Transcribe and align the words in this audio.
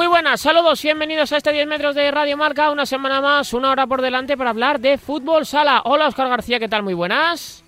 Muy 0.00 0.06
buenas, 0.06 0.40
saludos, 0.40 0.82
bienvenidos 0.82 1.30
a 1.30 1.36
este 1.36 1.52
10 1.52 1.66
metros 1.66 1.94
de 1.94 2.10
Radio 2.10 2.34
Marca, 2.38 2.70
una 2.70 2.86
semana 2.86 3.20
más, 3.20 3.52
una 3.52 3.70
hora 3.70 3.86
por 3.86 4.00
delante 4.00 4.34
para 4.34 4.48
hablar 4.48 4.80
de 4.80 4.96
fútbol 4.96 5.44
sala. 5.44 5.82
Hola 5.84 6.08
Oscar 6.08 6.26
García, 6.30 6.58
¿qué 6.58 6.68
tal? 6.68 6.82
Muy 6.82 6.94
buenas. 6.94 7.62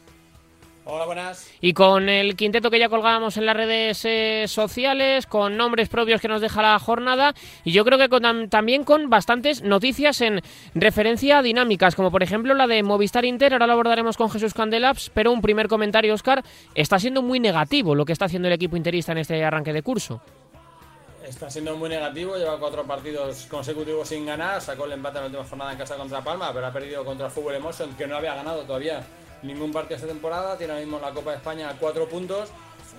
Hola, 0.86 1.04
buenas. 1.04 1.50
Y 1.60 1.74
con 1.74 2.08
el 2.08 2.34
quinteto 2.34 2.70
que 2.70 2.78
ya 2.78 2.88
colgábamos 2.88 3.36
en 3.36 3.44
las 3.44 3.54
redes 3.54 4.02
eh, 4.06 4.44
sociales, 4.48 5.26
con 5.26 5.58
nombres 5.58 5.90
propios 5.90 6.22
que 6.22 6.28
nos 6.28 6.40
deja 6.40 6.62
la 6.62 6.78
jornada, 6.78 7.34
y 7.64 7.72
yo 7.72 7.84
creo 7.84 7.98
que 7.98 8.08
con, 8.08 8.48
también 8.48 8.84
con 8.84 9.10
bastantes 9.10 9.62
noticias 9.62 10.22
en 10.22 10.40
referencia 10.74 11.36
a 11.36 11.42
dinámicas, 11.42 11.94
como 11.94 12.10
por 12.10 12.22
ejemplo 12.22 12.54
la 12.54 12.66
de 12.66 12.82
Movistar 12.82 13.26
Inter, 13.26 13.52
ahora 13.52 13.66
lo 13.66 13.74
abordaremos 13.74 14.16
con 14.16 14.30
Jesús 14.30 14.54
Candelaps, 14.54 15.10
pero 15.12 15.32
un 15.32 15.42
primer 15.42 15.68
comentario, 15.68 16.14
Oscar, 16.14 16.42
está 16.74 16.98
siendo 16.98 17.20
muy 17.20 17.40
negativo 17.40 17.94
lo 17.94 18.06
que 18.06 18.14
está 18.14 18.24
haciendo 18.24 18.48
el 18.48 18.54
equipo 18.54 18.78
interista 18.78 19.12
en 19.12 19.18
este 19.18 19.44
arranque 19.44 19.74
de 19.74 19.82
curso. 19.82 20.22
Está 21.24 21.48
siendo 21.48 21.76
muy 21.76 21.88
negativo, 21.88 22.36
lleva 22.36 22.58
cuatro 22.58 22.84
partidos 22.84 23.46
consecutivos 23.48 24.08
sin 24.08 24.26
ganar, 24.26 24.60
sacó 24.60 24.86
el 24.86 24.92
empate 24.92 25.18
en 25.18 25.22
la 25.22 25.26
última 25.26 25.44
jornada 25.44 25.72
en 25.72 25.78
casa 25.78 25.96
contra 25.96 26.22
Palma, 26.22 26.52
pero 26.52 26.66
ha 26.66 26.72
perdido 26.72 27.04
contra 27.04 27.30
Fútbol 27.30 27.54
Emotion, 27.54 27.94
que 27.94 28.06
no 28.06 28.16
había 28.16 28.34
ganado 28.34 28.62
todavía 28.62 29.04
ningún 29.42 29.72
partido 29.72 29.96
esta 29.96 30.08
temporada, 30.08 30.56
tiene 30.58 30.72
ahora 30.72 30.84
mismo 30.84 31.00
la 31.00 31.12
Copa 31.12 31.30
de 31.30 31.36
España 31.36 31.70
a 31.70 31.74
cuatro 31.74 32.08
puntos. 32.08 32.50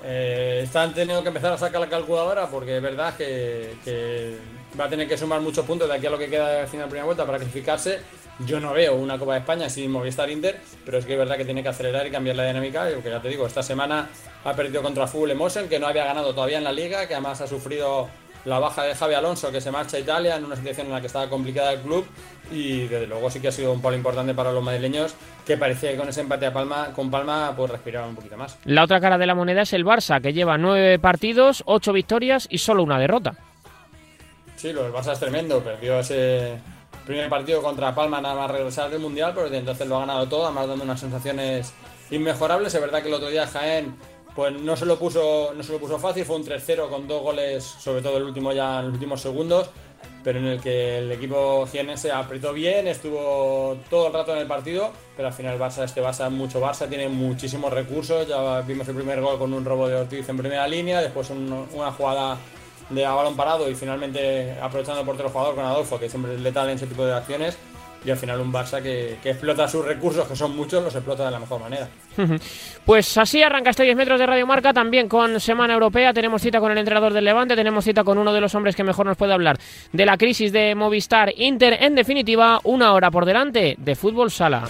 Eh, 0.04 0.62
están 0.64 0.94
teniendo 0.94 1.22
que 1.22 1.30
empezar 1.30 1.54
a 1.54 1.58
sacar 1.58 1.82
la 1.82 1.90
calculadora 1.90 2.48
porque 2.48 2.78
es 2.78 2.84
verdad 2.84 3.16
que, 3.16 4.38
va 4.80 4.86
a 4.86 4.90
tener 4.90 5.08
que 5.08 5.18
sumar 5.18 5.42
muchos 5.42 5.66
puntos 5.66 5.88
de 5.88 5.96
aquí 5.96 6.06
a 6.06 6.10
lo 6.10 6.18
que 6.18 6.30
queda 6.30 6.62
de 6.62 6.68
final 6.68 6.86
de 6.86 6.90
primera 6.90 7.06
vuelta 7.06 7.26
para 7.26 7.38
clasificarse. 7.38 8.00
Yo 8.40 8.60
no 8.60 8.74
veo 8.74 8.96
una 8.96 9.20
Copa 9.20 9.34
de 9.34 9.40
España 9.40 9.70
sin 9.70 9.92
Movistar 9.92 10.30
Inter, 10.30 10.60
pero 10.84 10.98
es 10.98 11.06
que 11.06 11.14
es 11.14 11.20
verdad 11.20 11.38
que 11.38 11.46
tiene 11.46 11.62
que 11.62 11.70
acelerar 11.70 12.08
y 12.08 12.12
cambiar 12.12 12.36
la 12.36 12.46
dinámica. 12.46 12.90
Y 12.90 13.02
que 13.02 13.10
ya 13.10 13.22
te 13.22 13.30
digo, 13.30 13.46
esta 13.46 13.62
semana 13.62 14.10
ha 14.44 14.54
perdido 14.54 14.82
contra 14.82 15.06
Fútbol 15.08 15.32
Emotion, 15.32 15.70
que 15.70 15.80
no 15.80 15.88
había 15.88 16.06
ganado 16.06 16.34
todavía 16.34 16.58
en 16.58 16.64
la 16.64 16.72
liga, 16.72 17.08
que 17.08 17.14
además 17.14 17.42
ha 17.42 17.48
sufrido 17.48 18.10
la 18.46 18.60
baja 18.60 18.84
de 18.84 18.96
Javi 18.96 19.14
Alonso, 19.14 19.52
que 19.52 19.62
se 19.62 19.72
marcha 19.72 19.98
a 19.98 20.00
Italia 20.00 20.36
en 20.36 20.46
una 20.46 20.56
situación 20.56 20.88
en 20.88 20.94
la 20.94 21.00
que 21.00 21.08
estaba 21.08 21.30
complicada 21.30 21.74
el 21.74 21.82
club. 21.82 22.06
Y 22.52 22.88
desde 22.88 23.08
luego 23.08 23.30
sí 23.30 23.40
que 23.40 23.50
ha 23.50 23.52
sido 23.52 23.72
un 23.72 23.82
palo 23.82 23.96
importante 23.96 24.34
para 24.34 24.52
los 24.52 24.64
madrileños, 24.64 25.16
que 25.46 25.56
parecía 25.56 25.92
que 25.92 25.98
con 25.98 26.10
ese 26.10 26.22
empate 26.22 26.48
a 26.48 26.54
Palma, 26.54 26.92
con 26.94 27.10
Palma 27.10 27.54
pues 27.56 27.72
respiraban 27.72 28.10
un 28.10 28.16
poquito 28.16 28.36
más. 28.36 28.58
La 28.66 28.84
otra 28.84 29.00
cara 29.00 29.18
de 29.18 29.28
la 29.28 29.36
moneda 29.36 29.62
es 29.62 29.74
el 29.74 29.86
Barça, 29.86 30.22
que 30.22 30.34
lleva 30.34 30.58
nueve 30.58 31.00
partidos, 31.00 31.64
ocho 31.66 31.94
victorias 31.94 32.48
y 32.50 32.58
solo 32.58 32.84
una 32.84 33.00
derrota. 33.00 33.36
Sí, 34.64 34.72
lo 34.72 34.84
del 34.84 34.94
Barça 34.94 35.12
es 35.12 35.20
tremendo. 35.20 35.62
Perdió 35.62 36.00
ese 36.00 36.54
primer 37.06 37.30
partido 37.30 37.62
contra 37.62 37.94
Palma 37.94 38.22
nada 38.22 38.34
más 38.34 38.50
regresar 38.50 38.90
del 38.90 39.02
Mundial, 39.02 39.34
pero 39.36 39.48
desde 39.48 39.58
entonces 39.58 39.86
lo 39.86 39.98
ha 39.98 40.00
ganado 40.00 40.26
todo, 40.30 40.46
además 40.46 40.70
dando 40.70 40.86
unas 40.86 41.02
sensaciones 41.02 41.74
inmejorables. 42.12 42.74
Es 42.74 42.80
verdad 42.80 43.02
que 43.02 43.10
el 43.10 43.14
otro 43.14 43.28
día 43.28 43.46
Jaén 43.46 43.94
pues 44.34 44.54
no 44.54 44.78
se 44.78 44.86
lo 44.86 44.98
puso, 44.98 45.52
no 45.54 45.64
se 45.64 45.74
lo 45.74 45.80
puso 45.80 46.00
fácil, 46.00 46.24
fue 46.24 46.38
un 46.38 46.46
3-0 46.46 46.88
con 46.88 47.10
dos 47.10 47.22
goles, 47.22 47.62
sobre 47.62 48.02
todo 48.02 48.16
el 48.16 48.24
último 48.24 48.54
ya 48.54 48.80
en 48.80 48.86
los 48.86 48.94
últimos 48.94 49.20
segundos, 49.20 49.70
pero 50.24 50.40
en 50.40 50.46
el 50.46 50.62
que 50.62 51.00
el 51.00 51.12
equipo 51.12 51.68
se 51.68 52.12
apretó 52.14 52.54
bien, 52.54 52.88
estuvo 52.88 53.76
todo 53.90 54.08
el 54.08 54.14
rato 54.14 54.32
en 54.32 54.38
el 54.38 54.48
partido, 54.48 54.92
pero 55.18 55.28
al 55.28 55.34
final 55.34 55.60
Barça, 55.60 55.84
este 55.84 56.02
Barça, 56.02 56.30
mucho 56.30 56.62
Barça, 56.62 56.88
tiene 56.88 57.10
muchísimos 57.10 57.74
recursos, 57.74 58.26
ya 58.30 58.62
vimos 58.62 58.88
el 58.88 58.96
primer 58.96 59.20
gol 59.20 59.38
con 59.38 59.54
un 59.54 59.66
robo 59.66 59.90
de 59.90 59.98
Ortiz 59.98 60.30
en 60.30 60.38
primera 60.38 60.66
línea, 60.70 61.02
después 61.02 61.30
una 61.30 61.92
jugada 61.92 62.38
de 62.90 63.04
balón 63.04 63.36
parado 63.36 63.70
y 63.70 63.76
finalmente 63.76 64.58
aprovechando 64.62 65.02
el 65.02 65.06
portero 65.06 65.30
jugador 65.30 65.56
con 65.56 65.66
Adolfo, 65.66 66.00
que 66.00 66.10
siempre 66.10 66.36
es 66.36 66.42
letal 66.42 66.70
en 66.70 66.76
ese 66.76 66.88
tipo 66.88 67.06
de 67.06 67.14
acciones, 67.14 67.58
y 68.06 68.12
al 68.12 68.18
final 68.18 68.42
un 68.42 68.52
Barça 68.52 68.82
que, 68.82 69.18
explota 69.24 69.68
sus 69.68 69.86
recursos, 69.86 70.28
que 70.28 70.36
son 70.36 70.56
muchos, 70.56 70.84
los 70.84 70.94
explota 70.94 71.26
de 71.26 71.32
la 71.32 71.40
mejor 71.40 71.62
manera. 71.62 71.88
Pues 72.86 73.18
así 73.18 73.42
arranca 73.42 73.70
este 73.70 73.84
10 73.84 73.96
metros 73.96 74.20
de 74.20 74.26
Radio 74.26 74.46
Marca, 74.46 74.74
también 74.74 75.08
con 75.08 75.40
Semana 75.40 75.74
Europea, 75.74 76.14
tenemos 76.14 76.42
cita 76.42 76.60
con 76.60 76.72
el 76.72 76.78
entrenador 76.78 77.14
del 77.14 77.26
Levante, 77.26 77.56
tenemos 77.56 77.86
cita 77.86 78.04
con 78.04 78.18
uno 78.18 78.34
de 78.34 78.42
los 78.42 78.54
hombres 78.56 78.76
que 78.76 78.84
mejor 78.84 79.06
nos 79.06 79.18
puede 79.18 79.34
hablar 79.34 79.58
de 79.92 80.06
la 80.06 80.18
crisis 80.18 80.52
de 80.52 80.76
Movistar 80.76 81.34
Inter, 81.36 81.78
en 81.82 81.96
definitiva, 81.96 82.60
una 82.64 82.94
hora 82.94 83.10
por 83.10 83.26
delante 83.26 83.76
de 83.78 83.96
fútbol 83.96 84.32
sala. 84.32 84.64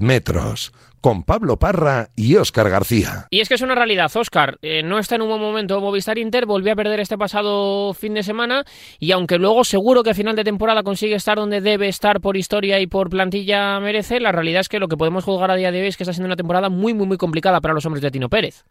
Metros 0.00 0.72
con 1.00 1.24
Pablo 1.24 1.58
Parra 1.58 2.10
y 2.14 2.36
Óscar 2.36 2.70
García. 2.70 3.26
Y 3.30 3.40
es 3.40 3.48
que 3.48 3.54
es 3.54 3.60
una 3.62 3.74
realidad, 3.74 4.10
Óscar. 4.14 4.58
Eh, 4.62 4.84
no 4.84 5.00
está 5.00 5.16
en 5.16 5.22
un 5.22 5.28
buen 5.28 5.40
momento 5.40 5.80
Movistar 5.80 6.16
Inter, 6.16 6.46
volvió 6.46 6.72
a 6.72 6.76
perder 6.76 7.00
este 7.00 7.18
pasado 7.18 7.92
fin 7.92 8.14
de 8.14 8.22
semana 8.22 8.64
y 9.00 9.10
aunque 9.10 9.38
luego 9.38 9.64
seguro 9.64 10.04
que 10.04 10.10
a 10.10 10.14
final 10.14 10.36
de 10.36 10.44
temporada 10.44 10.84
consigue 10.84 11.16
estar 11.16 11.38
donde 11.38 11.60
debe 11.60 11.88
estar 11.88 12.20
por 12.20 12.36
historia 12.36 12.78
y 12.78 12.86
por 12.86 13.10
plantilla 13.10 13.80
merece, 13.80 14.20
la 14.20 14.30
realidad 14.30 14.60
es 14.60 14.68
que 14.68 14.78
lo 14.78 14.86
que 14.86 14.96
podemos 14.96 15.24
juzgar 15.24 15.50
a 15.50 15.56
día 15.56 15.72
de 15.72 15.82
hoy 15.82 15.88
es 15.88 15.96
que 15.96 16.04
está 16.04 16.12
siendo 16.12 16.28
una 16.28 16.36
temporada 16.36 16.68
muy, 16.68 16.94
muy, 16.94 17.08
muy 17.08 17.16
complicada 17.16 17.60
para 17.60 17.74
los 17.74 17.84
hombres 17.84 18.02
de 18.02 18.12
Tino 18.12 18.28
Pérez. 18.28 18.64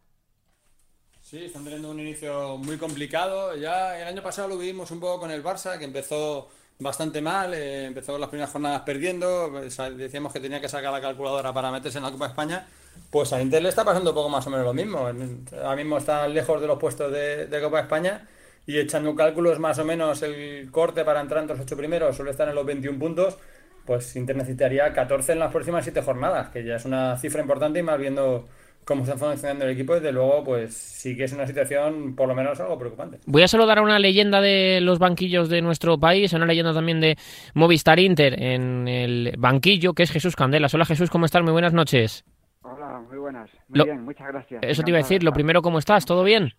Sí, 1.32 1.46
están 1.46 1.64
teniendo 1.64 1.92
un 1.92 2.00
inicio 2.00 2.58
muy 2.58 2.78
complicado. 2.78 3.56
Ya 3.58 3.98
el 4.02 4.08
año 4.08 4.22
pasado 4.22 4.48
lo 4.48 4.58
vivimos 4.58 4.92
un 4.92 5.00
poco 5.00 5.22
con 5.22 5.32
el 5.32 5.44
Barça, 5.44 5.78
que 5.78 5.86
empezó 5.86 6.50
bastante 6.82 7.22
mal, 7.22 7.54
eh, 7.54 7.86
empezó 7.86 8.18
las 8.18 8.30
primeras 8.30 8.52
jornadas 8.52 8.82
perdiendo, 8.82 9.50
pues, 9.52 9.78
decíamos 9.96 10.34
que 10.34 10.40
tenía 10.40 10.60
que 10.60 10.68
sacar 10.68 10.92
la 10.92 11.00
calculadora 11.00 11.54
para 11.54 11.72
meterse 11.72 12.00
en 12.00 12.04
la 12.04 12.12
Copa 12.12 12.28
España, 12.28 12.68
pues 13.10 13.32
a 13.34 13.42
Inter 13.42 13.62
le 13.62 13.70
está 13.70 13.86
pasando 13.86 14.10
un 14.12 14.16
poco 14.16 14.30
más 14.30 14.46
o 14.48 14.50
menos 14.50 14.66
lo 14.66 14.74
mismo. 14.74 15.00
Ahora 15.00 15.76
mismo 15.76 15.98
está 15.98 16.28
lejos 16.28 16.60
de 16.60 16.68
los 16.68 16.80
puestos 16.80 17.12
de, 17.12 17.60
Copa 17.62 17.82
España 17.82 18.28
y 18.66 18.78
echando 18.80 19.16
cálculos 19.16 19.60
más 19.60 19.78
o 19.80 19.86
menos 19.86 20.22
el 20.24 20.70
corte 20.72 21.06
para 21.06 21.22
entrar 21.22 21.42
entre 21.42 21.56
los 21.56 21.66
ocho 21.66 21.78
primeros 21.78 22.16
suele 22.16 22.32
estar 22.32 22.48
en 22.50 22.56
los 22.56 22.66
21 22.66 22.98
puntos, 23.00 23.38
pues 23.86 24.16
Inter 24.16 24.36
necesitaría 24.36 24.92
14 24.94 25.34
en 25.34 25.40
las 25.40 25.52
próximas 25.52 25.84
siete 25.84 26.02
jornadas, 26.02 26.50
que 26.50 26.64
ya 26.64 26.76
es 26.76 26.86
una 26.86 27.18
cifra 27.18 27.42
importante 27.42 27.80
y 27.80 27.84
más 27.84 28.00
viendo 28.00 28.48
cómo 28.86 29.04
está 29.04 29.18
funcionando 29.18 29.66
el 29.66 29.72
equipo, 29.72 29.96
desde 29.96 30.12
luego, 30.12 30.44
pues 30.44 30.74
sí 30.74 31.16
que 31.16 31.26
es 31.26 31.34
una 31.34 31.48
situación 31.48 32.16
por 32.16 32.28
lo 32.28 32.36
menos 32.36 32.60
algo 32.60 32.78
preocupante. 32.78 33.20
Voy 33.26 33.44
a 33.44 33.48
saludar 33.48 33.80
a 33.80 33.82
una 33.82 34.00
leyenda 34.00 34.42
de 34.42 34.80
los 34.82 35.00
banquillos 35.00 35.50
de 35.50 35.62
nuestro 35.62 35.98
país, 36.00 36.34
a 36.34 36.38
una 36.38 36.46
leyenda 36.46 36.74
también 36.74 37.00
de 37.00 37.18
Movistar 37.54 38.00
Inter 38.00 38.42
en 38.42 38.88
el 38.88 39.36
banquillo, 39.38 39.94
que 39.94 40.04
es 40.04 40.12
Jesús 40.12 40.36
Candelas. 40.36 40.74
Hola 40.74 40.86
Jesús, 40.86 41.10
¿cómo 41.10 41.26
estás? 41.26 41.44
Muy 41.44 41.52
buenas 41.52 41.74
noches. 41.74 42.24
Hola, 42.64 43.02
muy 43.08 43.18
buenas. 43.18 43.50
Muy 43.68 43.86
bien, 43.86 44.04
muchas 44.04 44.28
gracias. 44.28 44.62
Eso 44.64 44.84
te 44.84 44.92
iba 44.92 45.00
a 45.00 45.04
decir, 45.04 45.24
lo 45.24 45.32
primero, 45.32 45.62
¿cómo 45.62 45.80
estás? 45.80 46.06
¿Todo 46.06 46.24
bien? 46.24 46.54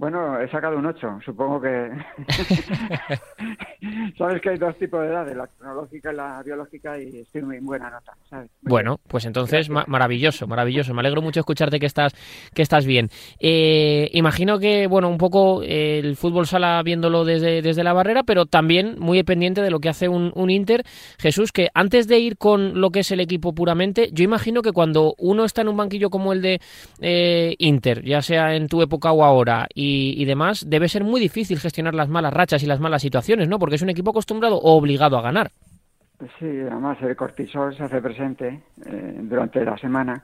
Bueno, 0.00 0.40
he 0.40 0.48
sacado 0.48 0.78
un 0.78 0.86
8, 0.86 1.18
supongo 1.22 1.60
que... 1.60 1.90
Sabes 4.16 4.40
que 4.40 4.48
hay 4.48 4.56
dos 4.56 4.74
tipos 4.78 5.02
de 5.02 5.08
edades, 5.08 5.36
la 5.36 5.46
tecnológica 5.46 6.10
y 6.10 6.16
la 6.16 6.42
biológica, 6.42 6.98
y 6.98 7.18
estoy 7.18 7.42
muy 7.42 7.58
buena 7.58 7.90
nota, 7.90 8.14
bueno, 8.62 8.98
pues 9.08 9.26
entonces 9.26 9.68
maravilloso, 9.68 10.46
maravilloso. 10.46 10.94
Me 10.94 11.00
alegro 11.00 11.20
mucho 11.20 11.40
escucharte 11.40 11.80
que 11.80 11.86
estás, 11.86 12.14
que 12.54 12.62
estás 12.62 12.86
bien. 12.86 13.08
Eh, 13.40 14.08
imagino 14.12 14.58
que, 14.58 14.86
bueno, 14.86 15.08
un 15.08 15.18
poco 15.18 15.62
el 15.62 16.16
fútbol 16.16 16.46
sala 16.46 16.82
viéndolo 16.82 17.24
desde, 17.24 17.60
desde 17.60 17.84
la 17.84 17.92
barrera, 17.92 18.22
pero 18.22 18.46
también 18.46 18.96
muy 18.98 19.22
pendiente 19.22 19.60
de 19.60 19.70
lo 19.70 19.80
que 19.80 19.88
hace 19.88 20.08
un, 20.08 20.32
un 20.34 20.50
Inter. 20.50 20.84
Jesús, 21.18 21.52
que 21.52 21.68
antes 21.74 22.08
de 22.08 22.18
ir 22.18 22.38
con 22.38 22.80
lo 22.80 22.90
que 22.90 23.00
es 23.00 23.10
el 23.10 23.20
equipo 23.20 23.52
puramente, 23.54 24.08
yo 24.12 24.24
imagino 24.24 24.62
que 24.62 24.72
cuando 24.72 25.14
uno 25.18 25.44
está 25.44 25.62
en 25.62 25.68
un 25.68 25.76
banquillo 25.76 26.08
como 26.08 26.32
el 26.32 26.40
de 26.40 26.60
eh, 27.00 27.54
Inter, 27.58 28.04
ya 28.04 28.22
sea 28.22 28.54
en 28.54 28.68
tu 28.68 28.80
época 28.80 29.12
o 29.12 29.24
ahora, 29.24 29.66
y 29.74 29.89
y, 29.90 30.24
demás, 30.24 30.68
debe 30.68 30.88
ser 30.88 31.04
muy 31.04 31.20
difícil 31.20 31.58
gestionar 31.58 31.94
las 31.94 32.08
malas 32.08 32.32
rachas 32.32 32.62
y 32.62 32.66
las 32.66 32.80
malas 32.80 33.02
situaciones, 33.02 33.48
¿no? 33.48 33.58
Porque 33.58 33.76
es 33.76 33.82
un 33.82 33.90
equipo 33.90 34.10
acostumbrado 34.10 34.56
o 34.56 34.76
obligado 34.76 35.18
a 35.18 35.22
ganar. 35.22 35.50
Sí, 36.38 36.46
además 36.46 36.98
el 37.02 37.16
cortisol 37.16 37.74
se 37.74 37.84
hace 37.84 38.00
presente 38.00 38.60
eh, 38.84 39.16
durante 39.22 39.64
la 39.64 39.78
semana 39.78 40.22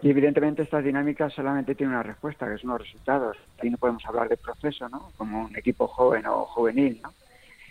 y 0.00 0.08
evidentemente 0.08 0.62
estas 0.62 0.82
dinámicas 0.82 1.32
solamente 1.34 1.74
tienen 1.74 1.94
una 1.94 2.02
respuesta, 2.02 2.50
que 2.50 2.58
son 2.58 2.70
los 2.70 2.80
resultados. 2.80 3.36
Aquí 3.58 3.68
no 3.68 3.76
podemos 3.76 4.04
hablar 4.06 4.28
de 4.28 4.38
proceso, 4.38 4.88
¿no? 4.88 5.10
Como 5.18 5.44
un 5.44 5.56
equipo 5.56 5.86
joven 5.86 6.26
o 6.26 6.46
juvenil, 6.46 7.00
¿no? 7.02 7.12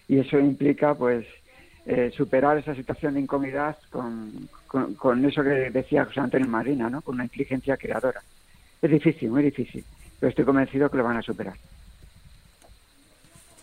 Y 0.07 0.19
eso 0.19 0.37
implica, 0.39 0.93
pues, 0.93 1.25
eh, 1.85 2.11
superar 2.15 2.57
esa 2.57 2.75
situación 2.75 3.15
de 3.15 3.21
incomodidad 3.21 3.77
con, 3.89 4.47
con, 4.67 5.25
eso 5.25 5.41
que 5.41 5.71
decía 5.71 6.05
José 6.05 6.19
Antonio 6.19 6.47
Marina, 6.47 6.89
¿no? 6.89 7.01
Con 7.01 7.15
una 7.15 7.23
inteligencia 7.23 7.77
creadora. 7.77 8.21
Es 8.81 8.91
difícil, 8.91 9.31
muy 9.31 9.43
difícil 9.43 9.83
pero 10.19 10.29
estoy 10.29 10.45
convencido 10.45 10.89
que 10.89 10.97
lo 10.97 11.03
van 11.03 11.17
a 11.17 11.21
superar. 11.21 11.55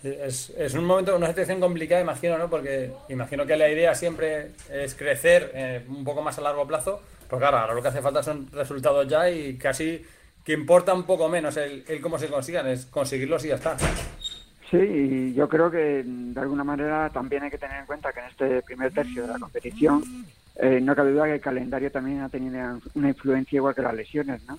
Es, 0.03 0.51
es, 0.51 0.75
un 0.75 0.85
momento, 0.85 1.17
una 1.17 1.29
situación 1.29 1.59
complicada, 1.59 2.01
imagino, 2.01 2.39
¿no? 2.39 2.49
Porque 2.49 2.93
imagino 3.09 3.45
que 3.45 3.57
la 3.57 3.69
idea 3.69 3.95
siempre 3.95 4.53
es 4.71 4.95
crecer 4.95 5.51
eh, 5.55 5.85
un 5.89 6.05
poco 6.05 6.23
más 6.23 6.39
a 6.39 6.43
largo 6.43 6.67
plazo, 6.67 7.01
Pues 7.29 7.41
claro, 7.41 7.59
ahora 7.59 7.75
lo 7.75 7.83
que 7.83 7.89
hace 7.89 8.03
falta 8.03 8.23
son 8.23 8.49
resultados 8.53 9.09
ya 9.09 9.29
y 9.29 9.57
casi 9.57 10.05
que 10.45 10.53
importa 10.53 10.95
un 10.95 11.05
poco 11.05 11.29
menos 11.29 11.57
el, 11.57 11.85
cómo 12.01 12.19
se 12.19 12.29
consigan, 12.29 12.69
es 12.69 12.87
conseguirlos 12.87 13.45
y 13.45 13.49
ya 13.49 13.57
está. 13.57 13.77
Sí, 14.71 14.77
y 14.77 15.35
yo 15.35 15.49
creo 15.49 15.71
que 15.71 16.05
de 16.05 16.41
alguna 16.41 16.63
manera 16.63 17.11
también 17.11 17.43
hay 17.43 17.51
que 17.51 17.59
tener 17.59 17.81
en 17.81 17.87
cuenta 17.87 18.13
que 18.13 18.21
en 18.21 18.27
este 18.27 18.63
primer 18.63 18.93
tercio 18.93 19.23
de 19.23 19.29
la 19.29 19.39
competición 19.39 20.05
eh, 20.57 20.81
no 20.81 20.95
cabe 20.95 21.13
duda 21.13 21.25
que 21.25 21.35
el 21.35 21.41
calendario 21.41 21.91
también 21.91 22.21
ha 22.21 22.29
tenido 22.29 22.79
una 22.95 23.09
influencia 23.09 23.57
igual 23.57 23.75
que 23.75 23.83
las 23.83 23.95
lesiones, 23.95 24.45
¿no? 24.45 24.59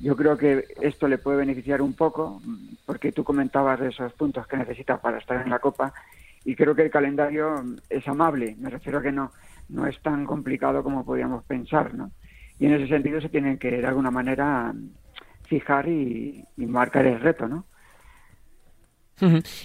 Yo 0.00 0.16
creo 0.16 0.36
que 0.36 0.64
esto 0.80 1.08
le 1.08 1.18
puede 1.18 1.38
beneficiar 1.38 1.82
un 1.82 1.94
poco, 1.94 2.40
porque 2.86 3.12
tú 3.12 3.24
comentabas 3.24 3.80
de 3.80 3.88
esos 3.88 4.12
puntos 4.12 4.46
que 4.46 4.56
necesitas 4.56 5.00
para 5.00 5.18
estar 5.18 5.42
en 5.42 5.50
la 5.50 5.58
Copa, 5.58 5.92
y 6.44 6.54
creo 6.54 6.74
que 6.74 6.82
el 6.82 6.90
calendario 6.90 7.64
es 7.90 8.06
amable, 8.06 8.56
me 8.58 8.70
refiero 8.70 8.98
a 8.98 9.02
que 9.02 9.12
no, 9.12 9.32
no 9.68 9.86
es 9.86 10.00
tan 10.00 10.24
complicado 10.24 10.82
como 10.82 11.04
podíamos 11.04 11.44
pensar, 11.44 11.94
¿no? 11.94 12.12
Y 12.58 12.66
en 12.66 12.74
ese 12.74 12.88
sentido 12.88 13.20
se 13.20 13.28
tienen 13.28 13.58
que, 13.58 13.70
de 13.70 13.86
alguna 13.86 14.10
manera, 14.10 14.72
fijar 15.44 15.88
y, 15.88 16.44
marcar 16.56 17.06
el 17.06 17.20
reto, 17.20 17.48
¿no? 17.48 17.64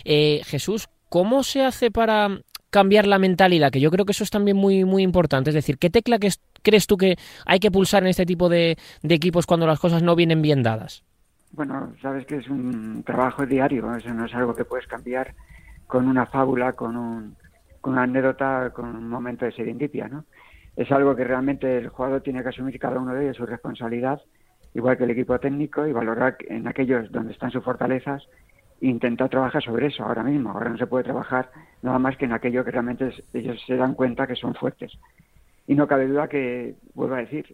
Eh, 0.04 0.42
Jesús, 0.46 0.90
¿cómo 1.10 1.44
se 1.44 1.64
hace 1.64 1.92
para 1.92 2.42
cambiar 2.74 3.06
la 3.06 3.20
mentalidad? 3.20 3.72
Que 3.72 3.80
yo 3.80 3.92
creo 3.92 4.04
que 4.04 4.14
eso 4.14 4.24
es 4.24 4.32
también 4.32 4.58
muy, 4.58 4.84
muy 4.84 5.04
importante. 5.04 5.52
Es 5.52 5.54
decir, 5.54 5.78
¿qué 5.78 5.92
tecla 5.92 6.18
que 6.18 6.30
crees 6.64 6.88
tú 6.88 6.98
que 6.98 7.16
hay 7.46 7.60
que 7.60 7.70
pulsar 7.70 8.02
en 8.02 8.10
este 8.10 8.26
tipo 8.26 8.50
de, 8.50 8.78
equipos 9.04 9.46
cuando 9.46 9.68
las 9.68 9.80
cosas 9.80 10.02
no 10.02 10.16
vienen 10.16 10.42
bien 10.42 10.64
dadas? 10.64 11.04
Bueno, 11.52 11.94
sabes 12.02 12.26
que 12.26 12.38
es 12.38 12.50
un 12.50 13.04
trabajo 13.04 13.46
diario, 13.46 13.94
eso 13.96 14.12
no 14.12 14.26
es 14.26 14.34
algo 14.34 14.56
que 14.56 14.66
puedes 14.66 14.88
cambiar 14.88 15.36
con 15.86 16.08
una 16.08 16.26
fábula, 16.26 16.74
con, 16.74 16.98
un, 16.98 17.36
una 17.84 18.04
anécdota, 18.04 18.72
con 18.74 18.88
un 18.88 19.08
momento 19.08 19.46
de 19.46 19.52
serendipia, 19.52 20.08
¿no? 20.08 20.26
Es 20.76 20.92
algo 20.92 21.16
que 21.16 21.24
realmente 21.24 21.78
el 21.78 21.90
jugador 21.90 22.22
tiene 22.22 22.42
que 22.42 22.50
asumir 22.50 22.80
cada 22.80 23.00
uno 23.00 23.14
de 23.14 23.26
ellos 23.26 23.38
su 23.38 23.46
responsabilidad, 23.46 24.20
igual 24.74 24.98
que 24.98 25.04
el 25.04 25.12
equipo 25.12 25.40
técnico, 25.40 25.86
y 25.86 25.94
valorar 25.94 26.38
en 26.50 26.68
aquellos 26.68 27.12
donde 27.12 27.34
están 27.34 27.52
sus 27.52 27.64
fortalezas 27.64 28.24
intentar 28.90 29.30
trabajar 29.30 29.64
sobre 29.64 29.88
eso 29.88 30.04
ahora 30.04 30.24
mismo. 30.24 30.52
Ahora 30.52 30.70
no 30.70 30.78
se 30.78 30.88
puede 30.88 31.06
trabajar 31.06 31.50
nada 31.82 32.00
más 32.00 32.18
que 32.18 32.26
en 32.26 32.34
aquello 32.34 32.64
que 32.66 32.72
realmente 32.72 33.12
ellos 33.34 33.62
se 33.66 33.76
dan 33.76 33.94
cuenta 33.94 34.28
que 34.28 34.36
son 34.36 34.54
fuertes. 34.56 34.92
Y 35.68 35.76
no 35.76 35.88
cabe 35.88 36.08
duda 36.08 36.28
que, 36.28 36.76
vuelvo 36.94 37.16
a 37.16 37.20
decir, 37.20 37.46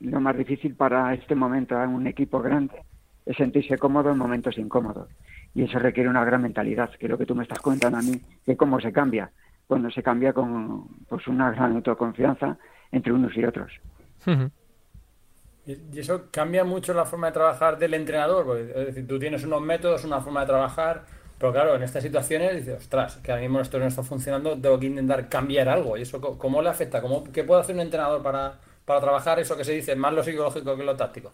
lo 0.00 0.20
más 0.20 0.36
difícil 0.36 0.74
para 0.74 1.12
este 1.12 1.34
momento 1.34 1.80
en 1.82 1.90
un 1.90 2.06
equipo 2.06 2.40
grande 2.40 2.82
es 3.26 3.36
sentirse 3.36 3.76
cómodo 3.76 4.10
en 4.10 4.18
momentos 4.18 4.56
incómodos. 4.56 5.10
Y 5.54 5.62
eso 5.62 5.78
requiere 5.78 6.08
una 6.08 6.24
gran 6.24 6.42
mentalidad, 6.42 6.90
que 6.98 7.08
lo 7.08 7.18
que 7.18 7.26
tú 7.26 7.34
me 7.34 7.42
estás 7.42 7.60
contando 7.60 7.98
a 7.98 8.02
mí, 8.02 8.20
que 8.44 8.56
cómo 8.56 8.80
se 8.80 8.92
cambia, 8.92 9.30
cuando 9.66 9.90
se 9.90 10.02
cambia 10.02 10.32
con 10.32 10.86
pues, 11.08 11.26
una 11.28 11.50
gran 11.50 11.76
autoconfianza 11.76 12.56
entre 12.90 13.12
unos 13.12 13.36
y 13.36 13.44
otros. 13.44 13.70
Y 15.68 15.98
eso 15.98 16.28
cambia 16.30 16.64
mucho 16.64 16.94
la 16.94 17.04
forma 17.04 17.26
de 17.26 17.34
trabajar 17.34 17.78
del 17.78 17.92
entrenador, 17.92 18.58
es 18.58 18.86
decir, 18.86 19.06
tú 19.06 19.18
tienes 19.18 19.44
unos 19.44 19.60
métodos, 19.60 20.02
una 20.04 20.22
forma 20.22 20.40
de 20.40 20.46
trabajar, 20.46 21.04
pero 21.38 21.52
claro, 21.52 21.76
en 21.76 21.82
estas 21.82 22.02
situaciones 22.02 22.56
dices, 22.56 22.78
ostras, 22.78 23.18
que 23.18 23.30
ahora 23.30 23.42
mismo 23.42 23.60
esto 23.60 23.78
no 23.78 23.84
está 23.84 24.02
funcionando, 24.02 24.58
tengo 24.58 24.80
que 24.80 24.86
intentar 24.86 25.28
cambiar 25.28 25.68
algo. 25.68 25.98
¿Y 25.98 26.02
eso 26.02 26.20
cómo 26.20 26.62
le 26.62 26.70
afecta? 26.70 27.02
¿Cómo, 27.02 27.22
¿Qué 27.24 27.44
puede 27.44 27.60
hacer 27.60 27.74
un 27.74 27.82
entrenador 27.82 28.22
para, 28.22 28.54
para 28.86 29.00
trabajar 29.00 29.38
eso 29.38 29.56
que 29.58 29.64
se 29.64 29.72
dice, 29.72 29.94
más 29.94 30.14
lo 30.14 30.24
psicológico 30.24 30.74
que 30.74 30.82
lo 30.82 30.96
táctico? 30.96 31.32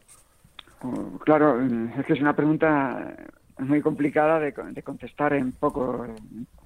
Oh, 0.83 1.19
claro, 1.21 1.61
es 1.99 2.05
que 2.05 2.13
es 2.13 2.21
una 2.21 2.35
pregunta 2.35 3.17
muy 3.59 3.81
complicada 3.81 4.41
de, 4.41 4.83
contestar 4.83 5.33
en 5.33 5.53
poco, 5.53 6.07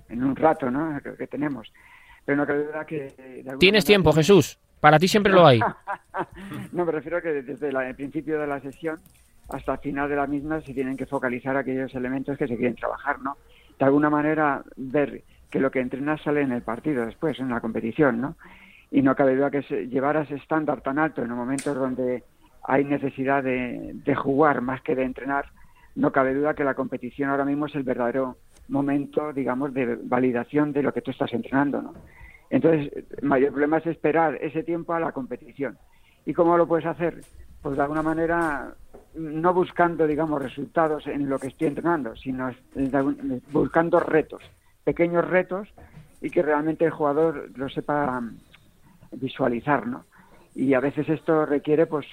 en 0.09 0.25
un 0.25 0.35
rato, 0.35 0.71
¿no? 0.71 0.99
Que, 1.01 1.27
tenemos. 1.27 1.71
Pero 2.25 2.39
no 2.39 2.47
creo 2.47 2.87
que... 2.87 3.45
Tienes 3.59 3.85
tiempo, 3.85 4.13
Jesús. 4.13 4.59
Para 4.81 4.99
ti 4.99 5.09
siempre 5.09 5.33
lo 5.33 5.47
hay. 5.47 5.61
no, 6.73 6.85
me 6.85 6.93
refiero 6.93 7.19
a 7.19 7.21
que 7.21 7.43
desde 7.43 7.69
el 7.69 7.95
principio 7.95 8.41
de 8.41 8.47
la 8.47 8.61
sesión 8.61 8.99
hasta 9.49 9.73
el 9.73 9.79
final 9.79 10.09
de 10.09 10.17
la 10.17 10.27
misma 10.27 10.61
se 10.61 10.75
tienen 10.75 10.97
que 10.97 11.07
focalizar 11.07 11.57
aquellos 11.57 11.95
elementos 11.95 12.37
que 12.37 12.47
se 12.47 12.57
quieren 12.57 12.77
trabajar, 12.77 13.21
¿no? 13.21 13.37
De 13.79 13.85
alguna 13.85 14.11
manera 14.11 14.63
ver 14.77 15.23
que 15.51 15.61
lo 15.61 15.71
que 15.71 15.81
entrenas 15.81 16.21
sale 16.23 16.43
en 16.43 16.53
el 16.53 16.63
partido 16.63 17.07
después, 17.07 17.39
en 17.41 17.49
la 17.49 17.61
competición, 17.61 18.21
¿no? 18.21 18.37
Y 18.91 19.03
no 19.03 19.15
cabe 19.15 19.37
duda 19.37 19.51
que 19.51 19.63
llevar 19.87 20.17
ese 20.17 20.35
estándar 20.35 20.81
tan 20.81 20.99
alto 20.99 21.23
en 21.23 21.33
un 21.33 21.39
momento 21.39 21.75
donde 21.75 22.25
hay 22.65 22.85
necesidad 22.85 23.43
de, 23.43 24.15
jugar 24.15 24.61
más 24.61 24.83
que 24.83 24.95
de 24.95 25.05
entrenar, 25.05 25.47
no 25.95 26.13
cabe 26.13 26.35
duda 26.35 26.55
que 26.55 26.65
la 26.65 26.75
competición 26.75 27.31
ahora 27.31 27.45
mismo 27.45 27.67
es 27.67 27.75
el 27.75 27.83
verdadero 27.83 28.37
momento, 28.69 29.33
digamos, 29.33 29.73
de 29.73 29.97
validación 30.03 30.73
de 30.73 30.83
lo 30.83 30.93
que 30.93 31.01
tú 31.01 31.11
estás 31.11 31.33
entrenando, 31.33 31.81
¿no? 31.81 31.95
Entonces, 32.51 32.93
el 33.21 33.29
mayor 33.29 33.51
problema 33.51 33.79
es 33.79 33.87
esperar 33.87 34.37
ese 34.41 34.63
tiempo 34.63 34.95
a 34.95 35.01
la 35.01 35.13
competición. 35.13 35.79
¿Y 36.25 36.33
cómo 36.33 36.57
lo 36.57 36.67
puedes 36.67 36.87
hacer? 36.87 37.23
Pues 37.63 37.77
de 37.77 37.83
alguna 37.83 38.03
manera 38.03 38.75
no 39.15 39.55
buscando, 39.55 40.07
digamos, 40.07 40.43
resultados 40.43 41.07
en 41.07 41.29
lo 41.29 41.39
que 41.39 41.49
estoy 41.49 41.69
entrenando, 41.69 42.15
sino 42.17 42.51
buscando 43.51 44.01
retos, 44.01 44.43
pequeños 44.85 45.27
retos 45.27 45.69
y 46.21 46.31
que 46.31 46.43
realmente 46.43 46.85
el 46.85 46.91
jugador 46.91 47.51
lo 47.57 47.69
sepa 47.69 48.23
visualizar, 49.13 49.87
¿no? 49.87 50.05
Y 50.55 50.75
a 50.75 50.81
veces 50.81 51.09
esto 51.09 51.47
requiere, 51.47 51.87
pues, 51.87 52.07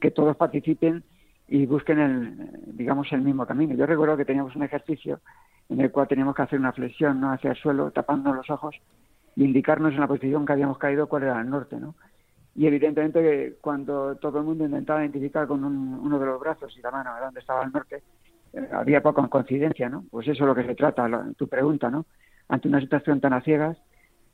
que 0.00 0.10
todos 0.10 0.36
participen 0.36 1.04
y 1.48 1.66
busquen 1.66 1.98
el, 1.98 2.76
digamos, 2.76 3.12
el 3.12 3.22
mismo 3.22 3.46
camino. 3.46 3.74
Yo 3.74 3.86
recuerdo 3.86 4.16
que 4.16 4.24
teníamos 4.24 4.56
un 4.56 4.64
ejercicio 4.64 5.20
en 5.68 5.80
el 5.80 5.90
cual 5.90 6.08
teníamos 6.08 6.34
que 6.34 6.42
hacer 6.42 6.58
una 6.58 6.72
flexión, 6.72 7.20
¿no? 7.20 7.32
Hacia 7.32 7.50
el 7.50 7.56
suelo, 7.56 7.90
tapando 7.90 8.32
los 8.32 8.48
ojos 8.50 8.76
y 9.36 9.44
indicarnos 9.44 9.92
en 9.92 10.00
la 10.00 10.08
posición 10.08 10.44
que 10.44 10.54
habíamos 10.54 10.78
caído 10.78 11.08
cuál 11.08 11.24
era 11.24 11.40
el 11.40 11.48
norte, 11.48 11.76
¿no? 11.76 11.94
Y 12.54 12.66
evidentemente 12.66 13.58
cuando 13.60 14.16
todo 14.16 14.38
el 14.38 14.44
mundo 14.44 14.64
intentaba 14.64 15.02
identificar 15.02 15.46
con 15.46 15.62
uno 15.62 16.18
de 16.18 16.26
los 16.26 16.40
brazos 16.40 16.74
y 16.76 16.80
la 16.80 16.90
mano 16.90 17.14
de 17.14 17.20
dónde 17.20 17.40
estaba 17.40 17.64
el 17.64 17.72
norte, 17.72 18.02
eh, 18.54 18.68
había 18.72 19.02
poca 19.02 19.26
coincidencia, 19.28 19.90
¿no? 19.90 20.04
Pues 20.10 20.26
eso 20.26 20.44
es 20.44 20.48
lo 20.48 20.54
que 20.54 20.64
se 20.64 20.74
trata, 20.74 21.26
tu 21.36 21.46
pregunta, 21.48 21.90
¿no? 21.90 22.06
Ante 22.48 22.68
una 22.68 22.80
situación 22.80 23.20
tan 23.20 23.34
a 23.34 23.42
ciegas 23.42 23.76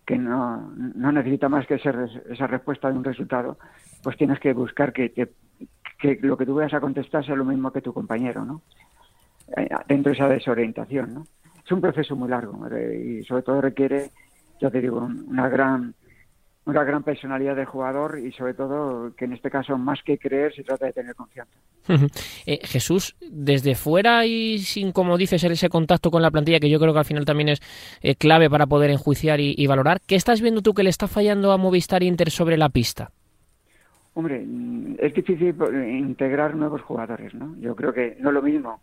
que 0.07 0.17
no, 0.19 0.71
no 0.77 1.13
necesita 1.13 1.49
más 1.49 1.67
que 1.67 1.75
esa 1.75 2.47
respuesta 2.47 2.91
de 2.91 2.99
un 2.99 3.05
resultado, 3.05 3.59
pues 4.03 4.17
tienes 4.17 4.39
que 4.41 4.53
buscar 4.53 4.93
que, 4.93 5.13
que, 5.13 6.19
lo 6.23 6.37
que 6.37 6.47
tú 6.47 6.55
vayas 6.55 6.75
a 6.75 6.81
contestar 6.81 7.25
sea 7.25 7.37
lo 7.37 7.45
mismo 7.45 7.73
que 7.73 7.81
tu 7.81 7.93
compañero, 7.93 8.45
¿no? 8.45 8.63
Eh, 9.57 9.69
dentro 9.89 10.11
de 10.11 10.17
esa 10.17 10.29
desorientación, 10.29 11.15
¿no? 11.15 11.27
Es 11.65 11.71
un 11.71 11.81
proceso 11.81 12.17
muy 12.17 12.29
largo 12.29 12.69
y 12.77 13.23
sobre 13.25 13.43
todo 13.43 13.61
requiere, 13.61 14.11
ya 14.63 14.71
te 14.71 14.81
digo, 14.81 15.11
una 15.27 15.49
gran 15.49 15.95
una 16.65 16.85
gran 16.85 17.03
personalidad 17.03 17.57
del 17.57 17.67
jugador 17.67 18.21
y 18.21 18.31
sobre 18.31 18.55
todo 18.55 19.13
que 19.17 19.25
en 19.25 19.33
este 19.33 19.51
caso 19.51 19.77
más 19.77 20.01
que 20.05 20.17
creer 20.17 20.55
se 20.55 20.63
trata 20.63 20.87
de 20.87 20.93
tener 20.93 21.17
confianza. 21.17 21.53
Eh, 22.47 22.61
Jesús, 22.63 23.17
desde 23.21 23.75
fuera 23.75 24.25
y 24.27 24.61
sin, 24.61 24.93
como 24.93 25.19
dices, 25.19 25.43
ese 25.43 25.69
contacto 25.69 26.13
con 26.13 26.23
la 26.23 26.31
plantilla 26.31 26.61
que 26.61 26.71
yo 26.71 26.79
creo 26.79 26.93
que 26.93 27.01
al 27.01 27.05
final 27.05 27.25
también 27.25 27.49
es 27.49 27.61
eh, 28.01 28.15
clave 28.15 28.49
para 28.49 28.69
poder 28.69 28.91
enjuiciar 28.91 29.41
y, 29.41 29.67
valorar, 29.67 30.01
¿qué 30.07 30.15
estás 30.15 30.41
viendo 30.41 30.63
tú 30.63 30.73
que 30.73 30.85
le 30.85 30.91
está 30.91 31.09
fallando 31.09 31.51
a 31.51 31.57
Movistar 31.57 32.05
Inter 32.05 32.31
sobre 32.31 32.57
la 32.57 32.69
pista? 32.69 33.11
Hombre, 34.15 34.47
es 34.99 35.15
difícil 35.15 35.57
integrar 35.99 36.55
nuevos 36.55 36.83
jugadores, 36.83 37.35
¿no? 37.35 37.57
Yo 37.59 37.75
creo 37.75 37.93
que 37.93 38.17
no 38.21 38.29
es 38.29 38.35
lo 38.35 38.43
mismo 38.43 38.81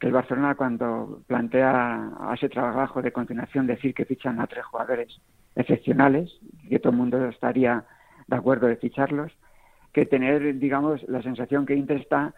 que 0.00 0.06
el 0.06 0.14
Barcelona 0.14 0.54
cuando 0.54 1.20
plantea 1.26 2.10
a 2.18 2.34
ese 2.34 2.48
trabajo 2.48 3.02
de 3.02 3.12
continuación 3.12 3.66
decir 3.66 3.92
que 3.94 4.06
fichan 4.06 4.40
a 4.40 4.46
tres 4.46 4.64
jugadores 4.64 5.20
excepcionales, 5.54 6.32
que 6.68 6.78
todo 6.78 6.92
el 6.92 6.98
mundo 6.98 7.26
estaría 7.26 7.84
de 8.26 8.36
acuerdo 8.36 8.66
de 8.66 8.76
ficharlos, 8.76 9.30
que 9.92 10.06
tener, 10.06 10.58
digamos, 10.58 11.06
la 11.06 11.20
sensación 11.22 11.66
que 11.66 11.74
Inter 11.74 11.98
está 11.98 12.34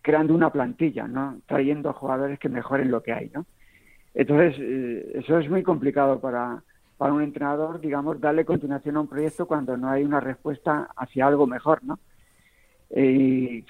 creando 0.00 0.34
una 0.34 0.50
plantilla, 0.50 1.06
¿no? 1.08 1.40
Trayendo 1.46 1.92
jugadores 1.92 2.38
que 2.38 2.48
mejoren 2.48 2.90
lo 2.90 3.02
que 3.02 3.12
hay, 3.12 3.30
¿no? 3.34 3.44
Entonces, 4.14 4.54
eh, 4.60 5.12
eso 5.16 5.38
es 5.38 5.50
muy 5.50 5.64
complicado 5.64 6.20
para, 6.20 6.62
para 6.96 7.12
un 7.12 7.22
entrenador, 7.22 7.80
digamos, 7.80 8.20
darle 8.20 8.44
continuación 8.44 8.96
a 8.96 9.00
un 9.00 9.08
proyecto 9.08 9.46
cuando 9.46 9.76
no 9.76 9.90
hay 9.90 10.04
una 10.04 10.20
respuesta 10.20 10.88
hacia 10.96 11.26
algo 11.26 11.46
mejor, 11.46 11.82
¿no? 11.82 11.98
Y 12.96 13.64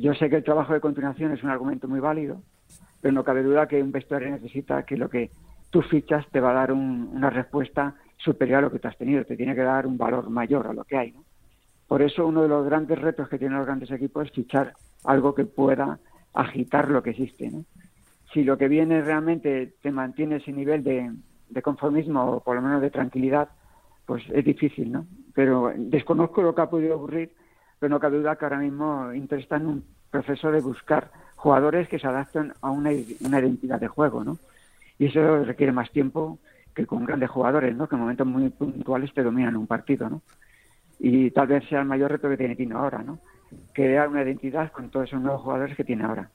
yo 0.00 0.14
sé 0.14 0.30
que 0.30 0.36
el 0.36 0.44
trabajo 0.44 0.72
de 0.72 0.80
continuación 0.80 1.32
es 1.32 1.42
un 1.42 1.50
argumento 1.50 1.88
muy 1.88 2.00
válido, 2.00 2.40
pero 3.00 3.12
no 3.12 3.24
cabe 3.24 3.42
duda 3.42 3.68
que 3.68 3.82
un 3.82 3.92
vestuario 3.92 4.30
necesita 4.30 4.84
que 4.84 4.96
lo 4.96 5.10
que 5.10 5.30
tus 5.70 5.86
fichas 5.88 6.26
te 6.30 6.40
va 6.40 6.50
a 6.50 6.54
dar 6.54 6.72
una 6.72 7.30
respuesta 7.30 7.94
superior 8.16 8.58
a 8.58 8.62
lo 8.62 8.70
que 8.70 8.78
tú 8.78 8.88
has 8.88 8.96
tenido, 8.96 9.24
te 9.24 9.36
tiene 9.36 9.54
que 9.54 9.62
dar 9.62 9.86
un 9.86 9.98
valor 9.98 10.30
mayor 10.30 10.66
a 10.66 10.72
lo 10.72 10.84
que 10.84 10.96
hay. 10.96 11.14
Por 11.86 12.00
eso 12.00 12.26
uno 12.26 12.42
de 12.42 12.48
los 12.48 12.64
grandes 12.64 12.98
retos 12.98 13.28
que 13.28 13.38
tienen 13.38 13.58
los 13.58 13.66
grandes 13.66 13.90
equipos 13.90 14.26
es 14.26 14.32
fichar 14.32 14.74
algo 15.04 15.34
que 15.34 15.44
pueda 15.44 15.98
agitar 16.32 16.88
lo 16.88 17.02
que 17.02 17.10
existe. 17.10 17.52
Si 18.32 18.44
lo 18.44 18.56
que 18.56 18.68
viene 18.68 19.02
realmente 19.02 19.74
te 19.82 19.90
mantiene 19.90 20.36
ese 20.36 20.52
nivel 20.52 20.82
de, 20.84 21.12
conformismo 21.62 22.24
o 22.24 22.40
por 22.40 22.56
lo 22.56 22.62
menos 22.62 22.80
de 22.80 22.90
tranquilidad, 22.90 23.48
pues 24.06 24.22
es 24.32 24.44
difícil, 24.44 24.90
¿no? 24.90 25.06
Pero 25.34 25.72
desconozco 25.76 26.42
lo 26.42 26.54
que 26.54 26.62
ha 26.62 26.70
podido 26.70 26.96
ocurrir, 26.96 27.32
pero 27.82 27.90
no 27.90 27.98
cabe 27.98 28.18
duda 28.18 28.36
que 28.36 28.44
ahora 28.44 28.58
mismo 28.58 29.12
Inter 29.12 29.40
está 29.40 29.56
en 29.56 29.66
un 29.66 29.84
proceso 30.08 30.52
de 30.52 30.60
buscar 30.60 31.10
jugadores 31.34 31.88
que 31.88 31.98
se 31.98 32.06
adapten 32.06 32.52
a 32.60 32.70
una, 32.70 32.90
una 33.24 33.40
identidad 33.40 33.80
de 33.80 33.88
juego, 33.88 34.22
¿no? 34.22 34.38
y 35.00 35.06
eso 35.06 35.42
requiere 35.42 35.72
más 35.72 35.90
tiempo 35.90 36.38
que 36.76 36.86
con 36.86 37.04
grandes 37.04 37.28
jugadores, 37.28 37.74
¿no? 37.74 37.88
Que 37.88 37.96
en 37.96 38.02
momentos 38.02 38.24
muy 38.24 38.48
puntuales 38.50 39.12
te 39.12 39.24
dominan 39.24 39.56
un 39.56 39.66
partido, 39.66 40.08
¿no? 40.08 40.22
y 41.00 41.32
tal 41.32 41.48
vez 41.48 41.68
sea 41.68 41.80
el 41.80 41.86
mayor 41.86 42.12
reto 42.12 42.28
que 42.28 42.36
tiene 42.36 42.54
Tino 42.54 42.78
ahora, 42.78 43.02
¿no? 43.02 43.18
Crear 43.72 44.08
una 44.08 44.22
identidad 44.22 44.70
con 44.70 44.88
todos 44.88 45.08
esos 45.08 45.20
nuevos 45.20 45.42
jugadores 45.42 45.76
que 45.76 45.82
tiene 45.82 46.04
ahora. 46.04 46.30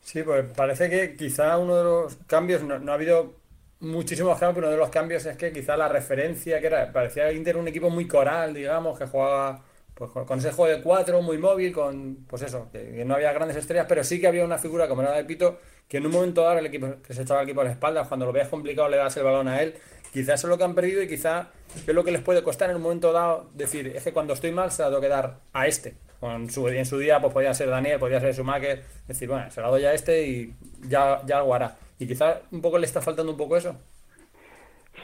Sí, 0.00 0.22
pues 0.22 0.46
parece 0.56 0.88
que 0.88 1.14
quizá 1.14 1.58
uno 1.58 1.76
de 1.76 1.84
los 1.84 2.16
cambios, 2.26 2.62
no, 2.62 2.90
ha 2.90 2.94
habido 2.94 3.34
muchísimos 3.82 4.38
cambios, 4.38 4.64
uno 4.64 4.70
de 4.70 4.76
los 4.76 4.88
cambios 4.88 5.26
es 5.26 5.36
que 5.36 5.52
quizá 5.52 5.76
la 5.76 5.88
referencia 5.88 6.60
que 6.60 6.66
era, 6.68 6.92
parecía 6.92 7.32
Inter 7.32 7.56
un 7.56 7.68
equipo 7.68 7.90
muy 7.90 8.06
coral, 8.06 8.54
digamos, 8.54 8.98
que 8.98 9.06
jugaba 9.06 9.64
pues, 9.94 10.10
con, 10.10 10.38
ese 10.38 10.52
juego 10.52 10.76
de 10.76 10.82
cuatro 10.82 11.20
muy 11.20 11.36
móvil, 11.38 11.72
con 11.72 12.24
pues 12.28 12.42
eso, 12.42 12.68
que, 12.72 13.04
no 13.04 13.14
había 13.14 13.32
grandes 13.32 13.56
estrellas, 13.56 13.86
pero 13.88 14.04
sí 14.04 14.20
que 14.20 14.28
había 14.28 14.44
una 14.44 14.58
figura 14.58 14.88
como 14.88 15.02
era 15.02 15.12
de 15.12 15.24
Pito, 15.24 15.58
que 15.88 15.98
en 15.98 16.06
un 16.06 16.12
momento 16.12 16.42
dado 16.42 16.58
el 16.58 16.66
equipo 16.66 16.94
que 17.06 17.12
se 17.12 17.22
echaba 17.22 17.40
el 17.42 17.48
equipo 17.48 17.60
a 17.60 17.64
la 17.64 17.72
espalda, 17.72 18.04
cuando 18.08 18.24
lo 18.24 18.32
veas 18.32 18.48
complicado 18.48 18.88
le 18.88 18.96
das 18.96 19.16
el 19.16 19.24
balón 19.24 19.48
a 19.48 19.60
él, 19.60 19.74
quizás 20.12 20.40
eso 20.40 20.46
es 20.46 20.50
lo 20.50 20.58
que 20.58 20.64
han 20.64 20.74
perdido 20.74 21.02
y 21.02 21.08
quizá 21.08 21.48
es 21.74 21.94
lo 21.94 22.04
que 22.04 22.12
les 22.12 22.22
puede 22.22 22.42
costar 22.42 22.70
en 22.70 22.76
un 22.76 22.82
momento 22.82 23.12
dado 23.12 23.50
decir, 23.52 23.88
es 23.88 24.04
que 24.04 24.12
cuando 24.12 24.32
estoy 24.32 24.52
mal 24.52 24.70
se 24.70 24.82
la 24.82 24.88
tengo 24.88 25.00
que 25.00 25.08
dar 25.08 25.40
a 25.52 25.66
este. 25.66 25.96
Con 26.22 26.48
su, 26.48 26.68
en 26.68 26.86
su 26.86 26.98
día 26.98 27.20
pues 27.20 27.32
podía 27.32 27.52
ser 27.52 27.68
Daniel, 27.68 27.98
podía 27.98 28.20
ser 28.20 28.32
Schumacher, 28.32 28.80
decir, 29.08 29.28
bueno, 29.28 29.50
se 29.50 29.60
la 29.60 29.66
doy 29.66 29.84
a 29.84 29.92
este 29.92 30.24
y 30.24 30.54
ya, 30.86 31.20
ya 31.26 31.40
hará. 31.40 31.74
Y 31.98 32.06
quizá 32.06 32.42
un 32.52 32.60
poco 32.62 32.78
le 32.78 32.86
está 32.86 33.02
faltando 33.02 33.32
un 33.32 33.36
poco 33.36 33.56
eso. 33.56 33.74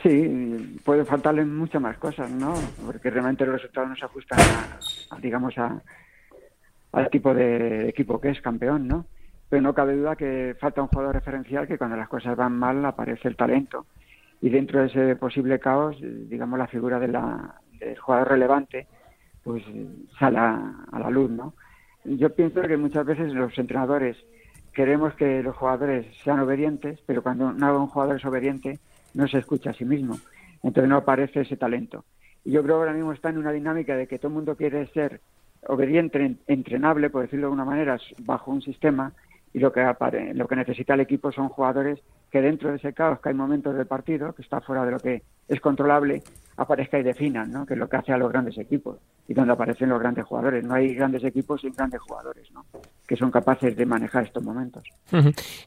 Sí, 0.01 0.79
puede 0.85 1.05
faltarle 1.05 1.45
muchas 1.45 1.83
más 1.83 1.99
cosas, 1.99 2.31
¿no? 2.31 2.55
Porque 2.87 3.11
realmente 3.11 3.45
los 3.45 3.57
resultados 3.57 3.89
no 3.89 3.97
se 3.97 4.05
ajustan, 4.05 4.39
a, 5.11 5.19
digamos, 5.19 5.59
a, 5.59 5.83
al 6.93 7.11
tipo 7.11 7.35
de 7.35 7.89
equipo 7.89 8.21
que 8.21 8.29
es 8.29 8.41
campeón, 8.41 8.87
¿no? 8.87 9.05
Pero 9.49 9.61
no 9.61 9.75
cabe 9.75 9.97
duda 9.97 10.15
que 10.15 10.55
falta 10.61 10.83
un 10.83 10.87
jugador 10.87 11.17
referencial 11.17 11.67
que 11.67 11.79
cuando 11.79 11.97
las 11.97 12.09
cosas 12.09 12.37
van 12.37 12.53
mal 12.53 12.85
aparece 12.85 13.27
el 13.27 13.35
talento. 13.35 13.87
Y 14.41 14.51
dentro 14.51 14.83
de 14.83 14.87
ese 14.87 15.17
posible 15.17 15.59
caos, 15.59 15.97
digamos, 16.01 16.61
la 16.61 16.69
figura 16.69 17.01
de 17.01 17.09
la, 17.09 17.57
del 17.81 17.99
jugador 17.99 18.29
relevante, 18.29 18.87
pues 19.43 19.63
sale 20.19 20.39
a, 20.39 20.75
la 20.93 21.11
luz, 21.11 21.31
¿no? 21.31 21.55
Yo 22.05 22.35
pienso 22.35 22.63
que 22.63 22.77
muchas 22.77 23.05
veces 23.05 23.33
los 23.33 23.57
entrenadores 23.59 24.17
queremos 24.73 25.15
que 25.15 25.43
los 25.43 25.57
jugadores 25.57 26.07
sean 26.23 26.41
obedientes, 26.41 27.01
pero 27.07 27.23
cuando 27.23 27.47
un 27.49 27.87
jugador 27.89 28.17
es 28.17 28.25
obediente, 28.25 28.79
no 29.15 29.27
se 29.27 29.39
escucha 29.39 29.71
a 29.71 29.75
sí 29.75 29.85
mismo. 29.85 30.19
Entonces 30.63 30.89
no 30.89 30.97
aparece 30.97 31.41
ese 31.41 31.57
talento. 31.57 32.05
Y 32.45 32.53
yo 32.53 32.63
creo 32.63 32.77
que 32.77 32.81
ahora 32.81 32.93
mismo 32.93 33.13
está 33.13 33.31
en 33.31 33.39
una 33.39 33.53
dinámica 33.53 33.97
de 33.97 34.07
que 34.07 34.19
todo 34.19 34.29
el 34.29 34.35
mundo 34.35 34.57
quiere 34.57 34.87
ser 34.89 35.21
obediente, 35.67 36.37
entrenable, 36.47 37.11
por 37.11 37.23
decirlo 37.23 37.47
de 37.47 37.53
alguna 37.53 37.65
manera, 37.65 37.99
bajo 38.21 38.51
un 38.51 38.63
sistema, 38.63 39.13
y 39.53 39.59
lo 39.59 39.73
que, 39.73 39.85
lo 40.35 40.47
que 40.47 40.57
necesita 40.57 40.95
el 40.95 41.01
equipo 41.01 41.33
son 41.33 41.49
jugadores 41.49 42.01
que 42.31 42.41
dentro 42.41 42.71
de 42.71 42.77
ese 42.77 42.93
caos 42.93 43.21
que 43.21 43.31
hay 43.31 43.35
momentos 43.35 43.75
del 43.75 43.87
partido, 43.87 44.35
que 44.35 44.43
está 44.43 44.61
fuera 44.61 44.85
de 44.85 44.93
lo 44.93 44.99
que 44.99 45.23
es 45.49 45.61
controlable, 45.61 46.23
aparezca 46.57 46.99
y 46.99 47.03
definan, 47.03 47.51
¿no? 47.51 47.65
que 47.65 47.75
es 47.75 47.81
lo 47.81 47.89
que 47.89 47.97
hace 47.97 48.13
a 48.13 48.19
los 48.19 48.31
grandes 48.31 48.59
equipos 48.59 48.99
y 49.29 49.35
donde 49.35 49.53
aparecen 49.53 49.89
los 49.89 50.01
grandes 50.01 50.25
jugadores. 50.25 50.65
No 50.65 50.75
hay 50.75 50.95
grandes 50.95 51.23
equipos 51.23 51.61
sin 51.61 51.73
grandes 51.73 52.01
jugadores 52.01 52.51
¿no? 52.53 52.65
que 53.07 53.17
son 53.17 53.31
capaces 53.31 53.77
de 53.77 53.87
manejar 53.87 54.25
estos 54.25 54.43
momentos. 54.43 54.83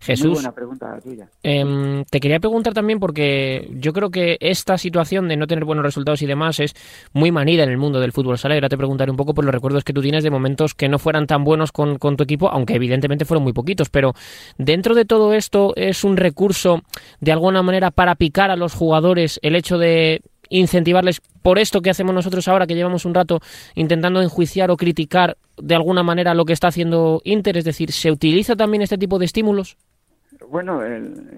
Jesús, 0.02 0.26
Muy 0.26 0.34
buena 0.36 0.52
pregunta 0.52 0.96
la 0.96 1.00
tuya. 1.00 1.28
Em, 1.44 2.04
te 2.06 2.20
quería 2.20 2.40
preguntar 2.40 2.74
también 2.74 3.00
porque 3.00 3.70
yo 3.74 3.94
creo 3.94 4.10
que 4.10 4.38
esta 4.42 4.78
situación 4.78 5.28
de 5.28 5.38
no 5.38 5.48
tener 5.48 5.64
buenos 5.64 5.86
resultados 5.86 6.22
y 6.22 6.26
demás 6.26 6.60
es 6.60 6.74
muy 7.14 7.32
manida 7.32 7.64
en 7.64 7.70
el 7.70 7.78
mundo 7.78 8.00
del 8.00 8.12
fútbol 8.12 8.38
sala. 8.38 8.56
Ahora 8.56 8.70
te 8.70 8.78
preguntaré 8.78 9.12
un 9.12 9.18
poco 9.18 9.34
por 9.34 9.46
los 9.46 9.54
recuerdos 9.54 9.84
que 9.84 9.94
tú 9.94 10.02
tienes 10.02 10.24
de 10.24 10.30
momentos 10.30 10.74
que 10.74 10.90
no 10.90 11.00
fueran 11.00 11.26
tan 11.26 11.44
buenos 11.44 11.72
con, 11.72 11.98
con 11.98 12.18
tu 12.18 12.24
equipo, 12.24 12.50
aunque 12.50 12.76
evidentemente 12.76 13.26
fueron 13.26 13.44
muy 13.44 13.54
poquitos. 13.54 13.90
Pero 13.90 14.14
dentro 14.58 14.94
de 14.96 15.06
todo 15.06 15.34
esto 15.34 15.74
es 15.76 16.04
un 16.04 16.18
recurso 16.18 16.82
de 17.22 17.32
alguna 17.32 17.64
manera 17.64 17.92
para 17.92 18.16
picar 18.16 18.52
a 18.52 18.56
los 18.56 18.74
jugadores 18.74 19.40
el 19.44 19.56
hecho 19.56 19.71
de 19.78 20.22
incentivarles 20.50 21.22
por 21.42 21.58
esto 21.58 21.82
que 21.82 21.90
hacemos 21.90 22.14
nosotros 22.14 22.48
ahora, 22.48 22.68
que 22.68 22.76
llevamos 22.76 23.06
un 23.06 23.14
rato 23.14 23.40
intentando 23.74 24.22
enjuiciar 24.22 24.70
o 24.70 24.78
criticar 24.78 25.38
de 25.58 25.76
alguna 25.76 26.04
manera 26.04 26.34
lo 26.34 26.46
que 26.46 26.54
está 26.54 26.68
haciendo 26.68 27.22
Inter? 27.24 27.58
Es 27.58 27.66
decir, 27.66 27.92
¿se 27.92 28.12
utiliza 28.12 28.56
también 28.56 28.84
este 28.84 28.98
tipo 28.98 29.18
de 29.18 29.26
estímulos? 29.26 29.78
Bueno, 30.50 30.82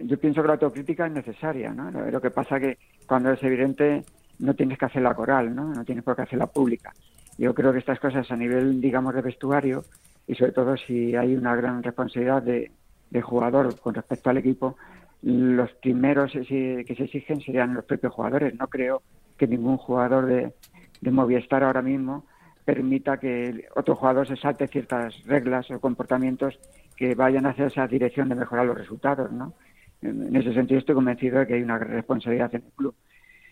yo 0.04 0.18
pienso 0.18 0.42
que 0.42 0.48
la 0.48 0.54
autocrítica 0.54 1.06
es 1.08 1.14
necesaria, 1.14 1.72
¿no? 1.74 1.92
Lo 1.92 2.22
que 2.22 2.32
pasa 2.32 2.60
que 2.60 2.78
cuando 3.08 3.32
es 3.32 3.44
evidente 3.44 4.04
no 4.40 4.54
tienes 4.56 4.78
que 4.78 4.86
hacerla 4.86 5.14
coral, 5.14 5.54
¿no? 5.56 5.74
No 5.74 5.86
tienes 5.86 6.04
por 6.04 6.16
qué 6.16 6.24
hacerla 6.24 6.48
pública. 6.48 6.92
Yo 7.38 7.54
creo 7.54 7.72
que 7.72 7.80
estas 7.80 8.00
cosas 8.00 8.30
a 8.32 8.36
nivel, 8.36 8.82
digamos, 8.82 9.14
de 9.14 9.22
vestuario 9.22 9.84
y 10.28 10.36
sobre 10.36 10.52
todo 10.52 10.76
si 10.78 11.16
hay 11.16 11.36
una 11.36 11.56
gran 11.56 11.84
responsabilidad 11.84 12.42
de 12.42 13.22
jugador 13.22 13.80
con 13.80 13.94
respecto 13.94 14.30
al 14.30 14.38
equipo, 14.38 14.78
los 15.24 15.72
primeros 15.74 16.34
que 16.34 16.96
se 16.98 17.04
exigen 17.04 17.40
serían 17.42 17.74
los 17.74 17.86
propios 17.86 18.14
jugadores. 18.14 18.54
No 18.60 18.68
creo 18.68 19.02
que 19.38 19.48
ningún 19.48 19.78
jugador 19.78 20.26
de, 20.26 20.54
de 21.02 21.12
Movistar 21.12 21.64
ahora 21.64 21.82
mismo 21.82 22.26
permita 22.66 23.18
que 23.18 23.66
otro 23.76 23.96
jugador 23.96 24.28
se 24.28 24.36
salte 24.36 24.68
ciertas 24.68 25.24
reglas 25.26 25.70
o 25.72 25.80
comportamientos 25.80 26.60
que 26.96 27.16
vayan 27.16 27.46
hacia 27.46 27.68
esa 27.68 27.88
dirección 27.88 28.30
de 28.30 28.36
mejorar 28.36 28.66
los 28.66 28.78
resultados, 28.78 29.32
¿no? 29.32 29.54
En 30.02 30.36
ese 30.36 30.54
sentido 30.54 30.80
estoy 30.80 30.96
convencido 30.96 31.40
de 31.40 31.48
que 31.48 31.54
hay 31.54 31.64
una 31.64 31.78
responsabilidad 31.78 32.54
en 32.54 32.64
el 32.66 32.72
club. 32.74 32.94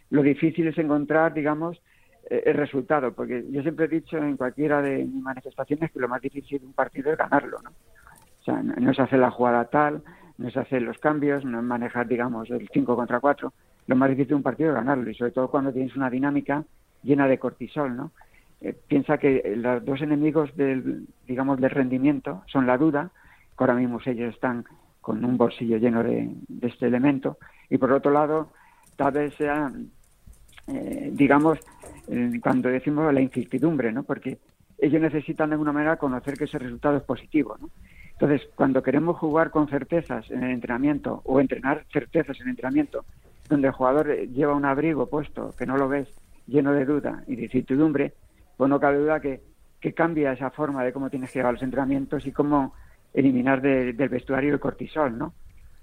Lo 0.09 0.21
difícil 0.21 0.67
es 0.67 0.77
encontrar, 0.77 1.33
digamos, 1.33 1.81
eh, 2.29 2.43
el 2.45 2.55
resultado, 2.55 3.13
porque 3.13 3.45
yo 3.49 3.61
siempre 3.61 3.85
he 3.85 3.87
dicho 3.87 4.17
en 4.17 4.35
cualquiera 4.35 4.81
de 4.81 5.05
mis 5.05 5.23
manifestaciones 5.23 5.91
que 5.91 5.99
lo 5.99 6.09
más 6.09 6.21
difícil 6.21 6.59
de 6.59 6.65
un 6.65 6.73
partido 6.73 7.11
es 7.11 7.17
ganarlo, 7.17 7.61
¿no? 7.63 7.69
O 7.69 8.43
sea, 8.43 8.61
no 8.61 8.91
es 8.91 8.99
hacer 8.99 9.19
la 9.19 9.31
jugada 9.31 9.65
tal, 9.65 10.03
no 10.41 10.47
es 10.47 10.57
hacer 10.57 10.81
los 10.81 10.97
cambios, 10.97 11.45
no 11.45 11.59
es 11.59 11.63
manejar, 11.63 12.07
digamos, 12.07 12.49
el 12.49 12.67
5 12.73 12.95
contra 12.95 13.19
4. 13.19 13.53
Lo 13.85 13.95
más 13.95 14.09
difícil 14.09 14.29
de 14.29 14.35
un 14.35 14.43
partido 14.43 14.69
es 14.69 14.75
ganarlo 14.75 15.09
y 15.09 15.13
sobre 15.13 15.31
todo 15.31 15.49
cuando 15.49 15.71
tienes 15.71 15.95
una 15.95 16.09
dinámica 16.09 16.63
llena 17.03 17.27
de 17.27 17.37
cortisol, 17.37 17.95
¿no? 17.95 18.11
Eh, 18.59 18.75
piensa 18.87 19.19
que 19.19 19.53
los 19.55 19.85
dos 19.85 20.01
enemigos 20.01 20.55
del, 20.55 21.07
digamos, 21.27 21.59
del 21.61 21.69
rendimiento 21.69 22.43
son 22.47 22.65
la 22.65 22.77
duda, 22.77 23.11
que 23.55 23.63
ahora 23.63 23.75
mismo 23.75 23.99
ellos 24.03 24.33
están 24.33 24.65
con 24.99 25.23
un 25.23 25.37
bolsillo 25.37 25.77
lleno 25.77 26.03
de, 26.03 26.31
este 26.61 26.87
elemento, 26.87 27.37
y 27.69 27.77
por 27.77 27.91
otro 27.91 28.11
lado, 28.11 28.49
tal 28.95 29.13
vez 29.13 29.35
sea, 29.35 29.71
eh, 30.67 31.09
digamos, 31.13 31.59
eh, 32.07 32.39
cuando 32.41 32.69
decimos 32.69 33.13
la 33.13 33.21
incertidumbre, 33.21 33.91
¿no? 33.91 34.03
Porque 34.03 34.39
ellos 34.77 35.01
necesitan 35.01 35.49
de 35.49 35.53
alguna 35.53 35.71
manera 35.71 35.97
conocer 35.97 36.35
que 36.35 36.45
ese 36.45 36.57
resultado 36.57 36.97
es 36.97 37.03
positivo, 37.03 37.57
¿no? 37.59 37.69
Entonces, 38.21 38.47
cuando 38.53 38.83
queremos 38.83 39.17
jugar 39.17 39.49
con 39.49 39.67
certezas 39.67 40.29
en 40.29 40.43
el 40.43 40.51
entrenamiento 40.51 41.23
o 41.25 41.39
entrenar 41.39 41.85
certezas 41.91 42.39
en 42.39 42.43
el 42.43 42.49
entrenamiento, 42.51 43.03
donde 43.49 43.69
el 43.69 43.73
jugador 43.73 44.15
lleva 44.27 44.53
un 44.53 44.63
abrigo 44.63 45.07
puesto 45.07 45.55
que 45.57 45.65
no 45.65 45.75
lo 45.75 45.89
ves 45.89 46.07
lleno 46.45 46.71
de 46.71 46.85
duda 46.85 47.23
y 47.25 47.35
de 47.35 47.45
incertidumbre, 47.45 48.13
pues 48.57 48.69
no 48.69 48.79
cabe 48.79 48.99
duda 48.99 49.19
que, 49.19 49.41
cambia 49.95 50.33
esa 50.33 50.51
forma 50.51 50.83
de 50.83 50.93
cómo 50.93 51.09
tienes 51.09 51.31
que 51.31 51.39
llevar 51.39 51.53
los 51.53 51.63
entrenamientos 51.63 52.27
y 52.27 52.31
cómo 52.31 52.75
eliminar 53.11 53.59
del 53.59 54.09
vestuario 54.09 54.53
el 54.53 54.59
cortisol, 54.59 55.17
¿no? 55.17 55.33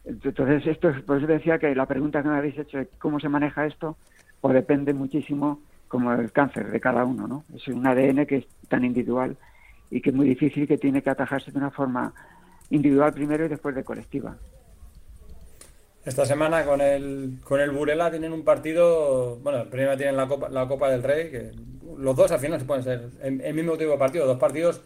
Entonces, 0.04 0.64
esto 0.64 0.92
por 1.04 1.18
eso 1.18 1.26
decía 1.26 1.59
que 1.59 1.75
la 1.75 1.87
pregunta 1.87 2.23
que 2.23 2.28
me 2.28 2.37
habéis 2.37 2.57
hecho 2.57 2.78
de 2.78 2.87
cómo 3.00 3.18
se 3.18 3.28
maneja 3.28 3.66
esto, 3.66 3.97
pues 4.40 4.54
depende 4.54 4.95
muchísimo 4.95 5.61
como 5.88 6.12
el 6.12 6.30
cáncer 6.30 6.71
de 6.71 6.78
cada 6.78 7.04
uno, 7.04 7.26
¿no? 7.26 7.45
Es 7.52 7.66
un 7.66 7.85
ADN 7.85 8.26
que 8.26 8.37
es 8.37 8.47
tan 8.68 8.85
individual 8.85 9.37
y 9.90 10.00
que 10.00 10.11
es 10.11 10.16
muy 10.16 10.28
difícil 10.28 10.66
que 10.66 10.78
tiene 10.78 11.02
que 11.02 11.11
atajarse 11.11 11.50
de 11.50 11.59
una 11.59 11.71
forma 11.71 12.12
individual 12.71 13.12
primero 13.12 13.45
y 13.45 13.49
después 13.49 13.75
de 13.75 13.85
colectiva. 13.85 14.37
Esta 16.04 16.25
semana 16.25 16.64
con 16.64 16.80
el 16.80 17.38
con 17.45 17.61
el 17.61 17.71
Burela 17.71 18.11
tienen 18.11 18.33
un 18.33 18.42
partido, 18.42 19.37
bueno, 19.37 19.68
primero 19.68 19.97
tienen 19.97 20.16
la 20.16 20.26
Copa, 20.26 20.49
la 20.49 20.66
Copa 20.66 20.88
del 20.90 21.02
Rey, 21.02 21.30
que 21.30 21.50
los 21.99 22.16
dos 22.16 22.33
al 22.33 22.40
final 22.40 22.59
se 22.59 22.66
pueden 22.66 22.85
ser 22.85 23.11
el, 23.21 23.54
mismo 23.54 23.76
tipo 23.76 23.90
de 23.90 23.99
partido, 23.99 24.26
dos 24.26 24.38
partidos 24.38 24.80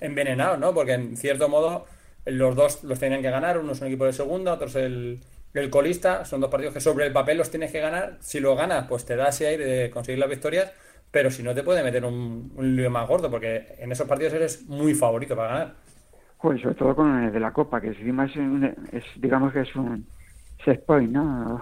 envenenados, 0.00 0.58
¿no? 0.58 0.74
Porque 0.74 0.94
en 0.94 1.16
cierto 1.16 1.48
modo 1.48 1.86
los 2.24 2.56
dos 2.56 2.82
los 2.82 2.98
tienen 2.98 3.22
que 3.22 3.30
ganar, 3.30 3.58
uno 3.58 3.72
es 3.72 3.80
un 3.80 3.86
equipo 3.86 4.06
de 4.06 4.12
segunda, 4.12 4.54
otro 4.54 4.66
es 4.66 4.74
el, 4.76 5.20
el 5.52 5.70
colista, 5.70 6.24
son 6.24 6.40
dos 6.40 6.50
partidos 6.50 6.74
que 6.74 6.80
sobre 6.80 7.06
el 7.06 7.12
papel 7.12 7.38
los 7.38 7.50
tienes 7.50 7.70
que 7.70 7.80
ganar, 7.80 8.18
si 8.20 8.40
lo 8.40 8.56
ganas 8.56 8.86
pues 8.88 9.04
te 9.04 9.14
da 9.14 9.28
ese 9.28 9.46
aire 9.46 9.64
de 9.64 9.90
conseguir 9.90 10.18
las 10.18 10.30
victorias, 10.30 10.72
pero 11.14 11.30
si 11.30 11.44
no 11.44 11.54
te 11.54 11.62
puede 11.62 11.84
meter 11.84 12.04
un, 12.04 12.50
lío 12.56 12.90
más 12.90 13.06
gordo, 13.06 13.30
porque 13.30 13.76
en 13.78 13.92
esos 13.92 14.08
partidos 14.08 14.32
eres 14.32 14.68
muy 14.68 14.94
favorito 14.94 15.36
para 15.36 15.48
ganar. 15.48 15.74
Pues 16.42 16.60
sobre 16.60 16.74
todo 16.74 16.96
con 16.96 17.22
el 17.22 17.32
de 17.32 17.38
la 17.38 17.52
Copa, 17.52 17.80
que 17.80 17.86
encima 17.86 18.24
es, 18.24 19.04
digamos 19.14 19.52
que 19.52 19.60
es 19.60 19.76
un 19.76 20.04
set 20.64 20.84
point, 20.84 21.12
¿no? 21.12 21.60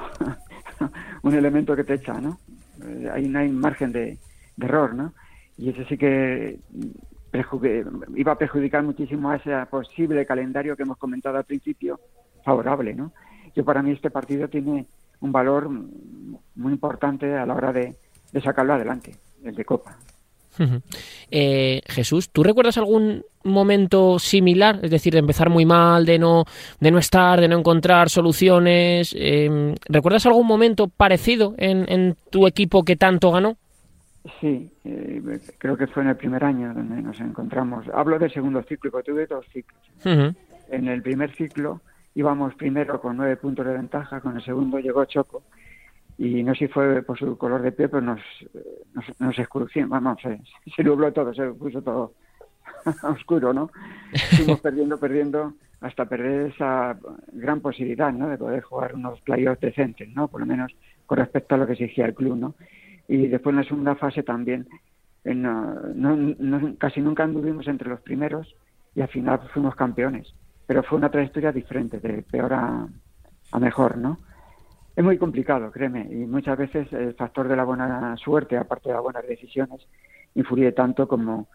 un 1.23 1.35
elemento 1.35 1.77
que 1.77 1.85
te 1.85 1.95
echa, 1.95 2.15
¿no? 2.15 2.39
Eh, 2.83 3.11
ahí 3.13 3.29
no 3.29 3.41
hay 3.41 3.51
margen 3.51 3.93
de, 3.93 4.17
error, 4.59 4.95
¿no? 4.95 5.13
Y 5.59 5.69
eso 5.69 5.85
sí 5.87 5.99
que 5.99 6.59
iba 8.15 8.33
a 8.33 8.39
perjudicar 8.39 8.83
muchísimo 8.83 9.29
a 9.29 9.37
ese 9.37 9.53
posible 9.67 10.25
calendario 10.25 10.75
que 10.79 10.85
hemos 10.85 10.97
comentado 10.97 11.37
al 11.37 11.45
principio, 11.45 12.01
favorable, 12.43 12.95
¿no? 12.95 13.13
Yo 13.55 13.67
para 13.67 13.83
mí 13.83 13.91
este 13.91 14.11
partido 14.11 14.49
tiene 14.49 14.87
un 15.21 15.31
valor 15.31 15.69
muy 15.69 16.73
importante 16.73 17.37
a 17.37 17.45
la 17.45 17.55
hora 17.55 17.71
de 17.71 17.95
sacarlo 18.43 18.73
adelante 18.73 19.13
el 19.45 19.55
de 19.55 19.65
Copa. 19.65 19.97
Eh, 21.31 21.81
Jesús, 21.87 22.31
¿tú 22.31 22.43
recuerdas 22.43 22.77
algún 22.77 23.25
momento 23.45 24.19
similar? 24.19 24.81
Es 24.83 24.91
decir, 24.91 25.13
de 25.15 25.19
empezar 25.19 25.51
muy 25.51 25.65
mal, 25.65 26.05
de 26.05 26.19
no, 26.19 26.45
de 26.81 26.91
no 26.91 26.99
estar, 26.99 27.41
de 27.41 27.49
no 27.49 27.59
encontrar 27.59 28.11
soluciones. 28.11 29.15
Em, 29.19 29.75
¿Recuerdas 29.89 30.27
algún 30.27 30.47
momento 30.47 30.89
parecido 30.89 31.55
en, 31.57 32.17
tu 32.31 32.47
equipo 32.47 32.85
que 32.85 32.97
tanto 32.97 33.31
ganó? 33.33 33.57
Sí, 34.41 34.71
eh, 34.85 35.41
creo 35.59 35.77
que 35.77 35.89
fue 35.89 36.03
en 36.05 36.11
el 36.11 36.17
primer 36.17 36.45
año 36.45 36.73
donde 36.75 37.03
nos 37.03 37.19
encontramos. 37.21 37.87
Hablo 37.93 38.19
del 38.19 38.33
segundo 38.33 38.63
ciclo, 38.63 38.91
porque 38.91 39.11
tuve 39.11 39.27
dos 39.27 39.45
ciclos. 39.53 39.81
En 40.05 40.89
el 40.89 41.03
primer 41.03 41.35
ciclo 41.35 41.81
íbamos 42.15 42.55
primero 42.55 43.01
con 43.01 43.17
nueve 43.17 43.37
puntos 43.37 43.67
de 43.67 43.73
ventaja, 43.73 44.21
con 44.21 44.37
el 44.37 44.45
segundo 44.45 44.79
llegó 44.79 45.05
Choco 45.07 45.43
y 46.23 46.45
no 46.45 46.53
sé 46.55 46.67
si 46.67 46.69
fue 46.69 47.03
por 47.03 47.19
su 47.19 47.37
color 47.37 47.63
de 47.63 47.73
piel, 47.73 47.91
pero 47.91 48.01
nos, 48.01 48.21
nos, 48.95 49.37
nos 49.37 49.89
vamos, 49.89 50.23
se, 50.23 50.41
se 50.71 50.85
nubló 50.85 51.13
todo, 51.13 51.35
se 51.35 51.51
puso 51.51 51.83
todo 51.83 52.13
oscuro, 53.03 53.53
¿no? 53.53 53.71
Fuimos 54.37 54.61
perdiendo, 54.63 55.01
perdiendo, 55.01 55.55
hasta 55.81 56.05
perder 56.05 56.53
esa 56.53 56.97
gran 57.33 57.61
posibilidad, 57.61 58.13
¿no? 58.13 58.29
De 58.29 58.39
poder 58.39 58.63
jugar 58.63 58.95
unos 58.95 59.21
playoffs 59.23 59.61
decentes, 59.63 60.11
¿no? 60.15 60.29
Por 60.29 60.43
lo 60.43 60.47
menos 60.47 60.73
con 61.07 61.19
respecto 61.19 61.57
a 61.57 61.59
lo 61.59 61.67
que 61.67 61.73
exigía 61.73 62.07
el 62.07 62.15
club, 62.15 62.37
¿no? 62.37 62.55
Y 63.09 63.27
después 63.27 63.53
en 63.53 63.63
la 63.63 63.67
segunda 63.67 63.97
fase 63.97 64.23
también, 64.23 64.69
en, 65.25 65.43
no, 65.43 66.77
casi 66.79 67.01
nunca 67.01 67.25
anduvimos 67.25 67.67
entre 67.67 67.89
los 67.89 68.01
primeros 68.01 68.55
y 68.95 69.01
al 69.01 69.09
final 69.09 69.41
fuimos 69.53 69.75
campeones. 69.75 70.33
Pero 70.69 70.85
fue 70.85 70.99
una 70.99 71.11
trayectoria 71.11 71.51
diferente, 71.51 71.99
de 71.99 72.23
peor 72.23 72.53
a, 72.55 72.87
a 73.51 73.59
mejor, 73.59 73.99
¿no? 73.99 74.21
Es 74.95 75.03
muy 75.03 75.17
complicado, 75.17 75.71
créeme, 75.71 76.07
y 76.11 76.27
muchas 76.27 76.59
veces 76.59 76.93
el 76.93 77.15
factor 77.15 77.49
de 77.49 77.57
la 77.57 77.65
buena 77.65 78.17
suerte, 78.19 78.57
aparte 78.57 78.89
de 78.89 78.95
las 78.95 79.03
buenas 79.03 79.27
decisiones, 79.27 79.81
influye 80.35 80.73
tanto 80.73 81.09
como 81.09 81.49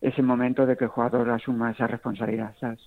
ese 0.00 0.22
momento 0.22 0.66
de 0.66 0.76
que 0.76 0.84
el 0.84 0.90
jugador 0.90 1.28
asuma 1.30 1.72
esa 1.72 1.86
responsabilidad, 1.86 2.54
¿sabes? 2.60 2.80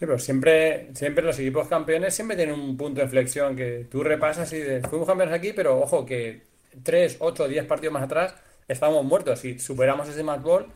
Sí, 0.00 0.06
pero 0.06 0.18
siempre, 0.18 0.88
siempre 0.94 1.24
los 1.24 1.38
equipos 1.38 1.68
campeones 1.68 2.14
siempre 2.14 2.36
tienen 2.36 2.58
un 2.58 2.76
punto 2.76 3.00
de 3.00 3.04
inflexión 3.04 3.54
que 3.54 3.86
tú 3.90 4.02
repasas 4.02 4.52
y 4.52 4.56
dices, 4.56 4.86
fuimos 4.88 5.06
campeones 5.06 5.34
aquí, 5.34 5.52
pero 5.54 5.78
ojo 5.78 6.04
que 6.04 6.42
3, 6.82 7.18
8, 7.20 7.48
10 7.48 7.66
partidos 7.66 7.92
más 7.92 8.04
atrás 8.04 8.34
estábamos 8.66 9.04
muertos 9.04 9.44
y 9.44 9.58
superamos 9.58 10.08
ese 10.08 10.22
match 10.22 10.42
ball 10.42 10.66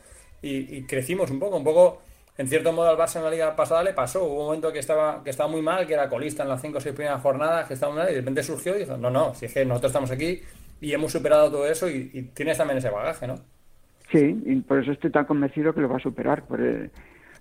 y, 0.42 0.82
crecimos 0.82 1.30
un 1.30 1.38
poco, 1.38 1.56
un 1.56 1.64
poco, 1.64 2.02
en 2.36 2.48
cierto 2.48 2.72
modo 2.72 2.88
al 2.88 2.96
Barça 2.96 3.18
en 3.18 3.24
la 3.24 3.30
liga 3.30 3.54
pasada 3.54 3.84
le 3.84 3.92
pasó, 3.92 4.24
hubo 4.24 4.40
un 4.40 4.46
momento 4.46 4.72
que 4.72 4.80
estaba, 4.80 5.22
que 5.22 5.30
estaba 5.30 5.48
muy 5.48 5.62
mal, 5.62 5.86
que 5.86 5.94
era 5.94 6.08
colista 6.08 6.42
en 6.42 6.48
las 6.48 6.60
5 6.60 6.78
o 6.78 6.80
6 6.80 6.94
primeras 6.94 7.22
jornadas, 7.22 7.68
que 7.68 7.74
estaba 7.74 7.94
mal 7.94 8.08
y 8.08 8.14
de 8.14 8.20
repente 8.20 8.42
surgió 8.42 8.74
y 8.74 8.80
dijo, 8.80 8.96
no, 8.96 9.10
no, 9.10 9.34
si 9.34 9.46
es 9.46 9.54
que 9.54 9.64
nosotros 9.64 9.90
estamos 9.90 10.10
aquí 10.10 10.40
y 10.80 10.92
hemos 10.92 11.12
superado 11.12 11.50
todo 11.50 11.66
eso 11.66 11.88
y, 11.88 12.30
tienes 12.34 12.58
también 12.58 12.78
ese 12.78 12.90
bagaje, 12.90 13.28
¿no? 13.28 13.36
Sí, 14.10 14.42
y 14.44 14.56
por 14.56 14.80
eso 14.80 14.92
estoy 14.92 15.10
tan 15.10 15.24
convencido 15.26 15.72
que 15.72 15.80
lo 15.80 15.88
va 15.88 15.96
a 15.96 16.00
superar, 16.00 16.42
por, 16.42 16.60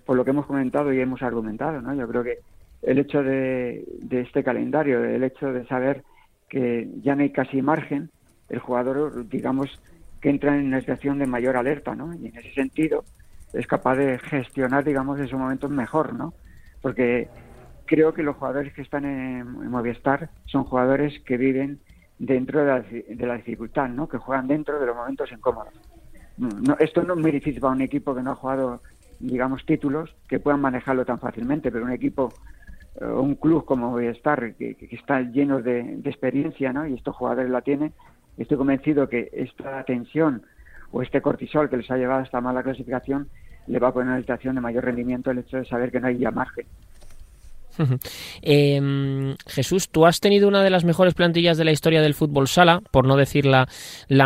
por 0.04 0.16
lo 0.16 0.24
que 0.24 0.30
hemos 0.30 0.46
comentado 0.46 0.92
y 0.92 1.00
hemos 1.00 1.22
argumentado, 1.22 1.80
¿no? 1.80 1.94
Yo 1.94 2.06
creo 2.08 2.22
que 2.22 2.38
el 2.82 2.98
hecho 2.98 3.22
de, 3.22 3.84
de 4.00 4.20
este 4.20 4.44
calendario, 4.44 5.04
el 5.04 5.24
hecho 5.24 5.52
de 5.52 5.66
saber 5.66 6.04
que 6.48 6.88
ya 7.02 7.16
no 7.16 7.22
hay 7.22 7.30
casi 7.30 7.62
margen, 7.62 8.10
el 8.48 8.60
jugador, 8.60 9.28
digamos, 9.28 9.80
que 10.20 10.30
entra 10.30 10.56
en 10.56 10.66
una 10.66 10.80
situación 10.80 11.18
de 11.18 11.26
mayor 11.26 11.56
alerta, 11.56 11.96
¿no? 11.96 12.14
Y 12.14 12.28
en 12.28 12.36
ese 12.36 12.52
sentido 12.52 13.04
es 13.54 13.66
capaz 13.66 13.96
de 13.96 14.18
gestionar, 14.18 14.84
digamos, 14.84 15.18
esos 15.20 15.38
momentos 15.38 15.70
mejor, 15.70 16.12
¿no? 16.14 16.34
Porque 16.82 17.28
creo 17.86 18.12
que 18.12 18.22
los 18.22 18.36
jugadores 18.36 18.72
que 18.72 18.82
están 18.82 19.04
en, 19.04 19.70
Movistar 19.70 20.30
son 20.46 20.64
jugadores 20.64 21.20
que 21.20 21.36
viven 21.36 21.80
dentro 22.18 22.64
de 22.64 23.26
la, 23.26 23.36
dificultad, 23.36 23.88
¿no? 23.88 24.08
Que 24.08 24.18
juegan 24.18 24.48
dentro 24.48 24.78
de 24.78 24.86
los 24.86 24.96
momentos 24.96 25.30
incómodos. 25.32 25.72
No, 26.36 26.76
esto 26.80 27.02
no 27.02 27.14
es 27.14 27.20
muy 27.20 27.30
difícil 27.30 27.60
para 27.60 27.74
un 27.74 27.82
equipo 27.82 28.14
que 28.14 28.22
no 28.22 28.32
ha 28.32 28.36
jugado, 28.36 28.82
digamos, 29.20 29.64
títulos, 29.64 30.14
que 30.28 30.40
puedan 30.40 30.60
manejarlo 30.60 31.04
tan 31.04 31.20
fácilmente, 31.20 31.70
pero 31.70 31.84
un 31.84 31.92
equipo 31.92 32.32
eh, 33.00 33.04
un 33.04 33.36
club 33.36 33.64
como 33.64 33.90
Movistar, 33.90 34.54
que, 34.54 34.74
que 34.74 34.96
está 34.96 35.20
lleno 35.20 35.62
de, 35.62 35.96
de, 35.96 36.10
experiencia, 36.10 36.72
¿no? 36.72 36.86
Y 36.86 36.94
estos 36.94 37.14
jugadores 37.14 37.50
la 37.50 37.62
tienen, 37.62 37.92
estoy 38.36 38.56
convencido 38.56 39.08
que 39.08 39.30
esta 39.32 39.84
tensión 39.84 40.42
o 40.90 41.02
este 41.02 41.20
cortisol 41.20 41.68
que 41.68 41.76
les 41.76 41.90
ha 41.90 41.96
llevado 41.96 42.20
a 42.20 42.24
esta 42.24 42.40
mala 42.40 42.62
clasificación 42.62 43.28
le 43.66 43.78
va 43.78 43.88
a 43.88 43.92
poner 43.92 44.08
una 44.12 44.20
situación 44.20 44.54
de 44.54 44.60
mayor 44.60 44.84
rendimiento 44.84 45.30
el 45.30 45.38
hecho 45.38 45.58
de 45.58 45.64
saber 45.64 45.90
que 45.90 46.00
no 46.00 46.08
hay 46.08 46.18
ya 46.18 46.30
margen. 46.30 46.66
Eh, 48.42 49.34
Jesús, 49.46 49.88
tú 49.88 50.06
has 50.06 50.20
tenido 50.20 50.48
una 50.48 50.62
de 50.62 50.70
las 50.70 50.84
mejores 50.84 51.14
plantillas 51.14 51.56
de 51.56 51.64
la 51.64 51.72
historia 51.72 52.02
del 52.02 52.14
fútbol 52.14 52.48
sala, 52.48 52.80
por 52.90 53.06
no 53.06 53.16
decir 53.16 53.46
la, 53.46 53.66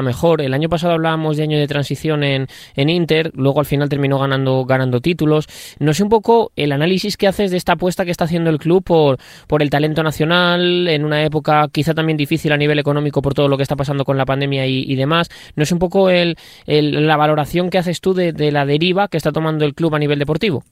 mejor. 0.02 0.42
El 0.42 0.54
año 0.54 0.68
pasado 0.68 0.94
hablábamos 0.94 1.36
de 1.36 1.42
año 1.42 1.58
de 1.58 1.66
transición 1.66 2.22
en, 2.24 2.46
en, 2.76 2.90
Inter, 2.90 3.30
luego 3.34 3.60
al 3.60 3.66
final 3.66 3.88
terminó 3.88 4.18
ganando, 4.18 4.64
ganando 4.64 5.00
títulos. 5.00 5.46
No 5.78 5.94
sé 5.94 6.02
un 6.02 6.08
poco 6.08 6.52
el 6.56 6.72
análisis 6.72 7.16
que 7.16 7.26
haces 7.26 7.50
de 7.50 7.56
esta 7.56 7.72
apuesta 7.72 8.04
que 8.04 8.10
está 8.10 8.24
haciendo 8.24 8.50
el 8.50 8.58
club 8.58 8.82
por, 8.84 9.18
por 9.46 9.62
el 9.62 9.70
talento 9.70 10.02
nacional 10.02 10.88
en 10.88 11.04
una 11.04 11.24
época 11.24 11.68
quizá 11.72 11.94
también 11.94 12.16
difícil 12.16 12.52
a 12.52 12.56
nivel 12.56 12.78
económico 12.78 13.22
por 13.22 13.34
todo 13.34 13.48
lo 13.48 13.56
que 13.56 13.62
está 13.62 13.76
pasando 13.76 14.04
con 14.04 14.16
la 14.16 14.24
pandemia 14.24 14.66
y, 14.66 14.94
demás. 14.94 15.28
No 15.56 15.64
sé 15.64 15.74
un 15.74 15.80
poco 15.80 16.10
el, 16.10 16.36
la 16.66 17.16
valoración 17.16 17.70
que 17.70 17.78
haces 17.78 18.00
tú 18.00 18.14
de 18.14 18.52
la 18.52 18.66
deriva 18.66 19.08
que 19.08 19.16
está 19.16 19.32
tomando 19.32 19.64
el 19.64 19.74
club 19.74 19.94
a 19.94 19.98
nivel 19.98 20.18
deportivo. 20.18 20.64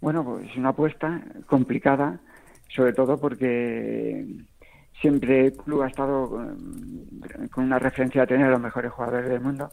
Bueno, 0.00 0.24
pues 0.24 0.50
es 0.50 0.56
una 0.56 0.70
apuesta 0.70 1.22
complicada, 1.46 2.18
sobre 2.68 2.92
todo 2.92 3.18
porque 3.18 4.26
siempre 5.00 5.46
el 5.46 5.52
club 5.52 5.82
ha 5.82 5.88
estado 5.88 6.42
eh, 6.42 7.48
con 7.50 7.64
una 7.64 7.78
referencia 7.78 8.22
a 8.22 8.26
tener 8.26 8.46
a 8.46 8.50
los 8.50 8.60
mejores 8.60 8.92
jugadores 8.92 9.28
del 9.28 9.40
mundo. 9.40 9.70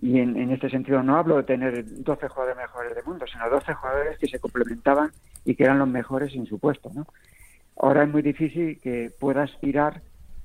Y 0.00 0.20
en, 0.20 0.36
este 0.52 0.70
sentido 0.70 1.02
no 1.02 1.16
hablo 1.16 1.38
de 1.38 1.42
tener 1.42 1.84
12 1.84 2.28
jugadores 2.28 2.56
mejores 2.56 2.94
del 2.94 3.04
mundo, 3.04 3.26
sino 3.26 3.50
12 3.50 3.74
jugadores 3.74 4.18
que 4.18 4.28
se 4.28 4.38
complementaban 4.38 5.10
y 5.44 5.56
que 5.56 5.64
eran 5.64 5.80
los 5.80 5.88
mejores 5.88 6.34
en 6.36 6.46
su 6.46 6.60
puesto. 6.60 6.90
¿no? 6.94 7.04
Ahora 7.76 8.04
es 8.04 8.08
muy 8.08 8.22
difícil 8.22 8.78
que 8.80 9.10
pueda 9.18 9.42
aspirar 9.42 10.02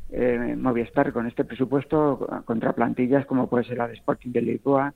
eh, 0.10 0.56
Movistar 0.58 1.14
con 1.14 1.28
este 1.28 1.44
presupuesto 1.44 2.28
contra 2.46 2.74
plantillas 2.74 3.26
como 3.26 3.48
puede 3.48 3.66
ser 3.66 3.78
la 3.78 3.88
de 3.88 3.94
Sporting 3.94 4.32
de 4.32 4.42
Lisboa, 4.42 4.94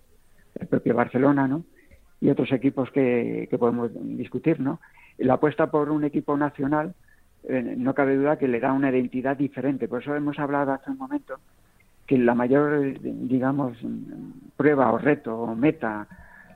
el 0.60 0.68
propio 0.68 0.96
Barcelona, 0.96 1.48
¿no? 1.48 1.64
Y 2.20 2.30
otros 2.30 2.52
equipos 2.52 2.92
que, 2.92 3.48
podemos 3.60 3.92
discutir, 3.94 4.60
¿no? 4.60 4.80
La 5.18 5.36
apuesta 5.36 5.70
por 5.70 5.90
un 5.90 6.04
equipo 6.04 6.38
nacional 6.38 6.94
eh, 7.44 7.76
no 7.78 7.94
cabe 7.94 8.16
duda 8.16 8.38
que 8.38 8.48
le 8.48 8.60
da 8.60 8.74
una 8.74 8.90
identidad 8.90 9.38
diferente. 9.38 9.88
Por 9.88 10.02
eso 10.02 10.16
hemos 10.16 10.38
hablado 10.40 10.74
hace 10.74 10.92
un 10.92 10.98
momento 10.98 11.40
que 12.06 12.18
la 12.18 12.36
mayor, 12.36 13.00
digamos, 13.02 13.78
prueba 14.56 14.92
o 14.92 14.98
reto 14.98 15.38
o 15.38 15.56
meta 15.56 16.08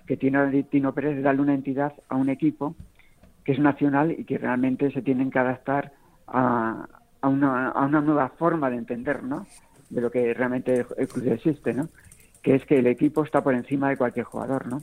que 0.08 0.18
tiene 0.18 0.64
Tino 0.64 0.94
Pérez 0.94 1.18
es 1.18 1.24
darle 1.24 1.42
una 1.42 1.54
entidad 1.54 1.94
a 2.10 2.16
un 2.16 2.30
equipo 2.30 2.76
que 3.44 3.54
es 3.54 3.60
nacional 3.60 4.12
y 4.12 4.24
que 4.24 4.38
realmente 4.38 4.92
se 4.92 5.02
tienen 5.02 5.30
que 5.30 5.40
adaptar 5.40 5.92
a, 6.28 6.88
a, 7.22 7.28
una, 7.28 7.70
a 7.70 7.86
una 7.86 8.02
nueva 8.02 8.30
forma 8.30 8.70
de 8.70 8.78
entender, 8.78 9.24
¿no? 9.24 9.46
De 9.90 10.02
lo 10.02 10.10
que 10.10 10.34
realmente 10.34 10.86
el 10.98 11.08
club 11.08 11.28
existe, 11.28 11.74
¿no? 11.74 11.90
Que 12.42 12.56
es 12.56 12.66
que 12.66 12.80
el 12.80 12.88
equipo 12.88 13.24
está 13.24 13.44
por 13.44 13.54
encima 13.54 13.90
de 13.90 13.98
cualquier 13.98 14.26
jugador, 14.26 14.68
¿no? 14.68 14.82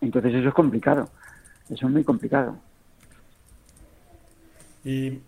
Entonces 0.00 0.34
eso 0.34 0.48
es 0.48 0.54
complicado, 0.54 1.08
eso 1.70 1.86
es 1.86 1.92
muy 1.92 2.04
complicado. 2.04 2.56
Y, 4.84 5.20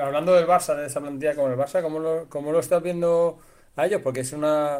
hablando 0.00 0.32
del 0.34 0.46
Barça, 0.46 0.76
de 0.76 0.86
esa 0.86 1.00
plantilla 1.00 1.34
como 1.34 1.48
el 1.48 1.58
Barça, 1.58 1.82
¿cómo 1.82 1.98
lo, 1.98 2.26
cómo 2.28 2.52
lo 2.52 2.60
estás 2.60 2.82
viendo 2.82 3.38
a 3.76 3.86
ellos? 3.86 4.00
Porque 4.02 4.20
es 4.20 4.32
una, 4.32 4.76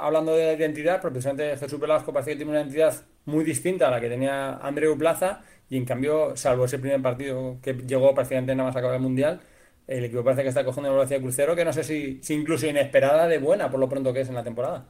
hablando 0.00 0.34
de 0.34 0.46
la 0.46 0.52
identidad, 0.54 1.00
precisamente 1.00 1.56
Jesús 1.56 1.80
Velasco 1.80 2.12
parece 2.12 2.32
que 2.32 2.36
tiene 2.36 2.50
una 2.50 2.60
identidad 2.60 2.94
muy 3.24 3.44
distinta 3.44 3.88
a 3.88 3.90
la 3.90 4.00
que 4.00 4.08
tenía 4.08 4.54
Andreu 4.56 4.98
Plaza 4.98 5.42
y 5.70 5.76
en 5.76 5.84
cambio, 5.84 6.36
salvo 6.36 6.64
ese 6.66 6.78
primer 6.78 7.00
partido 7.00 7.58
que 7.62 7.72
llegó 7.74 8.14
prácticamente 8.14 8.54
nada 8.54 8.68
más 8.68 8.76
a 8.76 8.80
acabar 8.80 8.96
el 8.96 9.02
Mundial, 9.02 9.40
el 9.86 10.04
equipo 10.04 10.24
parece 10.24 10.42
que 10.42 10.48
está 10.48 10.64
cogiendo 10.64 10.90
una 10.90 10.98
velocidad 10.98 11.20
crucero 11.20 11.56
que 11.56 11.64
no 11.64 11.72
sé 11.72 11.84
si, 11.84 12.20
si 12.22 12.34
incluso 12.34 12.66
inesperada 12.66 13.26
de 13.28 13.38
buena 13.38 13.70
por 13.70 13.80
lo 13.80 13.88
pronto 13.88 14.12
que 14.12 14.20
es 14.20 14.28
en 14.28 14.34
la 14.34 14.44
temporada. 14.44 14.86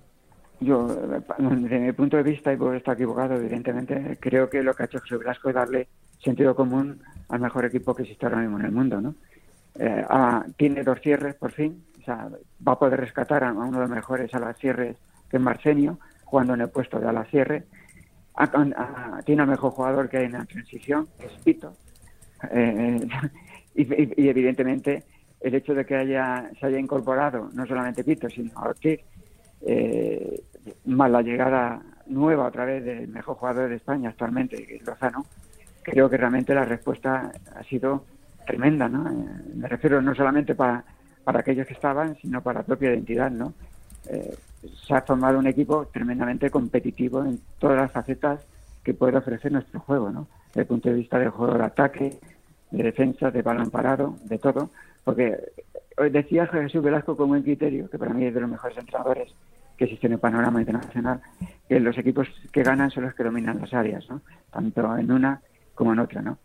Yo, 0.62 0.86
desde 1.38 1.78
mi 1.78 1.92
punto 1.92 2.16
de 2.16 2.22
vista, 2.22 2.52
y 2.52 2.56
por 2.56 2.74
estar 2.74 2.94
equivocado, 2.94 3.34
evidentemente, 3.34 4.18
creo 4.20 4.48
que 4.48 4.62
lo 4.62 4.74
que 4.74 4.84
ha 4.84 4.86
hecho 4.86 5.00
José 5.00 5.16
Velasco 5.16 5.48
es 5.48 5.54
darle 5.54 5.88
sentido 6.18 6.54
común 6.54 7.00
al 7.28 7.40
mejor 7.40 7.64
equipo 7.64 7.94
que 7.94 8.02
existe 8.02 8.26
ahora 8.26 8.38
mismo 8.38 8.58
en 8.58 8.66
el 8.66 8.72
mundo, 8.72 9.00
¿no? 9.00 9.14
Eh, 9.74 10.04
tiene 10.56 10.82
dos 10.82 11.00
cierres, 11.00 11.34
por 11.34 11.52
fin, 11.52 11.84
o 12.00 12.04
sea, 12.04 12.28
va 12.66 12.72
a 12.72 12.78
poder 12.78 13.00
rescatar 13.00 13.42
a 13.44 13.52
uno 13.52 13.72
de 13.72 13.80
los 13.80 13.90
mejores 13.90 14.32
a 14.34 14.38
las 14.38 14.56
cierres 14.58 14.96
que 15.30 15.38
es 15.38 15.42
Marcenio, 15.42 15.98
jugando 16.24 16.54
en 16.54 16.60
el 16.60 16.68
puesto 16.68 17.00
de 17.00 17.08
ala 17.08 17.24
cierre. 17.24 17.64
tiene 19.24 19.42
al 19.42 19.48
mejor 19.48 19.72
jugador 19.72 20.08
que 20.08 20.18
hay 20.18 20.26
en 20.26 20.32
la 20.32 20.44
transición, 20.44 21.08
que 21.18 21.26
es 21.26 21.32
Pito. 21.42 21.72
Eh, 22.50 23.08
y, 23.74 24.28
evidentemente 24.28 25.04
el 25.40 25.54
hecho 25.54 25.74
de 25.74 25.84
que 25.84 25.96
haya 25.96 26.50
se 26.60 26.66
haya 26.66 26.78
incorporado 26.78 27.48
no 27.54 27.66
solamente 27.66 28.04
Pito, 28.04 28.28
sino 28.28 28.52
Ortiz, 28.60 29.00
eh, 29.62 30.42
más 30.84 31.10
la 31.10 31.22
llegada 31.22 31.82
nueva 32.06 32.46
otra 32.46 32.64
vez 32.64 32.84
del 32.84 33.08
mejor 33.08 33.36
jugador 33.36 33.68
de 33.68 33.76
España 33.76 34.10
actualmente, 34.10 34.64
que 34.66 34.76
es 34.76 34.86
Lozano, 34.86 35.24
creo 35.82 36.08
que 36.08 36.16
realmente 36.16 36.54
la 36.54 36.64
respuesta 36.64 37.32
ha 37.54 37.62
sido 37.64 38.04
tremenda, 38.46 38.88
¿no? 38.88 39.08
Eh, 39.08 39.54
me 39.54 39.68
refiero 39.68 40.00
no 40.02 40.14
solamente 40.14 40.54
para, 40.54 40.84
para 41.24 41.40
aquellos 41.40 41.66
que 41.66 41.74
estaban, 41.74 42.16
sino 42.16 42.42
para 42.42 42.60
la 42.60 42.66
propia 42.66 42.90
identidad, 42.90 43.30
¿no? 43.30 43.54
Eh, 44.08 44.36
se 44.86 44.94
ha 44.94 45.02
formado 45.02 45.38
un 45.38 45.46
equipo 45.46 45.86
tremendamente 45.86 46.50
competitivo 46.50 47.24
en 47.24 47.40
todas 47.58 47.76
las 47.76 47.92
facetas 47.92 48.40
que 48.82 48.94
puede 48.94 49.16
ofrecer 49.16 49.52
nuestro 49.52 49.80
juego, 49.80 50.10
¿no? 50.10 50.26
Desde 50.48 50.62
el 50.62 50.66
punto 50.66 50.88
de 50.88 50.96
vista 50.96 51.18
del 51.18 51.30
juego 51.30 51.54
de 51.54 51.64
ataque, 51.64 52.18
de 52.70 52.82
defensa, 52.82 53.30
de 53.30 53.42
balón 53.42 53.70
parado, 53.70 54.16
de 54.24 54.38
todo, 54.38 54.70
porque 55.04 55.36
decía 56.10 56.46
Jesús 56.46 56.82
Velasco 56.82 57.16
con 57.16 57.28
buen 57.28 57.42
criterio, 57.42 57.88
que 57.88 57.98
para 57.98 58.14
mí 58.14 58.24
es 58.24 58.34
de 58.34 58.40
los 58.40 58.50
mejores 58.50 58.76
entrenadores 58.78 59.32
que 59.76 59.84
existe 59.84 60.06
en 60.06 60.14
el 60.14 60.18
panorama 60.18 60.60
internacional, 60.60 61.20
que 61.68 61.80
los 61.80 61.96
equipos 61.98 62.28
que 62.52 62.62
ganan 62.62 62.90
son 62.90 63.04
los 63.04 63.14
que 63.14 63.24
dominan 63.24 63.60
las 63.60 63.72
áreas, 63.74 64.06
tanto 64.50 64.96
en 64.96 65.10
una 65.10 65.40
como 65.74 65.92
en 65.92 65.98
otra. 65.98 66.22
¿no? 66.22 66.38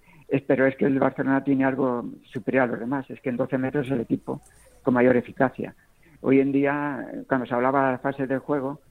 pero 0.46 0.66
es 0.66 0.76
que 0.76 0.86
el 0.86 1.00
Barcelona 1.00 1.44
tiene 1.44 1.66
algo 1.66 2.06
superior 2.32 2.64
a 2.64 2.68
los 2.68 2.80
demás, 2.80 3.10
es 3.10 3.22
que 3.22 3.30
en 3.30 3.38
12 3.38 3.58
metros 3.58 3.86
es 3.86 3.94
el 3.94 4.02
equipo 4.02 4.42
con 4.84 4.94
mayor 4.94 5.16
eficacia. 5.16 5.74
Hoy 6.22 6.40
en 6.40 6.52
día, 6.52 7.08
cuando 7.28 7.46
se 7.46 7.54
hablaba 7.54 7.86
de 7.86 7.92
la 7.94 7.98
fase 8.00 8.28
del 8.28 8.40
juego, 8.40 8.82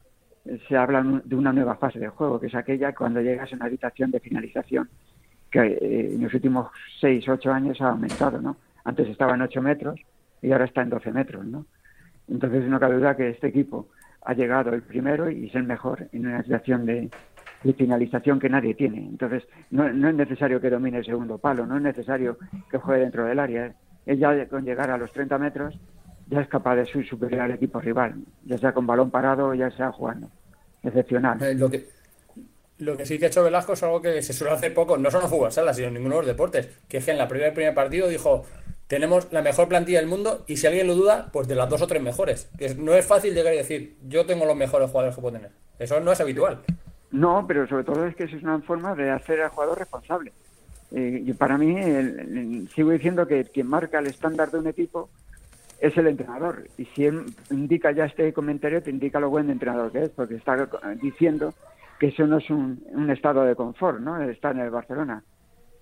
se 0.68 0.76
habla 0.76 1.02
de 1.24 1.34
una 1.34 1.52
nueva 1.52 1.76
fase 1.76 1.98
del 1.98 2.10
juego, 2.10 2.40
que 2.40 2.46
es 2.46 2.54
aquella 2.54 2.94
cuando 2.94 3.20
llegas 3.20 3.52
a 3.52 3.56
una 3.56 3.66
habitación 3.66 4.10
de 4.10 4.20
finalización, 4.20 4.88
que 5.50 5.60
eh, 5.60 6.14
en 6.14 6.22
los 6.22 6.32
últimos 6.32 6.68
6, 7.00 7.28
8 7.28 7.52
años 7.52 7.80
ha 7.80 7.90
aumentado, 7.90 8.40
¿no? 8.40 8.56
Antes 8.84 9.08
estaba 9.08 9.34
en 9.34 9.42
8 9.42 9.60
metros 9.60 10.00
y 10.40 10.52
ahora 10.52 10.66
está 10.66 10.82
en 10.82 10.90
12 10.90 11.12
metros, 11.12 11.44
¿no? 11.44 11.66
Entonces 12.28 12.64
no 12.64 12.78
cabe 12.80 12.96
duda 12.96 13.16
que 13.16 13.30
este 13.30 13.48
equipo 13.48 13.88
ha 14.26 14.34
llegado 14.34 14.74
el 14.74 14.82
primero 14.82 15.30
y 15.30 15.46
es 15.46 15.54
el 15.54 15.62
mejor 15.62 16.08
en 16.12 16.26
una 16.26 16.42
situación 16.42 16.84
de, 16.84 17.08
finalización 17.76 18.38
que 18.38 18.48
nadie 18.48 18.74
tiene. 18.74 18.98
Entonces, 18.98 19.44
no, 19.70 19.86
es 19.86 20.14
necesario 20.14 20.60
que 20.60 20.70
domine 20.70 20.98
el 20.98 21.04
segundo 21.04 21.38
palo, 21.38 21.64
no 21.64 21.76
es 21.76 21.82
necesario 21.82 22.36
que 22.70 22.78
juegue 22.78 23.02
dentro 23.02 23.24
del 23.24 23.38
área. 23.38 23.72
Él 24.04 24.18
ya 24.18 24.46
con 24.48 24.64
llegar 24.64 24.90
a 24.90 24.98
los 24.98 25.12
30 25.12 25.38
metros 25.38 25.78
ya 26.28 26.40
es 26.40 26.48
capaz 26.48 26.76
de 26.76 26.86
superar 26.86 27.42
al 27.42 27.52
equipo 27.52 27.80
rival, 27.80 28.16
ya 28.44 28.58
sea 28.58 28.72
con 28.72 28.86
balón 28.86 29.10
parado, 29.10 29.54
ya 29.54 29.70
sea 29.70 29.92
jugando. 29.92 30.28
Excepcional. 30.82 31.40
Eh, 31.42 31.54
lo, 31.54 31.70
que, 31.70 31.86
lo 32.78 32.96
que 32.96 33.06
sí 33.06 33.18
que 33.18 33.26
ha 33.26 33.28
hecho 33.28 33.44
Velasco 33.44 33.74
es 33.74 33.82
algo 33.84 34.02
que 34.02 34.22
se 34.22 34.32
suele 34.32 34.54
hacer 34.54 34.74
poco, 34.74 34.98
no 34.98 35.10
solo 35.10 35.24
en 35.24 35.30
fútbol 35.30 35.52
sala, 35.52 35.72
sino 35.72 35.88
en 35.88 35.94
ninguno 35.94 36.16
de 36.16 36.20
los 36.22 36.28
deportes, 36.28 36.68
que 36.88 36.98
es 36.98 37.04
que 37.04 37.12
en 37.12 37.18
la 37.18 37.28
primera 37.28 37.54
primer 37.54 37.74
partido 37.74 38.08
dijo, 38.08 38.44
tenemos 38.86 39.32
la 39.32 39.42
mejor 39.42 39.68
plantilla 39.68 39.98
del 39.98 40.08
mundo 40.08 40.44
y 40.46 40.56
si 40.56 40.66
alguien 40.66 40.86
lo 40.86 40.94
duda, 40.94 41.28
pues 41.32 41.48
de 41.48 41.54
las 41.54 41.68
dos 41.68 41.82
o 41.82 41.86
tres 41.86 42.02
mejores. 42.02 42.50
No 42.78 42.94
es 42.94 43.06
fácil 43.06 43.34
llegar 43.34 43.54
y 43.54 43.58
decir, 43.58 43.96
yo 44.06 44.26
tengo 44.26 44.46
los 44.46 44.56
mejores 44.56 44.90
jugadores 44.90 45.14
que 45.14 45.20
puedo 45.20 45.36
tener. 45.36 45.50
Eso 45.78 46.00
no 46.00 46.12
es 46.12 46.20
habitual. 46.20 46.62
No, 47.10 47.44
pero 47.46 47.66
sobre 47.66 47.84
todo 47.84 48.06
es 48.06 48.16
que 48.16 48.24
es 48.24 48.32
una 48.42 48.60
forma 48.60 48.94
de 48.94 49.10
hacer 49.10 49.40
al 49.40 49.50
jugador 49.50 49.78
responsable. 49.78 50.32
Eh, 50.92 51.22
y 51.26 51.32
para 51.32 51.58
mí, 51.58 52.66
sigo 52.74 52.90
diciendo 52.90 53.26
que 53.26 53.44
quien 53.44 53.66
marca 53.66 53.98
el 53.98 54.06
estándar 54.06 54.50
de 54.50 54.58
un 54.58 54.66
equipo 54.68 55.08
es 55.80 55.96
el 55.96 56.06
entrenador. 56.06 56.64
Y 56.78 56.84
si 56.86 57.06
él 57.06 57.26
indica 57.50 57.90
ya 57.92 58.04
este 58.04 58.32
comentario, 58.32 58.82
te 58.82 58.90
indica 58.90 59.20
lo 59.20 59.30
buen 59.30 59.50
entrenador 59.50 59.92
que 59.92 60.04
es, 60.04 60.10
porque 60.10 60.36
está 60.36 60.68
diciendo 61.02 61.54
que 61.98 62.08
eso 62.08 62.26
no 62.26 62.38
es 62.38 62.50
un, 62.50 63.10
estado 63.10 63.44
de 63.44 63.56
confort, 63.56 64.00
¿no? 64.00 64.20
Estar 64.22 64.54
en 64.54 64.62
el 64.62 64.70
Barcelona. 64.70 65.22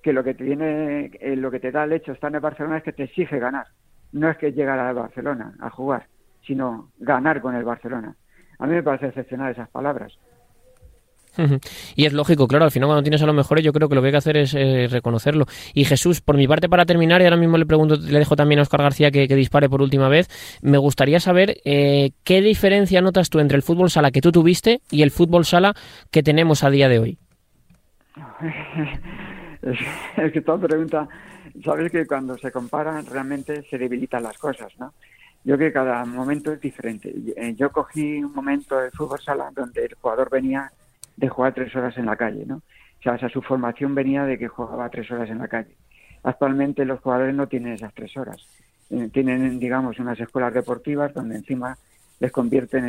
Que 0.05 0.12
lo 0.12 0.23
que 0.23 0.35
te 0.35 0.45
tiene, 0.45 1.11
eh, 1.19 1.35
lo 1.35 1.51
que 1.51 1.59
te 1.59 1.73
da 1.73 1.85
el 1.85 1.93
hecho 1.95 2.12
de 2.12 2.17
estar 2.17 2.29
en 2.29 2.35
el 2.35 2.40
Barcelona 2.43 2.77
es 2.77 2.85
que 2.85 2.93
te 2.93 3.05
exige 3.05 3.38
ganar. 3.38 3.67
No 4.12 4.29
es 4.31 4.37
que 4.37 4.53
llegar 4.53 4.79
al 4.79 4.95
Barcelona 4.95 5.55
a 5.61 5.71
jugar, 5.71 6.07
sino 6.47 6.90
ganar 6.99 7.40
con 7.40 7.57
el 7.57 7.64
Barcelona. 7.64 8.14
A 8.59 8.67
mí 8.67 8.75
me 8.75 8.83
parece 8.83 9.07
excepcional 9.07 9.53
esas 9.53 9.71
palabras. 9.71 10.12
Y 11.97 12.07
es 12.07 12.12
lógico, 12.12 12.47
claro, 12.47 12.64
al 12.64 12.71
final 12.71 12.88
cuando 12.88 13.03
tienes 13.03 13.23
a 13.23 13.27
los 13.27 13.35
mejores 13.35 13.64
yo 13.64 13.73
creo 13.73 13.88
que 13.88 13.95
lo 13.95 14.03
que 14.03 14.09
hay 14.09 14.12
que 14.12 14.19
hacer 14.19 14.37
es 14.37 14.55
eh, 14.55 14.87
reconocerlo. 14.88 15.47
Y 15.73 15.85
Jesús, 15.85 16.21
por 16.21 16.37
mi 16.37 16.47
parte 16.47 16.69
para 16.69 16.85
terminar, 16.85 17.21
y 17.23 17.25
ahora 17.25 17.37
mismo 17.37 17.59
le 17.59 17.67
pregunto, 17.67 17.97
le 17.97 18.19
dejo 18.19 18.37
también 18.37 18.61
a 18.61 18.62
Oscar 18.62 18.83
García 18.83 19.11
que, 19.11 19.27
dispare 19.27 19.69
por 19.69 19.83
última 19.83 20.09
vez, 20.09 20.29
me 20.62 20.79
gustaría 20.79 21.19
saber 21.19 21.57
eh, 21.64 22.12
qué 22.23 22.40
diferencia 22.40 23.01
notas 23.01 23.31
tú 23.31 23.40
entre 23.40 23.57
el 23.57 23.62
fútbol 23.62 23.90
sala 23.90 24.12
que 24.12 24.21
tú 24.21 24.31
tuviste 24.31 24.81
y 24.90 25.03
el 25.03 25.11
fútbol 25.11 25.45
sala 25.45 25.75
que 26.11 26.23
tenemos 26.23 26.62
a 26.62 26.71
día 26.71 26.88
de 26.88 26.99
hoy. 26.99 27.19
es, 30.16 30.33
que 30.33 30.40
toda 30.40 30.66
pregunta, 30.66 31.09
sabes 31.64 31.90
que 31.90 32.07
cuando 32.07 32.37
se 32.37 32.50
comparan 32.50 33.07
realmente 33.07 33.62
se 33.62 33.79
debilitan 33.79 34.22
las 34.22 34.38
cosas, 34.38 34.72
¿no? 34.79 34.92
Yo 35.44 35.57
creo 35.57 35.68
que 35.68 35.74
cada 35.74 36.05
momento 36.07 36.53
es 36.53 36.61
diferente. 36.61 37.14
Eh, 37.37 37.55
yo 37.55 37.70
cogí 37.70 38.22
un 38.22 38.33
momento 38.33 38.79
de 38.79 38.90
fútbol 38.90 39.20
sala 39.20 39.50
donde 39.55 39.85
el 39.85 39.94
jugador 39.94 40.31
venía 40.31 40.72
de 41.16 41.29
jugar 41.29 41.53
tres 41.53 41.74
horas 41.77 41.96
en 41.98 42.07
la 42.07 42.16
calle, 42.16 42.44
¿no? 42.46 42.62
O 43.07 43.18
sea, 43.18 43.29
su 43.29 43.42
formación 43.42 43.94
venía 43.94 44.24
de 44.24 44.38
que 44.38 44.48
jugaba 44.48 44.88
tres 44.88 45.11
horas 45.11 45.29
en 45.29 45.38
la 45.38 45.48
calle. 45.48 45.77
Actualmente 46.22 46.87
los 46.87 47.00
jugadores 47.00 47.35
no 47.35 47.46
tienen 47.46 47.74
esas 47.74 47.92
tres 47.92 48.16
horas. 48.16 48.46
Eh, 48.88 49.11
tienen, 49.12 49.59
digamos, 49.59 49.98
unas 49.98 50.18
escuelas 50.18 50.55
deportivas 50.55 51.12
donde 51.12 51.37
encima 51.37 51.77
les 52.20 52.33
convierten 52.33 52.85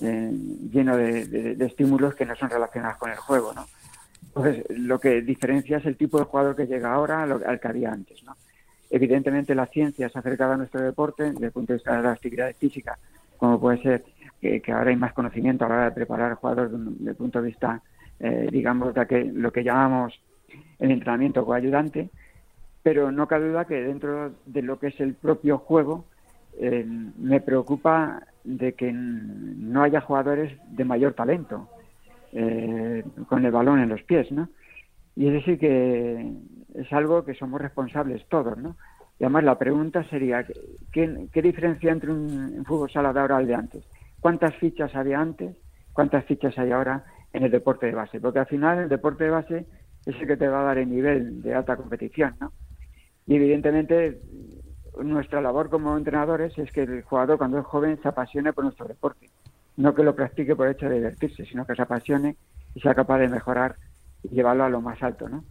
en, 0.00 0.70
lleno 0.70 0.96
de, 0.96 1.56
estímulos 1.60 2.14
que 2.14 2.24
no 2.24 2.34
son 2.34 2.48
relacionados 2.48 2.96
con 2.96 3.10
el 3.10 3.18
juego, 3.18 3.52
¿no? 3.52 3.66
Entonces, 4.28 4.64
lo 4.70 4.98
que 4.98 5.20
diferencia 5.20 5.78
es 5.78 5.86
el 5.86 5.96
tipo 5.96 6.18
de 6.18 6.24
jugador 6.24 6.56
que 6.56 6.66
llega 6.66 6.92
ahora 6.92 7.22
al 7.22 7.60
que 7.60 7.68
había 7.68 7.92
antes, 7.92 8.22
¿no? 8.24 8.36
Evidentemente, 8.90 9.54
la 9.54 9.66
ciencia 9.66 10.08
se 10.08 10.18
ha 10.18 10.20
acercado 10.20 10.52
a 10.52 10.56
nuestro 10.56 10.80
deporte 10.82 11.32
desde 11.32 11.46
el 11.46 11.52
punto 11.52 11.72
de 11.72 11.78
vista 11.78 11.96
de 11.96 12.02
la 12.02 12.12
actividad 12.12 12.54
física, 12.54 12.98
como 13.38 13.58
puede 13.58 13.82
ser 13.82 14.04
que, 14.40 14.62
ahora 14.72 14.90
hay 14.90 14.96
más 14.96 15.12
conocimiento 15.12 15.64
a 15.64 15.68
la 15.68 15.74
hora 15.74 15.84
de 15.86 15.92
preparar 15.92 16.34
jugadores 16.34 16.72
desde 16.72 17.10
el 17.10 17.16
punto 17.16 17.40
de 17.40 17.48
vista, 17.48 17.80
eh, 18.20 18.48
digamos, 18.50 18.92
de 18.92 19.06
que, 19.06 19.24
lo 19.24 19.52
que 19.52 19.64
llamamos 19.64 20.20
el 20.78 20.90
entrenamiento 20.90 21.44
coayudante, 21.44 22.10
pero 22.82 23.10
no 23.12 23.26
cabe 23.26 23.48
duda 23.48 23.64
que 23.64 23.80
dentro 23.80 24.32
de 24.44 24.62
lo 24.62 24.78
que 24.78 24.88
es 24.88 25.00
el 25.00 25.14
propio 25.14 25.58
juego, 25.58 26.04
eh, 26.58 26.84
me 27.16 27.40
preocupa 27.40 28.22
de 28.44 28.74
que 28.74 28.92
no 28.92 29.82
haya 29.82 30.00
jugadores 30.00 30.52
de 30.68 30.84
mayor 30.84 31.14
talento 31.14 31.68
eh, 32.32 33.04
con 33.28 33.44
el 33.44 33.52
balón 33.52 33.80
en 33.80 33.88
los 33.88 34.02
pies, 34.02 34.30
¿no? 34.32 34.48
Y 35.14 35.28
es 35.28 35.34
decir 35.34 35.58
que 35.58 36.32
es 36.74 36.92
algo 36.92 37.24
que 37.24 37.34
somos 37.34 37.60
responsables 37.60 38.26
todos, 38.28 38.56
¿no? 38.56 38.76
Y 39.18 39.24
además 39.24 39.44
la 39.44 39.58
pregunta 39.58 40.02
sería, 40.04 40.44
¿qué, 40.90 41.28
diferencia 41.42 41.92
entre 41.92 42.10
un, 42.10 42.64
fútbol 42.66 42.90
sala 42.90 43.12
de 43.12 43.20
ahora 43.20 43.36
al 43.36 43.46
de 43.46 43.54
antes? 43.54 43.84
cuántas 44.22 44.54
fichas 44.54 44.94
había 44.94 45.20
antes, 45.20 45.56
cuántas 45.92 46.24
fichas 46.24 46.56
hay 46.56 46.70
ahora 46.70 47.04
en 47.32 47.42
el 47.42 47.50
deporte 47.50 47.86
de 47.86 47.92
base, 47.92 48.20
porque 48.20 48.38
al 48.38 48.46
final 48.46 48.78
el 48.78 48.88
deporte 48.88 49.24
de 49.24 49.30
base 49.30 49.66
es 50.06 50.16
el 50.16 50.26
que 50.26 50.36
te 50.36 50.48
va 50.48 50.60
a 50.60 50.64
dar 50.64 50.78
el 50.78 50.88
nivel 50.88 51.42
de 51.42 51.54
alta 51.54 51.76
competición, 51.76 52.36
¿no? 52.40 52.52
Y 53.26 53.34
evidentemente 53.34 54.20
nuestra 55.02 55.40
labor 55.40 55.70
como 55.70 55.96
entrenadores 55.96 56.56
es 56.56 56.70
que 56.70 56.82
el 56.82 57.02
jugador 57.02 57.38
cuando 57.38 57.58
es 57.58 57.66
joven 57.66 57.98
se 58.00 58.08
apasione 58.08 58.52
por 58.52 58.64
nuestro 58.64 58.86
deporte, 58.86 59.28
no 59.76 59.94
que 59.94 60.02
lo 60.02 60.14
practique 60.14 60.56
por 60.56 60.66
el 60.66 60.74
hecho 60.74 60.88
de 60.88 60.96
divertirse, 60.96 61.44
sino 61.46 61.66
que 61.66 61.74
se 61.74 61.82
apasione 61.82 62.36
y 62.74 62.80
sea 62.80 62.94
capaz 62.94 63.18
de 63.18 63.28
mejorar 63.28 63.76
y 64.22 64.28
llevarlo 64.28 64.64
a 64.64 64.68
lo 64.68 64.80
más 64.80 65.02
alto, 65.02 65.28
¿no? 65.28 65.44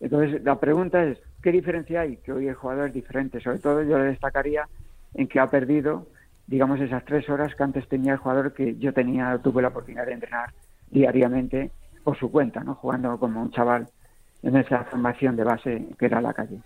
Entonces 0.00 0.42
la 0.44 0.58
pregunta 0.60 1.04
es, 1.04 1.18
¿qué 1.42 1.52
diferencia 1.52 2.02
hay? 2.02 2.18
Que 2.18 2.32
hoy 2.32 2.48
el 2.48 2.54
jugador 2.54 2.88
es 2.88 2.94
diferente, 2.94 3.40
sobre 3.40 3.58
todo 3.58 3.82
yo 3.82 3.98
le 3.98 4.04
destacaría 4.04 4.68
en 5.14 5.26
que 5.28 5.40
ha 5.40 5.48
perdido 5.48 6.06
digamos, 6.46 6.80
esas 6.80 7.04
tres 7.04 7.28
horas 7.28 7.54
que 7.54 7.62
antes 7.62 7.88
tenía 7.88 8.12
el 8.12 8.18
jugador 8.18 8.52
que 8.52 8.76
yo 8.76 8.92
tenía, 8.92 9.38
tuve 9.42 9.62
la 9.62 9.68
oportunidad 9.68 10.06
de 10.06 10.12
entrenar 10.12 10.52
diariamente 10.90 11.70
por 12.04 12.16
su 12.16 12.30
cuenta, 12.30 12.62
¿no? 12.62 12.76
Jugando 12.76 13.18
como 13.18 13.42
un 13.42 13.50
chaval 13.50 13.88
en 14.42 14.56
esa 14.56 14.84
formación 14.84 15.36
de 15.36 15.44
base 15.44 15.86
que 15.98 16.06
era 16.06 16.20
la 16.20 16.32
calle. 16.32 16.58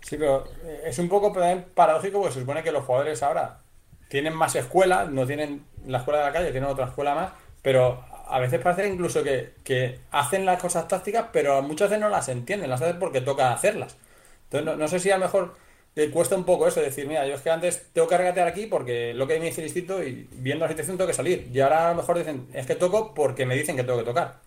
Sí, 0.00 0.16
pero 0.18 0.44
eh, 0.64 0.82
es 0.86 0.98
un 0.98 1.08
poco 1.08 1.32
paradójico 1.74 2.18
porque 2.18 2.34
se 2.34 2.40
supone 2.40 2.62
que 2.62 2.72
los 2.72 2.84
jugadores 2.84 3.22
ahora 3.22 3.60
tienen 4.08 4.34
más 4.34 4.54
escuela, 4.54 5.06
no 5.06 5.26
tienen 5.26 5.64
la 5.86 5.98
escuela 5.98 6.20
de 6.20 6.26
la 6.26 6.32
calle, 6.32 6.50
tienen 6.50 6.70
otra 6.70 6.86
escuela 6.86 7.14
más, 7.14 7.32
pero 7.62 8.04
a 8.26 8.38
veces 8.38 8.60
parece 8.60 8.88
incluso 8.88 9.22
que, 9.22 9.54
que 9.64 10.00
hacen 10.10 10.44
las 10.46 10.60
cosas 10.60 10.88
tácticas, 10.88 11.26
pero 11.32 11.62
muchas 11.62 11.90
veces 11.90 12.02
no 12.02 12.08
las 12.08 12.28
entienden, 12.28 12.70
las 12.70 12.82
hacen 12.82 12.98
porque 12.98 13.20
toca 13.20 13.52
hacerlas. 13.52 13.96
Entonces, 14.44 14.66
no, 14.66 14.76
no 14.76 14.88
sé 14.88 14.98
si 14.98 15.10
a 15.10 15.18
lo 15.18 15.24
mejor 15.24 15.54
le 15.94 16.10
cuesta 16.10 16.36
un 16.36 16.44
poco 16.44 16.66
eso, 16.66 16.80
decir, 16.80 17.06
mira, 17.06 17.26
yo 17.26 17.34
es 17.34 17.40
que 17.40 17.50
antes 17.50 17.90
tengo 17.92 18.08
que 18.08 18.18
regatear 18.18 18.48
aquí 18.48 18.66
porque 18.66 19.14
lo 19.14 19.26
que 19.26 19.38
me 19.38 19.46
dice 19.46 19.64
el 19.64 20.08
y 20.08 20.28
viendo 20.32 20.64
la 20.64 20.70
situación 20.70 20.96
tengo 20.96 21.08
que 21.08 21.14
salir. 21.14 21.48
Y 21.52 21.60
ahora 21.60 21.86
a 21.86 21.90
lo 21.90 21.96
mejor 21.96 22.18
dicen, 22.18 22.46
es 22.52 22.66
que 22.66 22.74
toco 22.74 23.14
porque 23.14 23.46
me 23.46 23.54
dicen 23.54 23.76
que 23.76 23.84
tengo 23.84 23.98
que 23.98 24.04
tocar. 24.04 24.40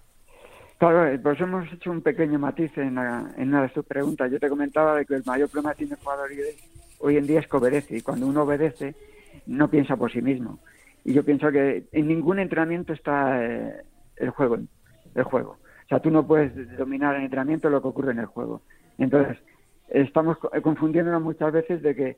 Claro, 0.78 1.08
eh, 1.08 1.18
pues 1.18 1.40
hemos 1.40 1.72
hecho 1.72 1.90
un 1.90 2.02
pequeño 2.02 2.38
matiz 2.38 2.78
en, 2.78 2.98
una 2.98 3.62
de 3.62 3.70
tus 3.70 3.86
preguntas. 3.86 4.30
Yo 4.30 4.40
te 4.40 4.50
comentaba 4.50 4.96
de 4.96 5.06
que 5.06 5.16
el 5.16 5.24
mayor 5.26 5.50
problema 5.50 5.72
que 5.72 5.80
tiene 5.80 5.94
el 5.94 6.00
jugador 6.00 6.30
hoy 7.00 7.18
en 7.18 7.26
día 7.26 7.40
es 7.40 7.48
que 7.48 7.58
obedece. 7.58 7.98
Y 7.98 8.02
cuando 8.02 8.28
uno 8.28 8.44
obedece, 8.44 8.94
no 9.46 9.70
piensa 9.70 9.96
por 9.96 10.12
sí 10.12 10.22
mismo. 10.22 10.60
Y 11.04 11.14
yo 11.14 11.24
pienso 11.24 11.52
que 11.52 11.86
en 11.92 12.08
ningún 12.08 12.40
entrenamiento 12.40 12.94
está 12.94 13.44
eh, 13.44 13.82
el 14.18 14.30
juego. 14.32 14.58
El 15.16 15.24
juego. 15.24 15.52
O 15.52 15.88
sea, 15.88 16.00
tú 16.00 16.12
no 16.12 16.28
puedes 16.28 16.78
dominar 16.78 17.16
el 17.16 17.24
entrenamiento 17.24 17.70
lo 17.70 17.82
que 17.82 17.88
ocurre 17.88 18.12
en 18.12 18.20
el 18.20 18.26
juego. 18.26 18.62
Entonces, 18.98 19.38
estamos 19.90 20.38
confundiéndonos 20.62 21.22
muchas 21.22 21.52
veces 21.54 21.82
de 21.82 21.96
que 21.96 22.18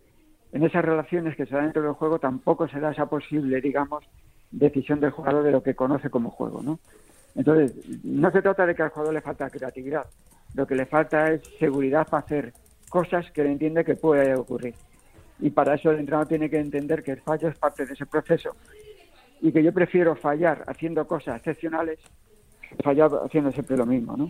en 0.51 0.63
esas 0.63 0.83
relaciones 0.83 1.35
que 1.35 1.45
se 1.45 1.53
dan 1.53 1.65
dentro 1.65 1.83
del 1.83 1.93
juego 1.93 2.19
tampoco 2.19 2.67
se 2.67 2.79
da 2.79 2.91
esa 2.91 3.05
posible, 3.05 3.61
digamos, 3.61 4.03
decisión 4.51 4.99
del 4.99 5.11
jugador 5.11 5.43
de 5.43 5.51
lo 5.51 5.61
que 5.61 5.75
conoce 5.75 6.09
como 6.09 6.31
juego, 6.31 6.61
¿no? 6.63 6.79
Entonces, 7.35 7.75
no 8.03 8.31
se 8.31 8.41
trata 8.41 8.65
de 8.65 8.73
que 8.73 8.81
al 8.81 8.89
jugador 8.89 9.13
le 9.13 9.21
falta 9.21 9.49
creatividad, 9.49 10.05
lo 10.55 10.65
que 10.65 10.75
le 10.75 10.87
falta 10.87 11.31
es 11.31 11.41
seguridad 11.59 12.07
para 12.07 12.23
hacer 12.23 12.53
cosas 12.89 13.29
que 13.31 13.43
le 13.43 13.51
entiende 13.51 13.85
que 13.85 13.95
puede 13.95 14.33
ocurrir. 14.33 14.73
Y 15.39 15.49
para 15.49 15.75
eso 15.75 15.91
el 15.91 15.99
entrenador 15.99 16.27
tiene 16.27 16.49
que 16.49 16.59
entender 16.59 17.03
que 17.03 17.11
el 17.11 17.21
fallo 17.21 17.47
es 17.47 17.57
parte 17.57 17.85
de 17.85 17.93
ese 17.93 18.05
proceso 18.05 18.55
y 19.41 19.51
que 19.51 19.63
yo 19.63 19.73
prefiero 19.73 20.15
fallar 20.15 20.63
haciendo 20.67 21.07
cosas 21.07 21.37
excepcionales 21.37 21.99
que 22.61 22.83
fallar 22.83 23.09
haciendo 23.23 23.51
siempre 23.51 23.77
lo 23.77 23.85
mismo, 23.85 24.17
¿no? 24.17 24.29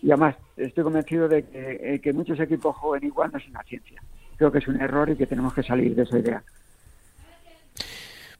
Y 0.00 0.10
además, 0.10 0.36
estoy 0.56 0.84
convencido 0.84 1.28
de 1.28 1.42
que, 1.44 1.94
eh, 1.94 2.00
que 2.00 2.12
muchos 2.12 2.38
equipos 2.40 2.76
jueguen 2.76 3.08
igual 3.08 3.30
no 3.32 3.38
es 3.38 3.48
una 3.48 3.62
ciencia. 3.64 4.00
creo 4.36 4.52
que 4.52 4.58
es 4.58 4.68
un 4.68 4.80
error 4.80 5.10
y 5.10 5.16
que 5.16 5.26
tenemos 5.26 5.52
que 5.52 5.64
salir 5.64 5.96
de 5.96 6.02
esa 6.02 6.18
idea. 6.18 6.42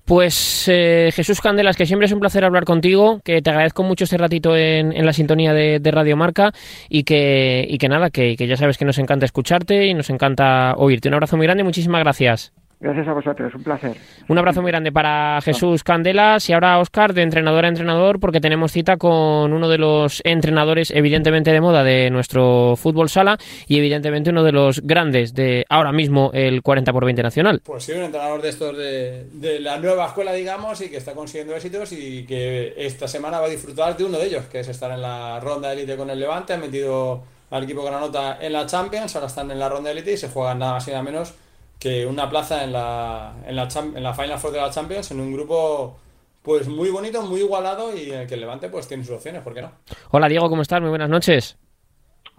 Pues 0.09 0.65
eh, 0.69 1.11
Jesús 1.13 1.43
Candelas, 1.43 1.77
que 1.77 1.85
siempre 1.85 2.07
es 2.07 2.13
un 2.13 2.19
placer 2.19 2.43
hablar 2.43 2.65
contigo, 2.65 3.21
que 3.23 3.43
te 3.43 3.51
agradezco 3.51 3.83
mucho 3.83 4.05
este 4.05 4.17
ratito 4.17 4.57
en, 4.57 5.05
la 5.05 5.13
sintonía 5.13 5.53
de, 5.53 5.91
Radio 5.93 6.17
Marca 6.17 6.51
y 6.89 7.05
que, 7.05 7.67
y 7.69 7.77
que 7.77 7.91
nada, 7.91 8.09
que, 8.09 8.35
que 8.35 8.47
ya 8.47 8.57
sabes 8.57 8.79
que 8.79 8.87
nos 8.87 8.97
encanta 8.97 9.27
escucharte 9.27 9.87
y 9.87 9.93
nos 9.93 10.09
encanta 10.09 10.73
oírte. 10.79 11.09
Un 11.09 11.15
abrazo 11.15 11.37
muy 11.37 11.45
grande, 11.45 11.63
muchísimas 11.63 12.01
gracias. 12.01 12.55
Gracias 12.81 13.09
a 13.09 13.13
vosotros, 13.13 13.53
un 13.57 13.65
placer. 13.65 13.97
Un 14.29 14.39
abrazo 14.39 14.63
muy 14.63 14.71
grande 14.71 14.93
para 14.93 15.41
Jesús 15.43 15.83
Candelas 15.83 16.49
y 16.49 16.53
ahora 16.53 16.79
Oscar, 16.79 17.13
de 17.13 17.23
entrenador 17.23 17.65
a 17.65 17.69
entrenador, 17.69 18.21
porque 18.21 18.41
tenemos 18.41 18.71
cita 18.71 18.97
con 18.97 19.53
uno 19.53 19.69
de 19.69 19.79
los 19.79 20.23
entrenadores 20.25 20.93
evidentemente 20.93 21.51
de 21.51 21.61
moda 21.61 21.83
de 21.83 22.09
nuestro 22.11 22.77
fútbol 22.77 23.09
sala 23.09 23.37
y 23.67 23.79
evidentemente 23.79 24.31
uno 24.31 24.45
de 24.45 24.53
los 24.53 24.81
grandes 24.81 25.35
de 25.35 25.67
ahora 25.69 25.91
mismo 25.91 26.31
el 26.35 26.63
40 26.63 26.93
por 26.93 27.05
20 27.05 27.21
nacional. 27.21 27.61
Pues 27.65 27.83
sí, 27.83 27.93
un 27.93 28.05
entrenador 28.05 28.43
de 28.43 28.49
estos 28.49 28.77
de, 28.77 29.27
de 29.33 29.59
la 29.59 29.79
nueva 29.79 30.07
escuela, 30.07 30.33
digamos, 30.33 30.81
y 30.81 30.89
que 30.89 30.99
está 30.99 31.15
consiguiendo 31.15 31.57
éxitos 31.57 31.91
y 31.91 32.25
que 32.27 32.75
esta 32.77 33.09
semana 33.09 33.41
va 33.41 33.47
a 33.47 33.51
disfrutar 33.51 33.97
de 33.97 34.05
uno 34.05 34.19
de 34.19 34.27
ellos, 34.27 34.47
que 34.47 34.61
es 34.61 34.69
estar 34.69 34.93
en 34.93 35.03
la 35.03 35.41
ronda 35.41 35.73
élite 35.73 35.97
con 35.97 36.11
el 36.11 36.21
Levante, 36.21 36.53
han 36.53 36.61
metido 36.61 37.25
al 37.51 37.65
equipo 37.65 37.83
Granota 37.83 38.39
en 38.41 38.53
la 38.53 38.67
Champions, 38.67 39.17
ahora 39.17 39.27
están 39.27 39.51
en 39.51 39.59
la 39.59 39.69
ronda 39.69 39.91
élite 39.91 40.13
y 40.13 40.17
se 40.17 40.29
juegan 40.29 40.61
nada 40.61 40.75
más 40.75 40.87
y 40.87 40.93
nada 40.93 41.03
menos 41.03 41.35
que 41.79 42.07
una 42.07 42.29
plaza 42.29 42.65
en 42.65 42.73
la, 42.73 43.35
en 43.47 43.57
la, 43.57 43.69
en 43.95 44.03
la 44.03 44.15
Final 44.15 44.39
Four 44.39 44.53
de 44.53 44.61
la 44.61 44.71
Champions 44.71 45.11
en 45.11 45.21
un 45.21 45.33
grupo 45.33 45.97
pues 46.43 46.69
muy 46.69 46.91
bonito, 46.91 47.23
muy 47.23 47.41
igualado 47.41 47.95
y 47.97 48.11
en 48.11 48.21
el 48.21 48.27
que 48.27 48.35
el 48.35 48.41
Levante 48.41 48.69
pues 48.69 48.89
tiene 48.89 49.05
sus 49.05 49.17
opciones, 49.17 49.43
¿por 49.43 49.55
qué 49.55 49.63
no? 49.63 49.71
Hola 50.11 50.29
Diego, 50.29 50.49
¿cómo 50.49 50.63
estás? 50.63 50.81
Muy 50.81 50.91
buenas 50.91 51.11
noches. 51.11 51.59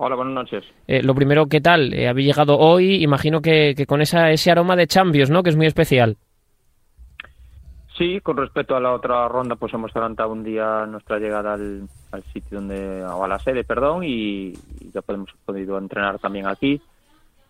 Hola, 0.02 0.16
buenas 0.16 0.34
noches. 0.34 0.64
Eh, 0.88 1.04
lo 1.04 1.14
primero, 1.14 1.48
¿qué 1.48 1.60
tal? 1.60 1.94
Eh, 1.94 2.08
habéis 2.08 2.28
llegado 2.28 2.58
hoy, 2.58 3.04
imagino 3.04 3.42
que, 3.42 3.76
con 3.86 4.02
esa, 4.02 4.32
ese 4.32 4.50
aroma 4.50 4.78
de 4.78 4.88
Champions, 4.88 5.30
¿no? 5.30 5.44
Que 5.44 5.50
es 5.50 5.58
muy 5.58 5.66
especial. 5.66 6.16
Sí, 7.98 8.22
con 8.22 8.38
respecto 8.38 8.78
a 8.78 8.80
la 8.80 8.94
otra 8.94 9.28
ronda, 9.28 9.58
pues 9.58 9.74
hemos 9.74 9.94
adelantado 9.94 10.32
un 10.32 10.42
día 10.42 10.86
nuestra 10.86 11.20
llegada 11.20 11.56
al, 11.56 12.24
sitio 12.32 12.60
donde, 12.60 13.04
o 13.04 13.26
a 13.26 13.28
la 13.28 13.40
sede, 13.40 13.66
perdón, 13.66 14.06
y, 14.06 14.54
ya 14.94 15.02
podemos 15.02 15.32
podido 15.46 15.78
entrenar 15.78 16.18
también 16.18 16.48
aquí 16.48 16.82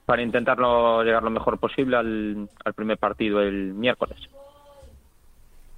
para 0.09 0.23
intentarlo 0.23 1.03
llegar 1.03 1.21
lo 1.21 1.29
mejor 1.29 1.59
posible 1.59 1.95
al, 1.95 2.49
primer 2.75 2.97
partido 2.97 3.43
el 3.43 3.75
miércoles. 3.75 4.17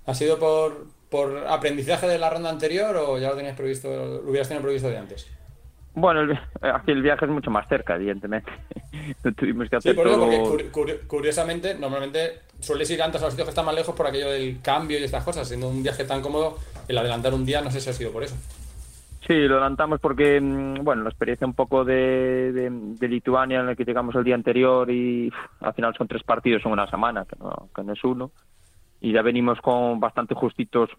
¿Ha 0.05 0.13
sido 0.13 0.39
por, 0.39 0.85
por 1.09 1.45
aprendizaje 1.49 2.07
de 2.07 2.17
la 2.17 2.29
ronda 2.29 2.49
anterior 2.49 2.95
o 2.95 3.17
ya 3.17 3.31
lo 3.31 3.35
tenías 3.35 3.57
previsto, 3.57 3.89
lo 3.89 4.29
hubieras 4.29 4.47
tenido 4.47 4.63
previsto 4.63 4.87
de 4.87 4.97
antes? 4.97 5.29
Bueno, 5.95 6.33
aquí 6.61 6.91
el 6.91 7.01
viaje 7.01 7.25
es 7.25 7.31
mucho 7.31 7.51
más 7.51 7.67
cerca, 7.67 7.95
evidentemente. 7.95 8.49
tuvimos 9.37 9.69
que 9.69 9.75
hacer 9.75 9.91
sí, 9.91 9.97
por 9.97 10.07
eso, 10.07 10.71
porque 10.71 11.01
curiosamente, 11.05 11.75
normalmente 11.75 12.43
sueles 12.61 12.89
ir 12.89 13.03
antes 13.03 13.21
a 13.21 13.25
los 13.25 13.33
sitios 13.33 13.47
que 13.47 13.51
están 13.51 13.65
más 13.65 13.75
lejos 13.75 13.93
por 13.93 14.07
aquello 14.07 14.31
del 14.31 14.61
cambio 14.61 14.97
y 14.97 15.03
estas 15.03 15.25
cosas. 15.25 15.45
Siendo 15.45 15.67
un 15.67 15.83
viaje 15.83 16.05
tan 16.05 16.21
cómodo, 16.21 16.57
el 16.87 16.97
adelantar 16.97 17.33
un 17.33 17.45
día, 17.45 17.59
no 17.59 17.69
sé 17.69 17.81
si 17.81 17.89
ha 17.89 17.93
sido 17.93 18.13
por 18.13 18.23
eso. 18.23 18.37
Sí, 19.27 19.47
lo 19.47 19.55
adelantamos 19.55 19.99
porque, 19.99 20.41
mm, 20.41 20.83
bueno, 20.83 21.03
la 21.03 21.09
experiencia 21.09 21.45
un 21.45 21.53
poco 21.53 21.85
de, 21.85 22.51
de, 22.51 23.07
Lituania 23.07 23.59
en 23.59 23.67
la 23.67 23.75
que 23.75 23.85
llegamos 23.85 24.15
el 24.15 24.23
día 24.23 24.35
anterior 24.35 24.89
y 24.89 25.31
al 25.59 25.73
final 25.73 25.93
son 25.95 26.07
tres 26.07 26.23
partidos 26.23 26.65
en 26.65 26.71
una 26.71 26.89
semana, 26.89 27.25
que 27.25 27.35
no, 27.37 27.93
es 27.93 28.03
uno. 28.03 28.31
Y 28.99 29.11
ya 29.11 29.21
venimos 29.21 29.61
con 29.61 29.99
bastante 29.99 30.33
justitos 30.33 30.89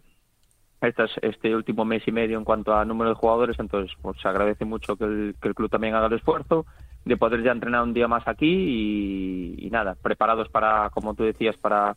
este, 0.81 1.05
este 1.23 1.55
último 1.55 1.85
mes 1.85 2.07
y 2.07 2.13
medio 2.13 2.39
en 2.39 2.45
cuanto 2.45 2.75
a 2.75 2.85
número 2.85 3.11
de 3.11 3.17
jugadores, 3.17 3.59
entonces 3.59 3.97
pues 4.01 4.21
se 4.21 4.29
agradece 4.29 4.65
mucho 4.65 4.97
que 4.97 5.05
el, 5.05 5.35
que 5.41 5.49
el 5.49 5.55
club 5.55 5.71
también 5.71 5.95
haga 5.95 6.07
el 6.07 6.15
esfuerzo 6.15 6.67
de 7.05 7.17
poder 7.17 7.43
ya 7.43 7.51
entrenar 7.51 7.83
un 7.83 7.93
día 7.93 8.07
más 8.07 8.27
aquí 8.27 9.57
y 9.59 9.71
nada, 9.71 9.97
preparados 10.01 10.49
para, 10.49 10.91
como 10.91 11.15
tú 11.15 11.25
decías, 11.25 11.57
para 11.57 11.97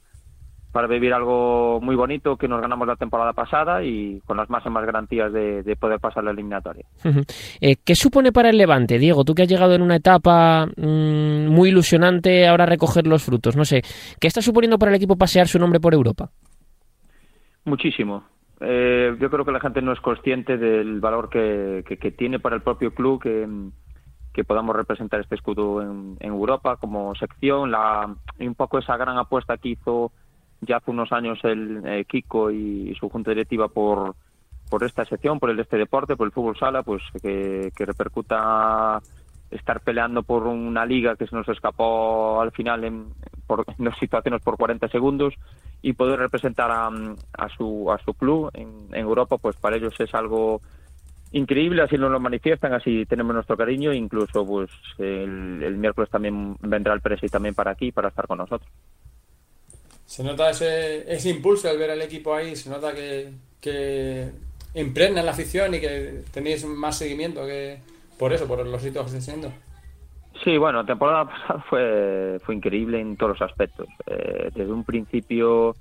para 0.76 0.90
vivir 0.90 1.14
algo 1.14 1.80
muy 1.80 1.96
bonito 1.96 2.36
que 2.36 2.50
nos 2.50 2.60
ganamos 2.60 2.86
la 2.86 2.98
temporada 2.98 3.32
pasada 3.32 3.82
y 3.82 4.20
con 4.26 4.36
las 4.36 4.50
más 4.50 4.66
y 4.66 4.70
más 4.70 4.86
garantías 4.86 5.32
de, 5.32 5.78
poder 5.80 6.02
pasar 6.02 6.26
la 6.26 6.32
eliminatoria. 6.32 6.86
Eh, 7.62 7.78
¿Qué 7.78 7.96
supone 7.96 8.34
para 8.34 8.50
el 8.50 8.58
Levante, 8.58 9.00
Diego? 9.00 9.24
Tú 9.24 9.34
que 9.34 9.44
has 9.44 9.48
llegado 9.48 9.74
en 9.74 9.82
una 9.82 9.96
etapa 9.96 10.66
mm, 10.66 11.48
muy 11.48 11.70
ilusionante, 11.70 12.46
ahora 12.46 12.66
recoger 12.66 13.08
los 13.08 13.24
frutos, 13.24 13.56
no 13.56 13.64
sé, 13.64 13.84
¿qué 14.20 14.28
está 14.28 14.42
suponiendo 14.42 14.78
para 14.78 14.92
el 14.92 14.98
equipo 14.98 15.16
pasear 15.16 15.48
su 15.48 15.60
nombre 15.60 15.80
por 15.80 15.94
Europa? 15.94 16.30
Muchísimo. 17.64 18.26
Eh, 18.60 19.16
yo 19.18 19.30
creo 19.30 19.46
que 19.46 19.54
la 19.54 19.62
gente 19.62 19.82
no 19.82 19.94
es 19.94 20.02
consciente 20.02 20.58
del 20.58 21.00
valor 21.00 21.30
que, 21.30 21.86
tiene 22.18 22.40
para 22.40 22.58
el 22.58 22.64
propio 22.64 22.94
club 22.94 23.22
que, 23.24 24.44
podamos 24.44 24.76
representar 24.76 25.22
este 25.22 25.36
escudo 25.36 25.82
en, 25.82 26.18
Europa 26.20 26.76
como 26.76 27.16
sección, 27.16 27.72
la, 27.72 28.14
un 28.40 28.56
poco 28.56 28.78
esa 28.78 28.98
gran 28.98 29.18
apuesta 29.18 29.56
que 29.56 29.70
hizo 29.70 30.12
ya 30.66 30.78
hace 30.78 30.92
unos 30.92 31.12
años 31.12 31.40
el 31.44 31.82
eh, 31.86 32.06
Kiko 32.06 32.52
y, 32.52 32.96
su 33.00 33.10
junta 33.10 33.32
directiva 33.32 33.68
por, 33.68 34.16
por 34.70 34.84
esta 34.84 35.06
sección, 35.06 35.40
por 35.40 35.50
el 35.50 35.60
este 35.60 35.78
deporte, 35.78 36.16
por 36.16 36.28
el 36.28 36.34
fútbol 36.34 36.58
sala, 36.58 36.84
pues 36.84 37.02
que, 37.22 37.72
repercuta 37.78 39.00
estar 39.52 39.80
peleando 39.82 40.24
por 40.24 40.48
una 40.48 40.86
liga 40.86 41.16
que 41.16 41.28
se 41.28 41.36
nos 41.36 41.48
escapó 41.48 42.42
al 42.42 42.52
final 42.52 42.84
en, 42.84 43.06
por, 43.48 43.64
en 43.78 43.86
dos 43.86 43.98
situaciones 43.98 44.42
por 44.42 44.58
40 44.58 44.88
segundos 44.90 45.34
y 45.82 45.94
poder 45.94 46.20
representar 46.20 46.72
a, 46.72 47.50
su, 47.56 47.92
a 47.92 47.98
su 48.00 48.14
club 48.16 48.50
en, 48.54 48.88
Europa, 48.92 49.38
pues 49.38 49.56
para 49.58 49.76
ellos 49.76 49.94
es 50.00 50.14
algo 50.16 50.62
increíble, 51.32 51.82
así 51.82 51.98
nos 51.98 52.12
lo 52.12 52.20
manifiestan, 52.20 52.74
así 52.74 53.06
tenemos 53.06 53.34
nuestro 53.36 53.58
cariño, 53.58 53.94
incluso 53.94 54.46
pues 54.46 54.72
el, 54.98 55.62
el 55.62 55.78
miércoles 55.78 56.10
también 56.10 56.56
vendrá 56.62 56.94
el 56.94 57.02
Presi 57.02 57.28
también 57.28 57.54
para 57.54 57.72
aquí, 57.72 57.92
para 57.92 58.08
estar 58.08 58.26
con 58.26 58.38
nosotros 58.38 58.72
se 60.06 60.24
nota 60.24 60.50
ese, 60.50 61.12
ese 61.12 61.30
impulso 61.30 61.70
al 61.70 61.78
ver 61.78 61.92
al 61.92 62.02
equipo 62.02 62.34
ahí, 62.34 62.56
se 62.56 62.70
nota 62.70 62.94
que, 62.94 63.32
que 63.60 64.30
impregna 64.76 65.24
la 65.24 65.32
afición 65.32 65.74
y 65.74 65.80
que 65.80 66.24
tenéis 66.32 66.66
más 66.66 66.98
seguimiento 66.98 67.46
que 67.46 67.80
por 68.18 68.32
eso, 68.34 68.48
por 68.48 68.66
los 68.66 68.82
sitios 68.82 69.12
que 69.12 69.18
estáis. 69.18 69.48
Sí, 70.44 70.58
bueno, 70.58 70.80
la 70.80 70.86
temporada 70.86 71.26
pasada 71.30 71.64
fue, 71.70 72.40
fue 72.44 72.56
increíble 72.56 73.00
en 73.00 73.18
todos 73.18 73.40
los 73.40 73.50
aspectos. 73.50 73.88
Eh, 74.06 74.50
desde 74.54 74.72
un 74.72 74.84
principio 74.84 75.76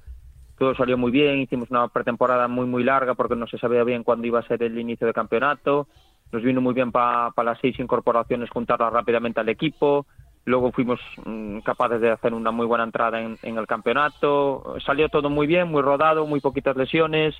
todo 0.58 0.74
salió 0.74 0.96
muy 0.96 1.10
bien, 1.10 1.40
hicimos 1.40 1.70
una 1.70 1.88
pretemporada 1.88 2.46
muy, 2.46 2.66
muy 2.66 2.84
larga 2.84 3.14
porque 3.14 3.34
no 3.34 3.46
se 3.46 3.58
sabía 3.58 3.82
bien 3.82 4.04
cuándo 4.04 4.26
iba 4.26 4.38
a 4.38 4.46
ser 4.46 4.62
el 4.62 4.78
inicio 4.78 5.06
del 5.06 5.14
campeonato. 5.14 5.88
Nos 6.30 6.42
vino 6.42 6.60
muy 6.60 6.74
bien 6.74 6.92
para 6.92 7.32
las 7.44 7.58
seis 7.60 7.78
incorporaciones 7.78 8.50
juntarlas 8.50 8.92
rápidamente 8.92 9.40
al 9.40 9.48
equipo. 9.48 10.06
Luego 10.46 10.72
fuimos 10.72 11.00
mm, 11.24 11.60
capaces 11.60 12.00
de 12.00 12.10
hacer 12.10 12.34
una 12.34 12.50
muy 12.50 12.66
buena 12.66 12.84
entrada 12.84 13.20
en, 13.20 13.38
el 13.42 13.66
campeonato. 13.66 14.76
Salió 14.84 15.08
todo 15.08 15.30
muy 15.30 15.46
bien, 15.46 15.68
muy 15.68 15.80
rodado, 15.80 16.26
muy 16.26 16.40
poquitas 16.40 16.76
lesiones. 16.76 17.34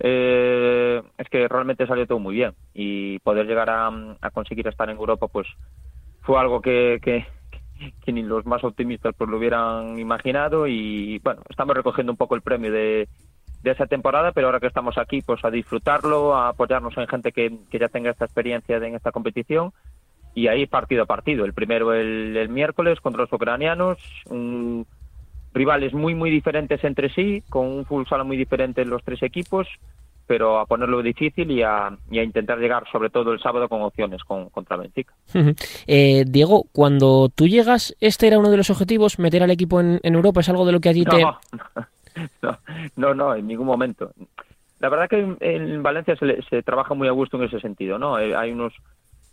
Eh, 0.00 1.00
es 1.18 1.28
que 1.28 1.46
realmente 1.46 1.86
salió 1.86 2.06
todo 2.06 2.18
muy 2.18 2.34
bien. 2.34 2.52
Y 2.74 3.20
poder 3.20 3.46
llegar 3.46 3.70
a, 3.70 3.90
conseguir 4.32 4.66
estar 4.66 4.90
en 4.90 4.96
Europa, 4.96 5.28
pues 5.28 5.46
fue 6.22 6.40
algo 6.40 6.60
que, 6.60 7.26
ni 8.06 8.22
los 8.22 8.44
más 8.44 8.64
optimistas 8.64 9.14
pues 9.16 9.30
lo 9.30 9.36
hubieran 9.36 9.98
imaginado. 10.00 10.66
Y 10.66 11.20
bueno, 11.20 11.42
estamos 11.48 11.76
recogiendo 11.76 12.10
un 12.10 12.18
poco 12.18 12.34
el 12.34 12.42
premio 12.42 12.72
de, 12.72 13.08
de 13.62 13.70
esa 13.70 13.86
temporada, 13.86 14.32
pero 14.32 14.48
ahora 14.48 14.58
que 14.58 14.66
estamos 14.66 14.98
aquí, 14.98 15.22
pues 15.22 15.44
a 15.44 15.50
disfrutarlo, 15.50 16.34
a 16.34 16.48
apoyarnos 16.48 16.96
en 16.98 17.06
gente 17.06 17.30
que, 17.30 17.56
que 17.70 17.78
ya 17.78 17.86
tenga 17.86 18.10
esta 18.10 18.24
experiencia 18.24 18.78
en 18.78 18.96
esta 18.96 19.12
competición 19.12 19.72
y 20.34 20.48
ahí 20.48 20.66
partido 20.66 21.02
a 21.02 21.06
partido. 21.06 21.44
El 21.44 21.52
primero 21.52 21.92
el, 21.92 22.48
miércoles 22.48 23.00
contra 23.00 23.22
los 23.22 23.32
ucranianos, 23.32 23.98
rivales 25.52 25.92
muy 25.92 26.14
muy 26.14 26.30
diferentes 26.30 26.82
entre 26.84 27.10
sí, 27.10 27.42
con 27.48 27.66
un 27.66 27.84
full 27.84 28.06
sala 28.08 28.24
muy 28.24 28.36
diferente 28.36 28.82
en 28.82 28.90
los 28.90 29.02
tres 29.04 29.22
equipos, 29.22 29.68
pero 30.26 30.58
a 30.58 30.66
ponerlo 30.66 31.02
difícil 31.02 31.50
y 31.50 31.62
a, 31.62 31.96
intentar 32.10 32.58
llegar 32.58 32.84
sobre 32.90 33.10
todo 33.10 33.32
el 33.32 33.40
sábado 33.40 33.68
con 33.68 33.82
opciones 33.82 34.22
con, 34.24 34.48
contra 34.50 34.76
Benfica. 34.76 35.14
eh, 35.86 36.24
Diego, 36.26 36.66
cuando 36.72 37.28
tú 37.28 37.46
llegas, 37.46 37.94
¿este 38.00 38.28
era 38.28 38.38
uno 38.38 38.50
de 38.50 38.56
los 38.56 38.70
objetivos, 38.70 39.18
meter 39.18 39.42
al 39.42 39.50
equipo 39.50 39.80
en, 39.80 40.00
Europa? 40.02 40.40
¿Es 40.40 40.48
algo 40.48 40.64
de 40.64 40.72
lo 40.72 40.80
que 40.80 40.88
allí 40.88 41.04
te...? 41.04 41.24
No, 42.42 42.58
no, 42.94 43.14
no, 43.14 43.34
en 43.34 43.46
ningún 43.46 43.66
momento. 43.66 44.12
La 44.80 44.90
verdad 44.90 45.08
que 45.08 45.34
en, 45.40 45.82
Valencia 45.82 46.14
se, 46.16 46.42
se 46.42 46.62
trabaja 46.62 46.92
muy 46.92 47.08
a 47.08 47.12
gusto 47.12 47.38
en 47.38 47.44
ese 47.44 47.58
sentido, 47.58 47.98
¿no? 47.98 48.18
Eh, 48.18 48.36
hay 48.36 48.52
unos 48.52 48.74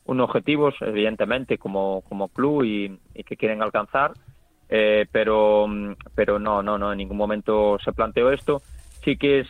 unos 0.10 0.26
objetivos, 0.26 0.74
evidentemente, 0.82 1.58
como, 1.58 2.02
como 2.10 2.30
club 2.30 2.64
y, 2.64 3.00
que 3.24 3.38
quieren 3.38 3.62
alcanzar, 3.62 4.14
eh, 4.68 5.06
pero, 5.12 5.68
pero 6.16 6.40
no, 6.40 6.64
no, 6.64 6.78
no, 6.78 6.92
en 6.92 6.98
ningún 6.98 7.18
momento 7.18 7.78
se 7.84 7.94
planteó 7.94 8.32
esto. 8.32 8.62
Sí 9.04 9.18
que 9.18 9.42
es, 9.42 9.48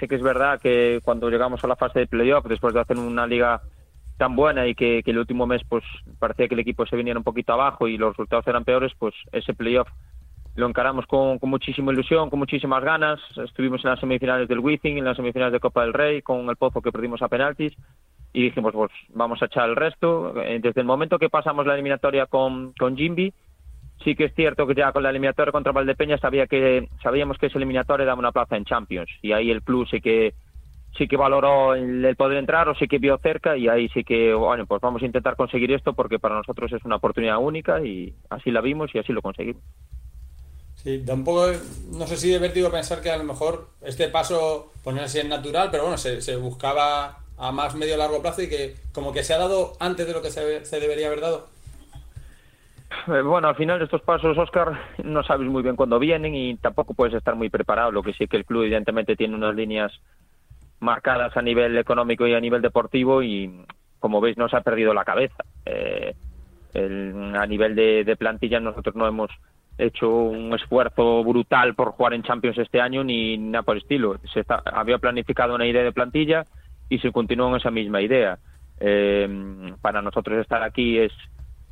sí 0.00 0.08
que 0.08 0.14
es 0.14 0.22
verdad 0.22 0.60
que 0.60 1.00
cuando 1.04 1.28
llegamos 1.28 1.62
a 1.62 1.68
la 1.68 1.76
fase 1.76 2.00
de 2.00 2.06
playoff, 2.06 2.46
después 2.46 2.72
de 2.72 2.80
hacer 2.80 2.96
una 2.96 3.26
liga 3.26 3.60
tan 4.16 4.34
buena 4.34 4.66
y 4.66 4.74
que, 4.74 5.02
el 5.04 5.18
último 5.18 5.46
mes 5.46 5.62
pues 5.68 5.84
parecía 6.18 6.48
que 6.48 6.54
el 6.54 6.60
equipo 6.60 6.86
se 6.86 6.96
viniera 6.96 7.20
un 7.20 7.24
poquito 7.24 7.52
abajo 7.52 7.86
y 7.86 7.98
los 7.98 8.10
resultados 8.10 8.46
eran 8.46 8.64
peores, 8.64 8.92
pues 8.98 9.14
ese 9.30 9.52
playoff 9.52 9.88
lo 10.54 10.66
encaramos 10.66 11.06
con, 11.06 11.38
con 11.38 11.50
muchísima 11.50 11.92
ilusión, 11.92 12.30
con 12.30 12.40
muchísimas 12.40 12.82
ganas. 12.82 13.20
Estuvimos 13.36 13.84
en 13.84 13.90
las 13.90 14.00
semifinales 14.00 14.48
del 14.48 14.58
Wizzing, 14.58 14.98
en 14.98 15.04
las 15.04 15.16
semifinales 15.16 15.52
de 15.52 15.60
Copa 15.60 15.82
del 15.82 15.92
Rey, 15.92 16.22
con 16.22 16.48
el 16.48 16.56
Pozo 16.56 16.82
que 16.82 16.90
perdimos 16.90 17.22
a 17.22 17.28
penaltis 17.28 17.76
y 18.32 18.44
dijimos, 18.44 18.72
pues 18.72 18.90
vamos 19.10 19.42
a 19.42 19.46
echar 19.46 19.68
el 19.68 19.76
resto. 19.76 20.40
Eh, 20.42 20.60
desde 20.62 20.80
el 20.80 20.86
momento 20.86 21.18
que 21.18 21.30
pasamos 21.30 21.66
la 21.66 21.74
eliminatoria 21.74 22.26
con, 22.26 22.72
con 22.78 22.96
Jimby, 22.96 23.32
sí 24.04 24.14
que 24.14 24.26
es 24.26 24.34
cierto 24.34 24.66
que 24.66 24.74
ya 24.74 24.92
con 24.92 25.02
la 25.02 25.10
eliminatoria 25.10 25.52
contra 25.52 25.72
Valdepeña 25.72 26.18
sabía 26.18 26.46
que 26.46 26.88
sabíamos 27.02 27.38
que 27.38 27.46
ese 27.46 27.58
eliminatoria 27.58 28.06
daba 28.06 28.18
una 28.18 28.32
plaza 28.32 28.56
en 28.56 28.64
Champions 28.64 29.10
y 29.22 29.32
ahí 29.32 29.50
el 29.50 29.62
club 29.62 29.88
sí 29.90 30.00
que 30.00 30.34
sí 30.96 31.08
que 31.08 31.16
valoró 31.16 31.74
el, 31.74 32.14
poder 32.16 32.38
entrar 32.38 32.68
o 32.68 32.74
sí 32.74 32.86
que 32.86 32.98
vio 32.98 33.18
cerca 33.18 33.56
y 33.56 33.68
ahí 33.68 33.88
sí 33.88 34.04
que 34.04 34.32
bueno 34.34 34.66
pues 34.66 34.80
vamos 34.80 35.02
a 35.02 35.06
intentar 35.06 35.36
conseguir 35.36 35.72
esto 35.72 35.94
porque 35.94 36.18
para 36.18 36.36
nosotros 36.36 36.72
es 36.72 36.84
una 36.84 36.96
oportunidad 36.96 37.38
única 37.38 37.84
y 37.84 38.14
así 38.30 38.50
la 38.50 38.60
vimos 38.60 38.90
y 38.94 38.98
así 38.98 39.12
lo 39.12 39.22
conseguimos. 39.22 39.62
Sí, 40.76 40.98
da 40.98 41.14
un 41.14 41.24
poco, 41.24 41.48
no 41.90 42.06
sé 42.06 42.16
si 42.16 42.28
divertido 42.28 42.70
pensar 42.70 43.02
que 43.02 43.10
a 43.10 43.16
lo 43.16 43.24
mejor 43.24 43.70
este 43.82 44.08
paso, 44.08 44.70
pues 44.84 44.96
sé 44.96 45.08
si 45.08 45.18
es 45.18 45.26
natural, 45.26 45.70
pero 45.72 45.82
bueno, 45.82 45.98
se 45.98 46.36
buscaba 46.36 47.18
a 47.38 47.52
más 47.52 47.74
medio 47.74 47.96
largo 47.96 48.20
plazo 48.20 48.42
y 48.42 48.48
que 48.48 48.74
como 48.92 49.12
que 49.12 49.22
se 49.22 49.34
ha 49.34 49.38
dado 49.38 49.72
antes 49.80 50.06
de 50.06 50.12
lo 50.12 50.22
que 50.22 50.30
se, 50.30 50.80
debería 50.80 51.06
haber 51.06 51.20
dado. 51.20 51.48
Eh, 53.06 53.22
bueno, 53.22 53.48
al 53.48 53.56
final 53.56 53.80
estos 53.80 54.02
pasos, 54.02 54.36
Oscar, 54.36 54.78
no 55.04 55.22
sabes 55.22 55.48
muy 55.48 55.62
bien 55.62 55.76
cuándo 55.76 55.98
vienen 55.98 56.34
y 56.34 56.56
tampoco 56.56 56.94
puedes 56.94 57.14
estar 57.14 57.36
muy 57.36 57.48
preparado. 57.48 57.92
Lo 57.92 58.02
que 58.02 58.12
sí 58.14 58.26
que 58.26 58.36
el 58.36 58.44
club 58.44 58.62
evidentemente 58.62 59.16
tiene 59.16 59.34
unas 59.34 59.54
líneas 59.54 59.92
marcadas 60.80 61.36
a 61.36 61.42
nivel 61.42 61.76
económico 61.76 62.26
y 62.26 62.34
a 62.34 62.40
nivel 62.40 62.62
deportivo 62.62 63.22
y, 63.22 63.64
como 63.98 64.20
veis, 64.20 64.36
no 64.36 64.48
se 64.48 64.56
ha 64.56 64.62
perdido 64.62 64.94
la 64.94 65.04
cabeza. 65.04 65.44
Eh, 65.66 66.14
a 66.74 67.46
nivel 67.46 67.74
de, 67.74 68.16
plantilla 68.16 68.60
nosotros 68.60 68.94
no 68.94 69.06
hemos 69.06 69.30
hecho 69.78 70.08
un 70.08 70.52
esfuerzo 70.54 71.22
brutal 71.24 71.74
por 71.74 71.92
jugar 71.92 72.14
en 72.14 72.22
Champions 72.22 72.58
este 72.58 72.80
año 72.80 73.04
ni 73.04 73.38
nada 73.38 73.62
por 73.62 73.76
el 73.76 73.82
estilo. 73.82 74.18
Se 74.32 74.44
había 74.64 74.98
planificado 74.98 75.54
una 75.54 75.66
idea 75.66 75.82
de 75.82 75.92
plantilla 75.92 76.44
y 76.88 76.98
se 76.98 77.12
continuó 77.12 77.48
en 77.48 77.56
esa 77.56 77.70
misma 77.70 78.00
idea. 78.00 78.38
Eh, 78.80 79.72
para 79.80 80.02
nosotros 80.02 80.38
estar 80.38 80.62
aquí 80.62 80.98
es 80.98 81.12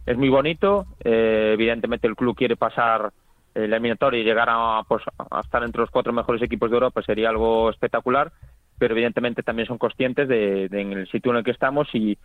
es 0.07 0.17
muy 0.17 0.29
bonito. 0.29 0.87
Eh, 1.05 1.51
evidentemente 1.55 2.07
el 2.07 2.17
club 2.17 2.37
quiere 2.37 2.57
pasar 2.57 3.13
la 3.55 3.65
eliminatoria 3.65 4.21
y 4.21 4.25
llegar 4.25 4.49
a, 4.51 4.83
pues, 4.87 5.03
a 5.31 5.41
estar 5.41 5.63
entre 5.65 5.81
los 5.81 5.91
cuatro 5.91 6.13
mejores 6.13 6.43
equipos 6.43 6.71
de 6.71 6.77
Europa 6.77 7.01
sería 7.03 7.31
algo 7.31 7.71
espectacular, 7.71 8.31
pero 8.79 8.93
evidentemente 8.93 9.43
también 9.43 9.67
son 9.67 9.79
conscientes 9.79 10.29
de, 10.29 10.67
en 10.67 10.93
el 10.93 11.09
sitio 11.09 11.31
en 11.31 11.39
el 11.39 11.45
que 11.45 11.53
estamos 11.53 11.89
y, 11.95 12.19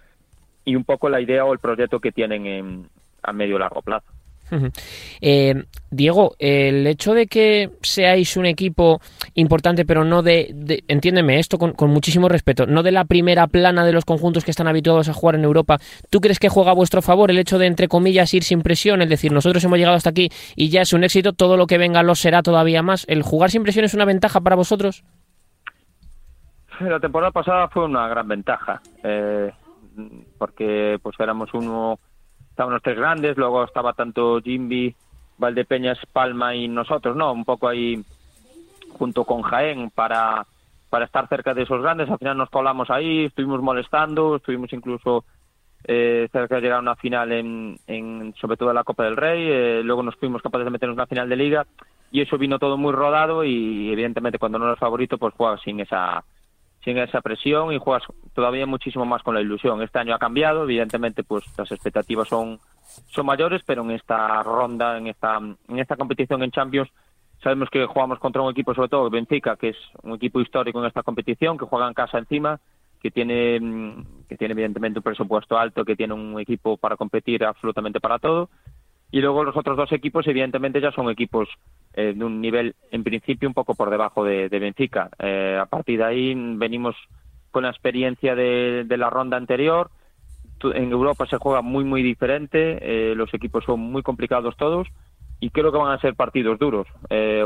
y 0.65 0.75
un 0.75 0.83
poco 0.83 1.07
la 1.09 1.21
idea 1.21 1.45
o 1.45 1.53
el 1.53 1.59
proyecto 1.59 2.01
que 2.01 2.11
tienen 2.11 2.45
en, 2.45 2.89
a 3.23 3.31
medio 3.31 3.57
largo 3.57 3.81
plazo. 3.81 4.11
Eh, 5.21 5.63
Diego, 5.89 6.35
el 6.39 6.85
hecho 6.87 7.13
de 7.13 7.27
que 7.27 7.69
seáis 7.81 8.37
un 8.37 8.45
equipo 8.45 8.99
importante, 9.35 9.85
pero 9.85 10.03
no 10.03 10.21
de, 10.21 10.83
entiéndeme 10.87 11.39
esto 11.39 11.57
con, 11.57 11.75
muchísimo 11.91 12.29
respeto, 12.29 12.65
no 12.65 12.83
de 12.83 12.91
la 12.91 13.05
primera 13.05 13.47
plana 13.47 13.85
de 13.85 13.93
los 13.93 14.05
conjuntos 14.05 14.45
que 14.45 14.51
están 14.51 14.67
habituados 14.67 15.09
a 15.09 15.13
jugar 15.13 15.35
en 15.35 15.43
Europa, 15.43 15.77
¿tú 16.09 16.19
crees 16.19 16.39
que 16.39 16.49
juega 16.49 16.71
a 16.71 16.75
vuestro 16.75 17.01
favor 17.01 17.31
el 17.31 17.39
hecho 17.39 17.57
de, 17.57 17.67
entre 17.67 17.87
comillas, 17.87 18.33
ir 18.33 18.43
sin 18.43 18.61
presión? 18.61 19.01
Es 19.01 19.09
decir, 19.09 19.31
nosotros 19.31 19.63
hemos 19.63 19.77
llegado 19.77 19.95
hasta 19.95 20.09
aquí 20.09 20.29
y 20.55 20.69
ya 20.69 20.81
es 20.81 20.93
un 20.93 21.03
éxito, 21.03 21.33
todo 21.33 21.57
lo 21.57 21.67
que 21.67 21.77
venga 21.77 22.03
lo 22.03 22.15
será 22.15 22.41
todavía 22.41 22.81
más. 22.81 23.05
¿El 23.07 23.23
jugar 23.23 23.51
sin 23.51 23.63
presión 23.63 23.85
es 23.85 23.93
una 23.93 24.05
ventaja 24.05 24.41
para 24.41 24.55
vosotros? 24.55 25.03
La 26.79 26.99
temporada 26.99 27.31
pasada 27.31 27.67
fue 27.67 27.85
una 27.85 28.07
gran 28.07 28.27
ventaja, 28.27 28.81
eh, 29.03 29.51
porque 30.37 30.97
pues 31.01 31.15
éramos 31.19 31.53
uno 31.53 31.99
estaban 32.61 32.73
los 32.75 32.83
tres 32.83 32.97
grandes, 32.97 33.37
luego 33.37 33.63
estaba 33.63 33.93
tanto 33.93 34.39
Jimby, 34.39 34.95
Valdepeñas, 35.39 35.97
Palma 36.13 36.53
y 36.53 36.67
nosotros, 36.67 37.15
¿no? 37.15 37.33
Un 37.33 37.43
poco 37.43 37.67
ahí 37.67 37.99
junto 38.99 39.23
con 39.23 39.41
Jaén 39.41 39.89
para, 39.89 40.45
para 40.91 41.05
estar 41.05 41.27
cerca 41.27 41.55
de 41.55 41.63
esos 41.63 41.81
grandes. 41.81 42.07
Al 42.07 42.19
final 42.19 42.37
nos 42.37 42.51
colamos 42.51 42.91
ahí, 42.91 43.25
estuvimos 43.25 43.63
molestando, 43.63 44.35
estuvimos 44.35 44.71
incluso 44.73 45.25
eh, 45.85 46.29
cerca 46.31 46.57
de 46.57 46.61
llegar 46.61 46.77
a 46.77 46.81
una 46.81 46.95
final 46.95 47.31
en, 47.31 48.33
sobre 48.39 48.57
todo 48.57 48.69
en 48.69 48.75
la 48.75 48.83
Copa 48.83 49.05
del 49.05 49.17
Rey, 49.17 49.43
eh, 49.49 49.81
luego 49.83 50.03
nos 50.03 50.15
fuimos 50.17 50.43
capaces 50.43 50.65
de 50.65 50.71
meternos 50.71 50.93
en 50.93 50.99
una 50.99 51.07
final 51.07 51.29
de 51.29 51.35
liga 51.35 51.65
y 52.11 52.21
eso 52.21 52.37
vino 52.37 52.59
todo 52.59 52.77
muy 52.77 52.91
rodado 52.91 53.43
y 53.43 53.91
evidentemente 53.91 54.37
cuando 54.37 54.59
no 54.59 54.67
eres 54.67 54.77
favorito 54.77 55.17
pues 55.17 55.33
juegas 55.33 55.61
sin 55.63 55.79
esa 55.79 56.23
sin 56.83 56.99
esa 56.99 57.21
presión 57.21 57.73
y 57.73 57.79
juegas 57.79 58.03
todavía 58.33 58.65
muchísimo 58.65 59.05
más 59.05 59.23
con 59.23 59.35
la 59.35 59.41
ilusión. 59.41 59.81
Este 59.81 59.99
año 59.99 60.15
ha 60.15 60.19
cambiado, 60.19 60.63
evidentemente, 60.63 61.23
pues 61.23 61.43
las 61.57 61.71
expectativas 61.71 62.27
son, 62.27 62.59
son 63.07 63.25
mayores, 63.25 63.61
pero 63.65 63.83
en 63.83 63.91
esta 63.91 64.41
ronda, 64.43 64.97
en 64.97 65.07
esta, 65.07 65.37
en 65.37 65.79
esta 65.79 65.95
competición 65.95 66.43
en 66.43 66.51
Champions, 66.51 66.89
sabemos 67.43 67.69
que 67.69 67.85
jugamos 67.85 68.19
contra 68.19 68.41
un 68.41 68.51
equipo, 68.51 68.73
sobre 68.73 68.89
todo 68.89 69.09
Benfica, 69.09 69.55
que 69.55 69.69
es 69.69 69.77
un 70.03 70.13
equipo 70.13 70.39
histórico 70.41 70.79
en 70.79 70.85
esta 70.85 71.03
competición, 71.03 71.57
que 71.57 71.65
juega 71.65 71.87
en 71.87 71.93
casa 71.93 72.17
encima, 72.17 72.59
que 73.01 73.11
tiene, 73.11 73.59
que 74.29 74.37
tiene 74.37 74.53
evidentemente 74.53 74.99
un 74.99 75.03
presupuesto 75.03 75.57
alto, 75.57 75.83
que 75.83 75.95
tiene 75.95 76.13
un 76.13 76.39
equipo 76.39 76.77
para 76.77 76.97
competir 76.97 77.43
absolutamente 77.43 77.99
para 77.99 78.19
todo 78.19 78.49
y 79.11 79.19
luego 79.19 79.43
los 79.43 79.57
otros 79.57 79.75
dos 79.75 79.91
equipos, 79.91 80.25
evidentemente, 80.25 80.79
ya 80.79 80.91
son 80.91 81.09
equipos 81.09 81.49
eh, 81.93 82.13
de 82.15 82.23
un 82.23 82.39
nivel, 82.39 82.75
en 82.91 83.03
principio, 83.03 83.49
un 83.49 83.53
poco 83.53 83.75
por 83.75 83.89
debajo 83.89 84.23
de, 84.23 84.47
Benfica. 84.47 85.09
Eh, 85.19 85.57
a 85.61 85.65
partir 85.65 85.99
de 85.99 86.05
ahí 86.05 86.33
venimos 86.55 86.95
con 87.51 87.63
la 87.63 87.69
experiencia 87.69 88.35
de, 88.35 88.85
la 88.89 89.09
ronda 89.09 89.37
anterior. 89.37 89.91
En 90.63 90.91
Europa 90.91 91.25
se 91.27 91.37
juega 91.37 91.61
muy, 91.61 91.83
muy 91.83 92.03
diferente. 92.03 92.79
Eh, 92.81 93.15
los 93.15 93.33
equipos 93.33 93.63
son 93.65 93.79
muy 93.79 94.03
complicados 94.03 94.55
todos. 94.57 94.87
Y 95.39 95.49
creo 95.49 95.71
que 95.71 95.77
van 95.77 95.91
a 95.91 95.99
ser 95.99 96.13
partidos 96.13 96.59
duros, 96.59 96.87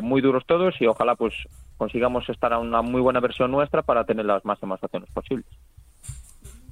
muy 0.01 0.19
duros 0.19 0.43
todos. 0.45 0.75
Y 0.81 0.85
ojalá 0.85 1.15
pues 1.15 1.33
consigamos 1.77 2.27
estar 2.27 2.51
a 2.51 2.59
una 2.59 2.81
muy 2.81 2.99
buena 2.99 3.21
versión 3.21 3.51
nuestra 3.51 3.83
para 3.83 4.03
tener 4.03 4.25
las 4.25 4.43
máximas 4.43 4.83
acciones 4.83 5.09
posibles. 5.11 5.47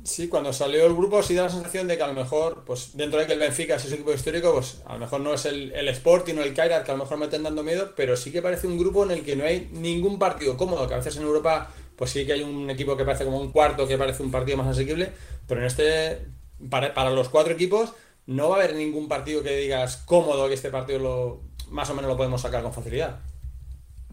Sí, 0.03 0.27
cuando 0.27 0.51
salió 0.51 0.85
el 0.85 0.93
grupo 0.93 1.23
sí 1.23 1.33
da 1.33 1.43
la 1.43 1.49
sensación 1.49 1.87
de 1.87 1.95
que 1.95 2.03
a 2.03 2.07
lo 2.07 2.13
mejor, 2.13 2.63
pues 2.65 2.91
dentro 2.97 3.21
de 3.21 3.25
que 3.25 3.33
el 3.33 3.39
Benfica 3.39 3.75
es 3.75 3.85
ese 3.85 3.95
equipo 3.95 4.11
histórico, 4.11 4.51
pues 4.51 4.81
a 4.85 4.93
lo 4.93 4.99
mejor 4.99 5.21
no 5.21 5.33
es 5.33 5.45
el, 5.45 5.71
el 5.71 5.87
Sporting 5.87 6.35
o 6.35 6.41
el 6.41 6.53
Kairat 6.53 6.83
que 6.83 6.91
a 6.91 6.95
lo 6.95 7.03
mejor 7.03 7.17
me 7.17 7.25
estén 7.25 7.43
dando 7.43 7.63
miedo, 7.63 7.93
pero 7.95 8.17
sí 8.17 8.29
que 8.29 8.41
parece 8.41 8.67
un 8.67 8.77
grupo 8.77 9.05
en 9.05 9.11
el 9.11 9.23
que 9.23 9.37
no 9.37 9.45
hay 9.45 9.69
ningún 9.71 10.19
partido 10.19 10.57
cómodo, 10.57 10.89
que 10.89 10.95
a 10.95 10.97
veces 10.97 11.15
en 11.15 11.23
Europa 11.23 11.71
pues 11.95 12.11
sí 12.11 12.25
que 12.25 12.33
hay 12.33 12.43
un 12.43 12.69
equipo 12.69 12.97
que 12.97 13.05
parece 13.05 13.25
como 13.25 13.39
un 13.39 13.51
cuarto, 13.51 13.87
que 13.87 13.97
parece 13.97 14.23
un 14.23 14.31
partido 14.31 14.57
más 14.57 14.67
asequible, 14.67 15.11
pero 15.47 15.61
en 15.61 15.67
este, 15.67 16.25
para, 16.69 16.93
para 16.93 17.11
los 17.11 17.29
cuatro 17.29 17.53
equipos, 17.53 17.93
no 18.25 18.49
va 18.49 18.57
a 18.57 18.59
haber 18.59 18.75
ningún 18.75 19.07
partido 19.07 19.43
que 19.43 19.55
digas 19.55 19.97
cómodo 20.05 20.47
que 20.47 20.53
este 20.53 20.69
partido 20.69 20.99
lo 20.99 21.41
más 21.71 21.89
o 21.89 21.95
menos 21.95 22.09
lo 22.09 22.17
podemos 22.17 22.41
sacar 22.41 22.63
con 22.63 22.73
facilidad. 22.73 23.19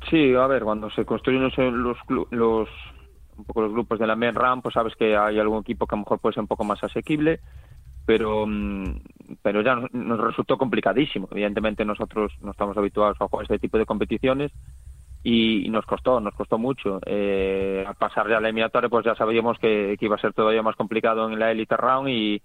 Sí, 0.09 0.35
a 0.35 0.47
ver, 0.47 0.64
cuando 0.64 0.90
se 0.90 1.05
construyen 1.05 1.43
los, 1.43 1.57
los, 1.59 1.97
los 2.31 2.69
un 3.37 3.45
poco 3.45 3.62
los 3.62 3.73
grupos 3.73 3.99
de 3.99 4.07
la 4.07 4.16
main 4.16 4.35
RAM, 4.35 4.62
pues 4.62 4.75
sabes 4.75 4.95
que 4.97 5.16
hay 5.16 5.38
algún 5.38 5.61
equipo 5.61 5.87
que 5.87 5.95
a 5.95 5.99
lo 5.99 6.05
mejor 6.05 6.19
puede 6.21 6.35
ser 6.35 6.43
un 6.43 6.49
poco 6.49 6.64
más 6.64 6.83
asequible, 6.83 7.40
pero 8.07 8.47
mm, 8.47 9.01
pero 9.43 9.62
ya 9.62 9.77
nos, 9.93 10.21
resultó 10.21 10.59
complicadísimo. 10.59 11.29
Evidentemente 11.31 11.85
nosotros 11.85 12.33
no 12.40 12.51
estamos 12.51 12.77
habituados 12.77 13.21
a 13.21 13.29
jugar 13.29 13.45
este 13.45 13.59
tipo 13.59 13.79
de 13.79 13.87
competiciones 13.87 14.53
y, 15.22 15.68
nos 15.68 15.85
costó, 15.87 16.20
nos 16.20 16.35
costó 16.35 16.59
mucho. 16.59 17.00
Eh, 17.06 17.85
al 17.87 17.94
pasar 17.94 18.28
ya 18.28 18.40
la 18.40 18.48
eliminatoria, 18.48 18.88
pues 18.88 19.04
ya 19.04 19.14
sabíamos 19.14 19.59
que, 19.59 19.96
iba 20.00 20.16
a 20.16 20.20
ser 20.20 20.33
todavía 20.33 20.62
más 20.62 20.76
complicado 20.76 21.28
en 21.28 21.38
la 21.38 21.50
Elite 21.50 21.76
Round 21.76 22.09
y, 22.09 22.42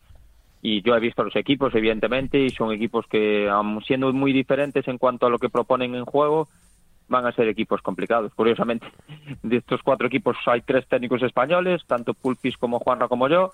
yo 0.61 0.95
he 0.95 0.99
visto 0.99 1.23
los 1.23 1.35
equipos, 1.35 1.75
evidentemente, 1.75 2.39
y 2.39 2.49
son 2.49 2.71
equipos 2.71 3.05
que, 3.07 3.51
siendo 3.85 4.11
muy 4.13 4.33
diferentes 4.33 4.87
en 4.87 4.97
cuanto 4.97 5.27
a 5.27 5.29
lo 5.29 5.37
que 5.37 5.49
proponen 5.49 5.93
en 5.93 6.05
juego, 6.05 6.47
van 7.07 7.27
a 7.27 7.31
ser 7.31 7.47
equipos 7.47 7.83
complicados. 7.83 8.33
Curiosamente, 8.33 8.87
de 9.43 9.57
estos 9.57 9.83
cuatro 9.83 10.07
equipos 10.07 10.35
hay 10.47 10.61
tres 10.61 10.87
técnicos 10.87 11.21
españoles, 11.21 11.83
tanto 11.85 12.15
Pulpis 12.15 12.57
como 12.57 12.79
Juanra 12.79 13.07
como 13.07 13.27
yo, 13.29 13.51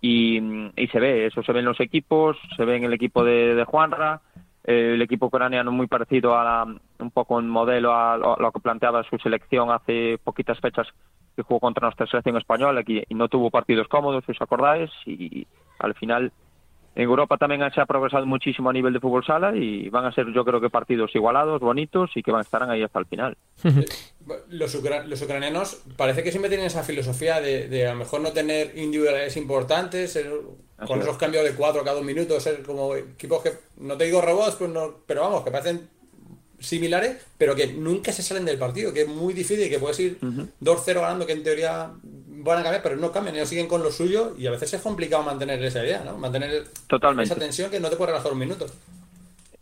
y, 0.00 0.38
se 0.92 1.00
ve, 1.00 1.26
eso 1.26 1.42
se 1.42 1.52
ve 1.52 1.60
en 1.60 1.64
los 1.64 1.80
equipos, 1.80 2.36
se 2.56 2.64
ve 2.66 2.76
en 2.76 2.84
el 2.84 2.92
equipo 2.92 3.24
de, 3.24 3.64
Juanra, 3.66 4.20
el 4.64 5.00
equipo 5.02 5.26
ucraniano 5.26 5.70
muy 5.70 5.86
parecido 5.86 6.34
a 6.34 6.64
un 6.64 7.10
poco 7.10 7.38
en 7.38 7.48
modelo 7.48 7.92
a, 7.94 8.16
lo 8.16 8.52
que 8.52 8.60
planteaba 8.60 9.04
su 9.04 9.18
selección 9.18 9.70
hace 9.70 10.18
poquitas 10.24 10.58
fechas 10.58 10.88
que 11.36 11.42
jugó 11.42 11.60
contra 11.60 11.86
nuestra 11.86 12.06
selección 12.06 12.38
española 12.38 12.82
y, 12.86 13.04
y 13.08 13.14
no 13.14 13.28
tuvo 13.28 13.50
partidos 13.50 13.88
cómodos, 13.88 14.24
si 14.24 14.32
os 14.32 14.40
acordáis, 14.40 14.90
y 15.04 15.46
al 15.78 15.94
final 15.94 16.32
en 16.94 17.02
Europa 17.02 17.36
también 17.36 17.60
se 17.74 17.80
ha 17.80 17.86
progresado 17.86 18.24
muchísimo 18.24 18.70
a 18.70 18.72
nivel 18.72 18.92
de 18.92 19.00
fútbol 19.00 19.24
sala 19.24 19.54
y 19.56 19.88
van 19.88 20.04
a 20.04 20.12
ser 20.12 20.32
yo 20.32 20.44
creo 20.44 20.60
que 20.60 20.70
partidos 20.70 21.14
igualados, 21.14 21.60
bonitos 21.60 22.10
y 22.14 22.22
que 22.22 22.30
van 22.30 22.40
a 22.40 22.44
estar 22.44 22.62
ahí 22.62 22.82
hasta 22.82 23.00
el 23.00 23.06
final. 23.06 23.36
Los, 24.48 24.74
los 25.06 25.20
ucranianos 25.20 25.82
parece 25.98 26.22
que 26.22 26.30
siempre 26.30 26.48
tienen 26.48 26.68
esa 26.68 26.82
filosofía 26.82 27.42
de, 27.42 27.86
a 27.86 27.92
lo 27.92 27.98
mejor 27.98 28.22
no 28.22 28.32
tener 28.32 28.68
individualidades 28.74 29.36
importantes, 29.36 30.18
con 30.86 31.02
esos 31.02 31.18
cambios 31.18 31.44
de 31.44 31.52
cuatro 31.52 31.84
cada 31.84 31.96
dos 31.96 32.04
minutos, 32.04 32.42
ser 32.42 32.62
como 32.62 32.94
equipos 32.94 33.42
que, 33.42 33.52
no 33.76 33.98
te 33.98 34.04
digo 34.04 34.22
robots, 34.22 34.56
pues 34.56 34.70
no, 34.70 35.00
pero 35.06 35.20
vamos, 35.20 35.44
que 35.44 35.50
parecen 35.50 35.90
similares, 36.64 37.24
pero 37.38 37.54
que 37.54 37.66
nunca 37.66 38.12
se 38.12 38.22
salen 38.22 38.44
del 38.44 38.58
partido, 38.58 38.92
que 38.92 39.02
es 39.02 39.08
muy 39.08 39.34
difícil, 39.34 39.68
que 39.68 39.78
puedes 39.78 39.98
ir 40.00 40.18
2-0 40.20 40.94
ganando, 40.94 41.26
que 41.26 41.32
en 41.32 41.42
teoría 41.42 41.90
van 42.44 42.58
a 42.58 42.62
cambiar, 42.62 42.82
pero 42.82 42.96
no 42.96 43.10
cambian, 43.10 43.36
ellos 43.36 43.48
siguen 43.48 43.66
con 43.66 43.82
lo 43.82 43.90
suyo 43.90 44.34
y 44.38 44.46
a 44.46 44.50
veces 44.50 44.74
es 44.74 44.82
complicado 44.82 45.22
mantener 45.22 45.62
esa 45.62 45.82
idea, 45.82 46.02
¿no? 46.04 46.16
Mantener 46.18 46.64
esa 47.22 47.34
tensión 47.36 47.70
que 47.70 47.80
no 47.80 47.88
te 47.88 47.96
puede 47.96 48.12
relajar 48.12 48.32
un 48.32 48.38
minuto. 48.38 48.66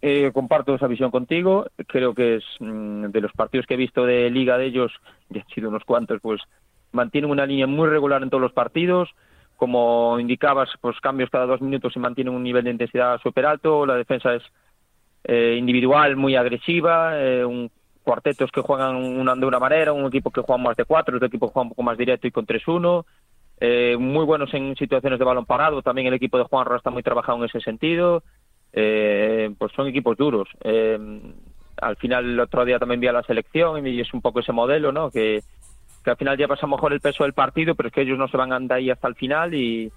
Eh, 0.04 0.32
comparto 0.34 0.74
esa 0.74 0.88
visión 0.88 1.12
contigo. 1.12 1.66
Creo 1.86 2.12
que 2.12 2.36
es 2.36 2.44
mm, 2.58 3.06
de 3.06 3.20
los 3.20 3.32
partidos 3.32 3.66
que 3.66 3.74
he 3.74 3.76
visto 3.76 4.04
de 4.04 4.30
liga 4.30 4.58
de 4.58 4.66
ellos, 4.66 4.92
ya 5.28 5.42
han 5.42 5.48
sido 5.54 5.68
unos 5.68 5.84
cuantos, 5.84 6.20
pues 6.20 6.40
mantienen 6.90 7.30
una 7.30 7.46
línea 7.46 7.68
muy 7.68 7.88
regular 7.88 8.22
en 8.22 8.28
todos 8.28 8.42
los 8.42 8.52
partidos. 8.52 9.08
Como 9.56 10.18
indicabas, 10.18 10.70
pues 10.80 10.98
cambios 11.00 11.30
cada 11.30 11.46
dos 11.46 11.60
minutos 11.60 11.92
y 11.94 12.00
mantienen 12.00 12.34
un 12.34 12.42
nivel 12.42 12.64
de 12.64 12.72
intensidad 12.72 13.20
súper 13.22 13.46
alto. 13.46 13.86
La 13.86 13.94
defensa 13.94 14.34
es 14.34 14.42
eh, 15.24 15.56
individual 15.58 16.16
muy 16.16 16.36
agresiva, 16.36 17.20
eh, 17.20 17.44
un 17.44 17.70
cuartetos 18.02 18.50
que 18.50 18.60
juegan 18.60 18.96
una, 18.96 19.34
de 19.34 19.46
una 19.46 19.58
manera, 19.58 19.92
un 19.92 20.06
equipo 20.06 20.30
que 20.30 20.40
juega 20.40 20.62
más 20.62 20.76
de 20.76 20.84
cuatro, 20.84 21.16
otro 21.16 21.28
equipo 21.28 21.48
que 21.48 21.52
juega 21.52 21.64
un 21.64 21.68
poco 21.70 21.82
más 21.82 21.96
directo 21.96 22.26
y 22.26 22.32
con 22.32 22.46
3-1. 22.46 23.04
Eh, 23.60 23.96
muy 23.96 24.24
buenos 24.24 24.52
en 24.54 24.74
situaciones 24.76 25.18
de 25.18 25.24
balón 25.24 25.46
parado. 25.46 25.82
También 25.82 26.08
el 26.08 26.14
equipo 26.14 26.36
de 26.36 26.44
Juanro 26.44 26.76
está 26.76 26.90
muy 26.90 27.02
trabajado 27.02 27.38
en 27.38 27.44
ese 27.44 27.60
sentido. 27.60 28.24
Eh, 28.72 29.54
pues 29.56 29.72
son 29.72 29.86
equipos 29.86 30.16
duros. 30.16 30.48
Eh, 30.64 30.98
al 31.80 31.96
final, 31.96 32.24
el 32.24 32.40
otro 32.40 32.64
día 32.64 32.78
también 32.78 33.00
vi 33.00 33.06
a 33.06 33.12
la 33.12 33.22
selección 33.22 33.86
y 33.86 34.00
es 34.00 34.12
un 34.12 34.20
poco 34.20 34.40
ese 34.40 34.52
modelo, 34.52 34.92
¿no? 34.92 35.10
Que, 35.10 35.42
al 36.04 36.16
final 36.16 36.36
llevas 36.36 36.60
a 36.60 36.66
lo 36.66 36.74
mejor 36.74 36.92
el 36.92 37.00
peso 37.00 37.22
del 37.22 37.32
partido, 37.32 37.76
pero 37.76 37.88
es 37.88 37.94
que 37.94 38.00
ellos 38.00 38.18
no 38.18 38.26
se 38.26 38.36
van 38.36 38.52
a 38.52 38.56
andar 38.56 38.78
ahí 38.78 38.90
hasta 38.90 39.06
el 39.06 39.14
final 39.14 39.54
y, 39.54 39.92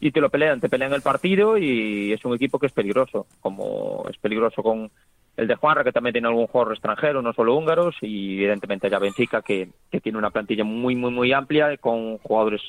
y 0.00 0.12
te 0.12 0.20
lo 0.20 0.30
pelean, 0.30 0.60
te 0.60 0.68
pelean 0.68 0.92
el 0.92 1.02
partido 1.02 1.58
y 1.58 2.12
es 2.12 2.24
un 2.24 2.34
equipo 2.34 2.58
que 2.58 2.66
es 2.66 2.72
peligroso, 2.72 3.26
como 3.40 4.06
es 4.08 4.16
peligroso 4.18 4.62
con 4.62 4.90
el 5.36 5.46
de 5.46 5.54
Juanra, 5.54 5.84
que 5.84 5.92
también 5.92 6.12
tiene 6.12 6.28
algún 6.28 6.46
jugador 6.48 6.74
extranjero, 6.74 7.22
no 7.22 7.32
solo 7.32 7.54
húngaros, 7.54 7.96
y 8.00 8.36
evidentemente 8.36 8.90
ya 8.90 8.98
Benfica, 8.98 9.40
que, 9.40 9.68
que 9.90 10.00
tiene 10.00 10.18
una 10.18 10.30
plantilla 10.30 10.64
muy, 10.64 10.96
muy, 10.96 11.12
muy 11.12 11.32
amplia 11.32 11.76
con 11.76 12.18
jugadores 12.18 12.60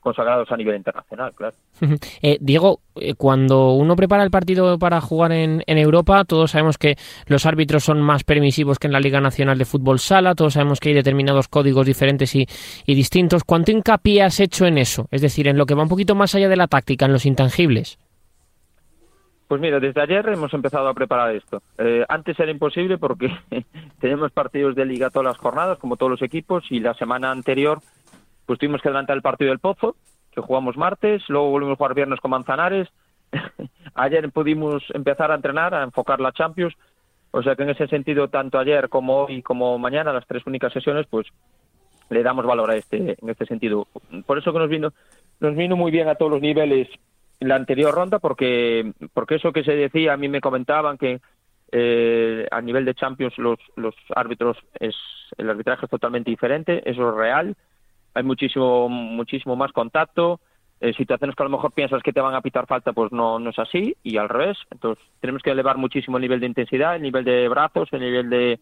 consagrados 0.00 0.50
a 0.50 0.56
nivel 0.56 0.76
internacional, 0.76 1.32
claro. 1.34 1.54
Eh, 2.22 2.38
Diego, 2.40 2.80
eh, 2.96 3.14
cuando 3.14 3.72
uno 3.72 3.96
prepara 3.96 4.22
el 4.22 4.30
partido 4.30 4.78
para 4.78 5.00
jugar 5.00 5.32
en, 5.32 5.62
en, 5.66 5.78
Europa, 5.78 6.24
todos 6.24 6.50
sabemos 6.50 6.78
que 6.78 6.96
los 7.26 7.46
árbitros 7.46 7.84
son 7.84 8.00
más 8.00 8.24
permisivos 8.24 8.78
que 8.78 8.86
en 8.86 8.92
la 8.92 9.00
Liga 9.00 9.20
Nacional 9.20 9.58
de 9.58 9.64
Fútbol 9.64 9.98
Sala, 9.98 10.34
todos 10.34 10.54
sabemos 10.54 10.80
que 10.80 10.90
hay 10.90 10.94
determinados 10.94 11.48
códigos 11.48 11.86
diferentes 11.86 12.34
y, 12.34 12.46
y 12.86 12.94
distintos. 12.94 13.44
¿Cuánto 13.44 13.70
hincapié 13.70 14.22
has 14.22 14.40
hecho 14.40 14.66
en 14.66 14.78
eso? 14.78 15.06
Es 15.10 15.20
decir, 15.20 15.48
en 15.48 15.58
lo 15.58 15.66
que 15.66 15.74
va 15.74 15.82
un 15.82 15.88
poquito 15.88 16.14
más 16.14 16.34
allá 16.34 16.48
de 16.48 16.56
la 16.56 16.66
táctica, 16.66 17.06
en 17.06 17.12
los 17.12 17.26
intangibles. 17.26 17.98
Pues 19.50 19.60
mira, 19.60 19.80
desde 19.80 20.00
ayer 20.00 20.28
hemos 20.28 20.54
empezado 20.54 20.86
a 20.86 20.94
preparar 20.94 21.34
esto. 21.34 21.60
Eh, 21.76 22.04
antes 22.08 22.38
era 22.38 22.52
imposible 22.52 22.98
porque 22.98 23.36
tenemos 24.00 24.30
partidos 24.30 24.76
de 24.76 24.84
liga 24.84 25.10
todas 25.10 25.26
las 25.26 25.38
jornadas, 25.38 25.76
como 25.78 25.96
todos 25.96 26.10
los 26.10 26.22
equipos, 26.22 26.62
y 26.70 26.78
la 26.78 26.94
semana 26.94 27.32
anterior 27.32 27.80
pues 28.46 28.58
tuvimos 28.58 28.80
que 28.80 28.88
adelantar 28.88 29.16
el 29.16 29.22
partido 29.22 29.50
del 29.50 29.58
Pozo, 29.58 29.96
que 30.32 30.40
jugamos 30.40 30.76
martes, 30.76 31.22
luego 31.28 31.50
volvimos 31.50 31.74
a 31.74 31.76
jugar 31.76 31.94
viernes 31.94 32.20
con 32.20 32.30
Manzanares. 32.30 32.88
ayer 33.94 34.30
pudimos 34.30 34.82
empezar 34.92 35.30
a 35.30 35.36
entrenar, 35.36 35.74
a 35.74 35.82
enfocar 35.82 36.20
la 36.20 36.32
Champions. 36.32 36.74
O 37.32 37.42
sea 37.42 37.54
que 37.54 37.62
en 37.62 37.70
ese 37.70 37.86
sentido, 37.86 38.28
tanto 38.28 38.58
ayer 38.58 38.88
como 38.88 39.24
hoy 39.24 39.42
como 39.42 39.78
mañana, 39.78 40.12
las 40.12 40.26
tres 40.26 40.44
únicas 40.46 40.72
sesiones, 40.72 41.06
pues 41.08 41.26
le 42.08 42.22
damos 42.22 42.44
valor 42.44 42.70
a 42.70 42.76
este, 42.76 43.16
en 43.20 43.28
este 43.28 43.46
sentido. 43.46 43.86
Por 44.26 44.38
eso 44.38 44.52
que 44.52 44.58
nos 44.58 44.68
vino, 44.68 44.92
nos 45.38 45.54
vino 45.54 45.76
muy 45.76 45.92
bien 45.92 46.08
a 46.08 46.16
todos 46.16 46.32
los 46.32 46.40
niveles 46.40 46.88
la 47.40 47.56
anterior 47.56 47.94
ronda 47.94 48.18
porque 48.18 48.92
porque 49.14 49.36
eso 49.36 49.52
que 49.52 49.64
se 49.64 49.72
decía 49.72 50.12
a 50.12 50.16
mí 50.16 50.28
me 50.28 50.40
comentaban 50.40 50.98
que 50.98 51.20
eh, 51.72 52.46
a 52.50 52.60
nivel 52.60 52.84
de 52.84 52.94
Champions 52.94 53.36
los 53.38 53.58
los 53.76 53.94
árbitros 54.14 54.58
es 54.78 54.94
el 55.38 55.48
arbitraje 55.48 55.86
es 55.86 55.90
totalmente 55.90 56.30
diferente 56.30 56.82
eso 56.88 57.08
es 57.08 57.16
real 57.16 57.56
hay 58.14 58.22
muchísimo 58.22 58.88
muchísimo 58.88 59.56
más 59.56 59.72
contacto 59.72 60.40
eh, 60.80 60.92
situaciones 60.94 61.36
que 61.36 61.42
a 61.42 61.44
lo 61.44 61.50
mejor 61.50 61.72
piensas 61.72 62.02
que 62.02 62.12
te 62.12 62.20
van 62.20 62.34
a 62.34 62.40
pitar 62.40 62.66
falta 62.66 62.92
pues 62.92 63.12
no 63.12 63.38
no 63.38 63.50
es 63.50 63.58
así 63.58 63.96
y 64.02 64.16
al 64.16 64.28
revés 64.28 64.58
entonces 64.70 65.04
tenemos 65.20 65.42
que 65.42 65.50
elevar 65.50 65.76
muchísimo 65.76 66.16
el 66.16 66.22
nivel 66.22 66.40
de 66.40 66.46
intensidad 66.46 66.96
el 66.96 67.02
nivel 67.02 67.24
de 67.24 67.48
brazos 67.48 67.88
el 67.92 68.00
nivel 68.00 68.30
de, 68.30 68.60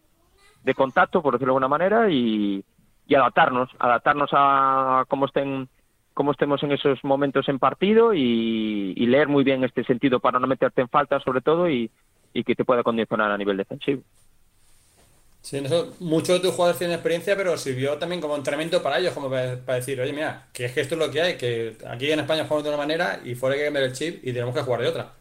de 0.64 0.74
contacto 0.74 1.22
por 1.22 1.34
decirlo 1.34 1.52
de 1.52 1.56
alguna 1.56 1.68
manera 1.68 2.10
y, 2.10 2.64
adaptarnos 3.14 3.70
adaptarnos 3.78 4.30
a 4.32 5.04
cómo 5.08 5.26
estén 5.26 5.68
cómo 6.12 6.32
estemos 6.32 6.62
en 6.62 6.72
esos 6.72 7.02
momentos 7.04 7.48
en 7.48 7.58
partido 7.58 8.12
y, 8.12 8.94
leer 9.06 9.28
muy 9.28 9.44
bien 9.44 9.64
este 9.64 9.84
sentido 9.84 10.20
para 10.20 10.38
no 10.38 10.46
meterte 10.46 10.82
en 10.82 10.88
falta 10.88 11.18
sobre 11.20 11.40
todo 11.40 11.70
y 11.70 11.90
que 12.34 12.54
te 12.54 12.64
pueda 12.64 12.82
condicionar 12.82 13.32
a 13.32 13.38
nivel 13.38 13.56
defensivo. 13.56 14.02
Sí, 15.48 15.62
muchos 16.00 16.28
de 16.28 16.40
tus 16.40 16.50
jugadores 16.50 16.76
tienen 16.76 16.96
experiencia, 16.96 17.34
pero 17.34 17.56
sirvió 17.56 17.96
también 17.96 18.20
como 18.20 18.36
entrenamiento 18.36 18.82
para 18.82 18.98
ellos, 18.98 19.14
como 19.14 19.30
para, 19.30 19.56
decir, 19.56 19.98
oye, 19.98 20.12
mira, 20.12 20.48
que 20.52 20.66
es 20.66 20.72
que 20.74 20.82
esto 20.82 20.94
es 20.94 20.98
lo 20.98 21.10
que 21.10 21.22
hay, 21.22 21.38
que 21.38 21.74
aquí 21.88 22.12
en 22.12 22.20
España 22.20 22.44
jugamos 22.44 22.64
de 22.64 22.68
una 22.68 22.76
manera 22.76 23.20
y 23.24 23.34
fuera 23.34 23.54
hay 23.54 23.60
que 23.60 23.64
cambiar 23.64 23.86
el 23.86 23.94
chip 23.94 24.18
y 24.22 24.34
tenemos 24.34 24.54
que 24.54 24.60
jugar 24.60 24.82
de 24.82 24.88
otra. 24.88 25.12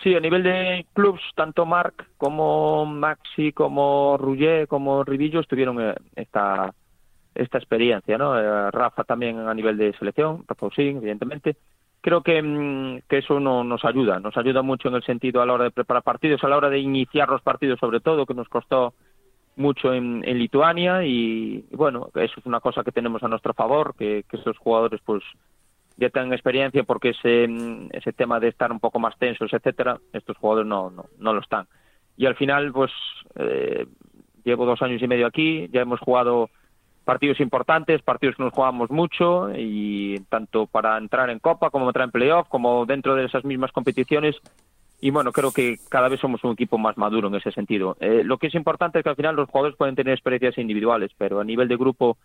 Sí, 0.00 0.14
a 0.14 0.20
nivel 0.20 0.44
de 0.44 0.86
clubs, 0.92 1.20
tanto 1.34 1.66
Marc 1.66 2.06
como 2.16 2.86
Maxi, 2.86 3.50
como 3.50 4.16
Rugger, 4.16 4.68
como 4.68 5.02
Rivillo 5.02 5.40
estuvieron 5.40 5.92
esta, 6.14 6.72
esta 7.34 7.58
experiencia, 7.58 8.16
¿no? 8.18 8.38
Eh, 8.38 8.70
Rafa 8.70 9.02
también 9.02 9.40
a 9.40 9.54
nivel 9.54 9.76
de 9.76 9.92
selección, 9.98 10.44
Rafa 10.46 10.66
Usín, 10.66 10.98
evidentemente. 10.98 11.56
Creo 12.00 12.22
que, 12.22 12.40
mm, 12.40 13.00
que 13.08 13.18
eso 13.18 13.40
no, 13.40 13.64
nos 13.64 13.84
ayuda, 13.84 14.20
nos 14.20 14.36
ayuda 14.36 14.62
mucho 14.62 14.86
en 14.86 14.94
el 14.94 15.02
sentido 15.02 15.42
a 15.42 15.46
la 15.46 15.54
hora 15.54 15.64
de 15.64 15.72
preparar 15.72 16.04
partidos, 16.04 16.44
a 16.44 16.48
la 16.48 16.58
hora 16.58 16.70
de 16.70 16.78
iniciar 16.78 17.28
los 17.28 17.42
partidos 17.42 17.80
sobre 17.80 17.98
todo, 17.98 18.24
que 18.24 18.34
nos 18.34 18.48
costó 18.48 18.94
mucho 19.56 19.92
en, 19.92 20.20
Lituania 20.20 21.04
y, 21.04 21.64
bueno, 21.72 22.08
eso 22.14 22.34
es 22.38 22.46
una 22.46 22.60
cosa 22.60 22.84
que 22.84 22.92
tenemos 22.92 23.22
a 23.22 23.28
nuestro 23.28 23.54
favor, 23.54 23.94
que, 23.98 24.24
esos 24.30 24.56
jugadores 24.58 25.00
pues 25.04 25.22
ya 25.96 26.10
tengan 26.10 26.34
experiencia 26.34 26.84
porque 26.84 27.10
ese, 27.10 27.48
ese 27.92 28.12
tema 28.12 28.38
de 28.38 28.48
estar 28.48 28.70
un 28.70 28.80
poco 28.80 28.98
más 28.98 29.16
tensos, 29.18 29.52
etcétera, 29.52 29.98
estos 30.12 30.36
jugadores 30.36 30.68
no, 30.68 30.90
no, 30.90 31.06
no 31.18 31.32
lo 31.32 31.40
están. 31.40 31.66
Y 32.16 32.26
al 32.26 32.36
final, 32.36 32.72
pues 32.72 32.92
eh, 33.36 33.86
llevo 34.44 34.66
dos 34.66 34.80
años 34.82 35.02
y 35.02 35.08
medio 35.08 35.26
aquí, 35.26 35.68
ya 35.72 35.80
hemos 35.80 36.00
jugado 36.00 36.50
partidos 37.04 37.40
importantes, 37.40 38.02
partidos 38.02 38.36
que 38.36 38.42
nos 38.42 38.52
jugamos 38.52 38.90
mucho 38.90 39.50
y 39.56 40.18
tanto 40.28 40.66
para 40.66 40.98
entrar 40.98 41.30
en 41.30 41.38
Copa 41.38 41.70
como 41.70 41.86
entrar 41.86 42.04
en 42.06 42.10
Playoff, 42.10 42.48
como 42.48 42.84
dentro 42.84 43.14
de 43.14 43.26
esas 43.26 43.44
mismas 43.44 43.70
competiciones. 43.72 44.36
Y 45.00 45.10
bueno, 45.10 45.32
creo 45.32 45.52
que 45.52 45.76
cada 45.88 46.08
vez 46.08 46.20
somos 46.20 46.42
un 46.44 46.52
equipo 46.52 46.78
más 46.78 46.96
maduro 46.96 47.28
en 47.28 47.34
ese 47.34 47.52
sentido. 47.52 47.96
Eh, 48.00 48.22
lo 48.24 48.38
que 48.38 48.46
es 48.46 48.54
importante 48.54 48.98
es 48.98 49.02
que 49.02 49.10
al 49.10 49.16
final 49.16 49.36
los 49.36 49.48
jugadores 49.48 49.76
pueden 49.76 49.94
tener 49.94 50.14
experiencias 50.14 50.58
individuales, 50.58 51.10
pero 51.18 51.40
a 51.40 51.44
nivel 51.44 51.68
de 51.68 51.76
grupo 51.76 52.16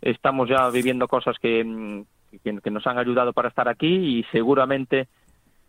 estamos 0.00 0.48
ya 0.48 0.68
viviendo 0.70 1.08
cosas 1.08 1.36
que, 1.40 2.04
que, 2.44 2.58
que 2.60 2.70
nos 2.70 2.86
han 2.86 2.98
ayudado 2.98 3.32
para 3.32 3.48
estar 3.48 3.68
aquí 3.68 3.88
y 4.18 4.24
seguramente 4.32 5.08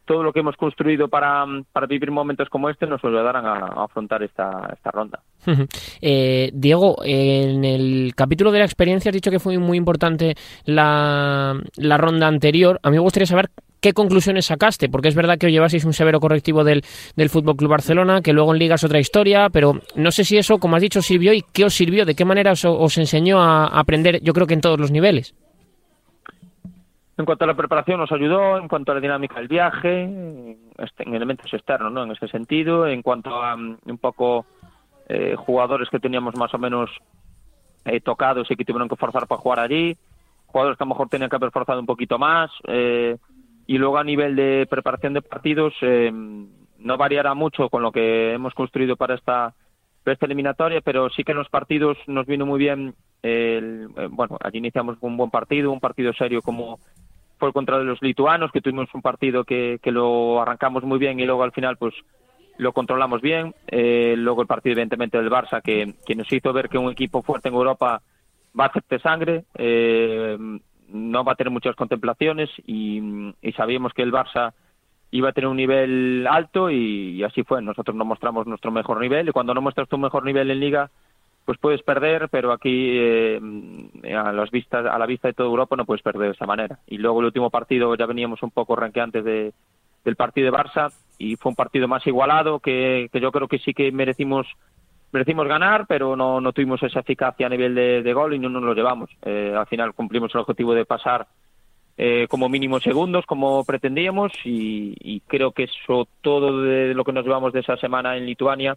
todo 0.05 0.23
lo 0.23 0.33
que 0.33 0.41
hemos 0.41 0.57
construido 0.57 1.07
para, 1.07 1.45
para 1.71 1.87
vivir 1.87 2.11
momentos 2.11 2.49
como 2.49 2.69
este 2.69 2.85
nos 2.85 3.03
ayudarán 3.03 3.45
a, 3.45 3.53
a 3.53 3.83
afrontar 3.85 4.21
esta, 4.23 4.69
esta 4.73 4.91
ronda. 4.91 5.21
eh, 6.01 6.51
Diego, 6.53 6.97
en 7.03 7.63
el 7.63 8.13
capítulo 8.15 8.51
de 8.51 8.59
la 8.59 8.65
experiencia 8.65 9.09
has 9.09 9.15
dicho 9.15 9.31
que 9.31 9.39
fue 9.39 9.57
muy 9.57 9.77
importante 9.77 10.35
la, 10.65 11.57
la 11.77 11.97
ronda 11.97 12.27
anterior. 12.27 12.79
A 12.83 12.89
mí 12.89 12.97
me 12.97 13.01
gustaría 13.01 13.27
saber 13.27 13.49
qué 13.83 13.91
conclusiones 13.91 14.45
sacaste, 14.45 14.87
porque 14.87 15.09
es 15.09 15.15
verdad 15.15 15.37
que 15.37 15.47
os 15.47 15.51
llevaseis 15.51 15.83
un 15.83 15.91
severo 15.91 16.21
correctivo 16.21 16.63
del, 16.63 16.83
del 17.17 17.29
Fútbol 17.29 17.57
Club 17.57 17.71
Barcelona, 17.71 18.21
que 18.21 18.31
luego 18.31 18.53
en 18.53 18.59
Liga 18.59 18.75
es 18.75 18.83
otra 18.85 18.97
historia, 18.97 19.49
pero 19.51 19.73
no 19.95 20.09
sé 20.09 20.23
si 20.23 20.37
eso, 20.37 20.57
como 20.57 20.77
has 20.77 20.81
dicho, 20.81 21.01
sirvió 21.01 21.33
y 21.33 21.43
qué 21.53 21.65
os 21.65 21.73
sirvió, 21.73 22.05
de 22.05 22.15
qué 22.15 22.23
manera 22.23 22.53
os, 22.53 22.97
enseñó 22.97 23.41
a 23.41 23.67
aprender, 23.67 24.21
yo 24.21 24.31
creo 24.31 24.47
que 24.47 24.53
en 24.53 24.61
todos 24.61 24.79
los 24.79 24.89
niveles. 24.89 25.35
En 27.17 27.25
cuanto 27.25 27.43
a 27.43 27.47
la 27.47 27.55
preparación 27.55 27.99
nos 27.99 28.11
ayudó, 28.13 28.57
en 28.57 28.69
cuanto 28.69 28.93
a 28.93 28.95
la 28.95 29.01
dinámica 29.01 29.35
del 29.35 29.49
viaje, 29.49 30.57
este, 30.77 31.03
en 31.03 31.13
elementos 31.13 31.53
externos, 31.53 31.91
¿no? 31.91 32.03
En 32.03 32.11
ese 32.11 32.29
sentido, 32.29 32.87
en 32.87 33.01
cuanto 33.01 33.31
a 33.31 33.53
um, 33.53 33.77
un 33.85 33.97
poco 33.97 34.45
eh, 35.09 35.35
jugadores 35.37 35.89
que 35.89 35.99
teníamos 35.99 36.35
más 36.37 36.53
o 36.53 36.57
menos 36.57 36.89
eh, 37.83 37.99
tocados 37.99 38.49
y 38.49 38.55
que 38.55 38.63
tuvieron 38.63 38.87
que 38.87 38.95
forzar 38.95 39.27
para 39.27 39.41
jugar 39.41 39.59
allí, 39.59 39.97
jugadores 40.47 40.77
que 40.77 40.83
a 40.83 40.87
lo 40.87 40.93
mejor 40.93 41.09
tenían 41.09 41.29
que 41.29 41.35
haber 41.35 41.51
forzado 41.51 41.81
un 41.81 41.85
poquito 41.85 42.17
más, 42.17 42.49
eh, 42.67 43.17
y 43.65 43.77
luego 43.77 43.97
a 43.97 44.03
nivel 44.03 44.35
de 44.35 44.67
preparación 44.69 45.13
de 45.13 45.21
partidos 45.21 45.73
eh, 45.81 46.11
no 46.11 46.97
variará 46.97 47.33
mucho 47.33 47.69
con 47.69 47.81
lo 47.81 47.91
que 47.91 48.33
hemos 48.33 48.53
construido 48.53 48.95
para 48.95 49.15
esta, 49.15 49.53
para 50.03 50.17
eliminatoria, 50.21 50.81
pero 50.81 51.09
sí 51.09 51.23
que 51.23 51.31
en 51.31 51.37
los 51.37 51.49
partidos 51.49 51.97
nos 52.07 52.25
vino 52.25 52.45
muy 52.45 52.59
bien 52.59 52.93
el, 53.21 53.87
eh, 53.95 54.07
bueno, 54.11 54.37
allí 54.43 54.57
iniciamos 54.57 54.97
un 55.01 55.15
buen 55.15 55.29
partido, 55.29 55.71
un 55.71 55.79
partido 55.79 56.13
serio 56.13 56.41
como 56.41 56.79
fue 57.39 57.47
el 57.49 57.53
contra 57.53 57.77
de 57.77 57.85
los 57.85 58.01
lituanos, 58.01 58.51
que 58.51 58.61
tuvimos 58.61 58.93
un 58.93 59.01
partido 59.01 59.43
que, 59.43 59.79
que 59.81 59.91
lo 59.91 60.41
arrancamos 60.41 60.83
muy 60.83 60.99
bien 60.99 61.19
y 61.19 61.25
luego 61.25 61.43
al 61.43 61.51
final 61.51 61.77
pues 61.77 61.93
lo 62.57 62.73
controlamos 62.73 63.21
bien. 63.21 63.55
Eh, 63.67 64.15
luego 64.17 64.41
el 64.41 64.47
partido 64.47 64.73
evidentemente 64.73 65.17
del 65.17 65.31
Barça 65.31 65.61
que, 65.61 65.93
que, 66.05 66.15
nos 66.15 66.31
hizo 66.31 66.53
ver 66.53 66.69
que 66.69 66.77
un 66.77 66.91
equipo 66.91 67.21
fuerte 67.21 67.49
en 67.49 67.55
Europa 67.55 68.01
va 68.57 68.65
a 68.65 68.67
hacerte 68.67 68.99
sangre, 68.99 69.45
eh, 69.57 70.37
no 70.93 71.23
va 71.23 71.33
a 71.33 71.35
tener 71.35 71.51
muchas 71.51 71.75
contemplaciones 71.75 72.49
y, 72.65 73.01
y, 73.41 73.51
sabíamos 73.53 73.93
que 73.93 74.03
el 74.03 74.13
Barça 74.13 74.53
iba 75.11 75.29
a 75.29 75.31
tener 75.31 75.47
un 75.47 75.57
nivel 75.57 76.25
alto 76.29 76.69
y, 76.69 77.23
así 77.23 77.43
fue. 77.43 77.61
Nosotros 77.61 77.95
no 77.95 78.05
mostramos 78.05 78.47
nuestro 78.47 78.71
mejor 78.71 78.99
nivel 78.99 79.27
y 79.27 79.31
cuando 79.31 79.53
no 79.53 79.61
muestras 79.61 79.89
tu 79.89 79.97
mejor 79.97 80.23
nivel 80.23 80.49
en 80.51 80.59
liga 80.59 80.89
pues 81.45 81.57
puedes 81.57 81.83
perder, 81.83 82.29
pero 82.29 82.53
aquí 82.53 82.91
eh, 82.95 83.39
a 84.15 84.31
las 84.31 84.49
vistas, 84.49 84.85
a 84.85 84.97
la 84.97 85.05
vista 85.05 85.27
de 85.27 85.33
toda 85.33 85.49
Europa 85.49 85.75
no 85.75 85.85
puedes 85.85 86.01
perder 86.01 86.29
de 86.29 86.35
esa 86.35 86.45
manera. 86.45 86.79
Y 86.87 86.97
luego 86.97 87.19
el 87.19 87.25
último 87.25 87.49
partido 87.49 87.93
ya 87.95 88.05
veníamos 88.05 88.41
un 88.43 88.51
poco 88.51 88.77
ranqueantes 88.77 89.25
de, 89.25 89.53
del 90.05 90.15
partido 90.15 90.49
de 90.49 90.57
Barça 90.57 90.93
y 91.17 91.35
fue 91.35 91.49
un 91.49 91.55
partido 91.55 91.87
más 91.87 92.07
igualado 92.07 92.59
que, 92.59 93.09
que 93.11 93.19
yo 93.19 93.31
creo 93.31 93.49
que 93.49 93.59
sí 93.59 93.73
que 93.73 93.91
merecimos 93.91 94.47
merecimos 95.13 95.47
ganar, 95.47 95.85
pero 95.87 96.15
no, 96.15 96.41
no 96.41 96.51
tuvimos 96.51 96.81
esa 96.83 96.99
eficacia 96.99 97.45
a 97.45 97.49
nivel 97.49 97.75
de, 97.75 98.01
de 98.01 98.13
gol 98.13 98.33
y 98.33 98.39
no 98.39 98.49
nos 98.49 98.63
lo 98.63 98.73
llevamos. 98.73 99.11
Eh, 99.23 99.53
al 99.55 99.67
final 99.67 99.93
cumplimos 99.93 100.33
el 100.33 100.41
objetivo 100.41 100.73
de 100.73 100.85
pasar 100.85 101.27
eh, 101.95 102.25
como 102.27 102.49
mínimo 102.49 102.79
segundos, 102.79 103.25
como 103.27 103.63
pretendíamos, 103.63 104.31
y, 104.43 105.21
creo 105.27 105.51
que 105.51 105.65
eso, 105.65 106.07
todo 106.21 106.63
de 106.63 106.95
lo 106.95 107.03
que 107.03 107.13
nos 107.13 107.23
llevamos 107.23 107.53
de 107.53 107.59
esa 107.59 107.77
semana 107.77 108.17
en 108.17 108.25
Lituania, 108.25 108.75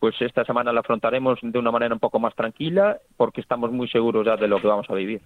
pues 0.00 0.16
esta 0.20 0.44
semana 0.44 0.72
la 0.72 0.80
afrontaremos 0.80 1.38
de 1.40 1.58
una 1.58 1.70
manera 1.70 1.94
un 1.94 2.00
poco 2.00 2.18
más 2.18 2.34
tranquila, 2.34 2.98
porque 3.16 3.40
estamos 3.40 3.70
muy 3.70 3.88
seguros 3.88 4.26
ya 4.26 4.36
de 4.36 4.48
lo 4.48 4.60
que 4.60 4.66
vamos 4.66 4.86
a 4.90 4.94
vivir. 4.94 5.20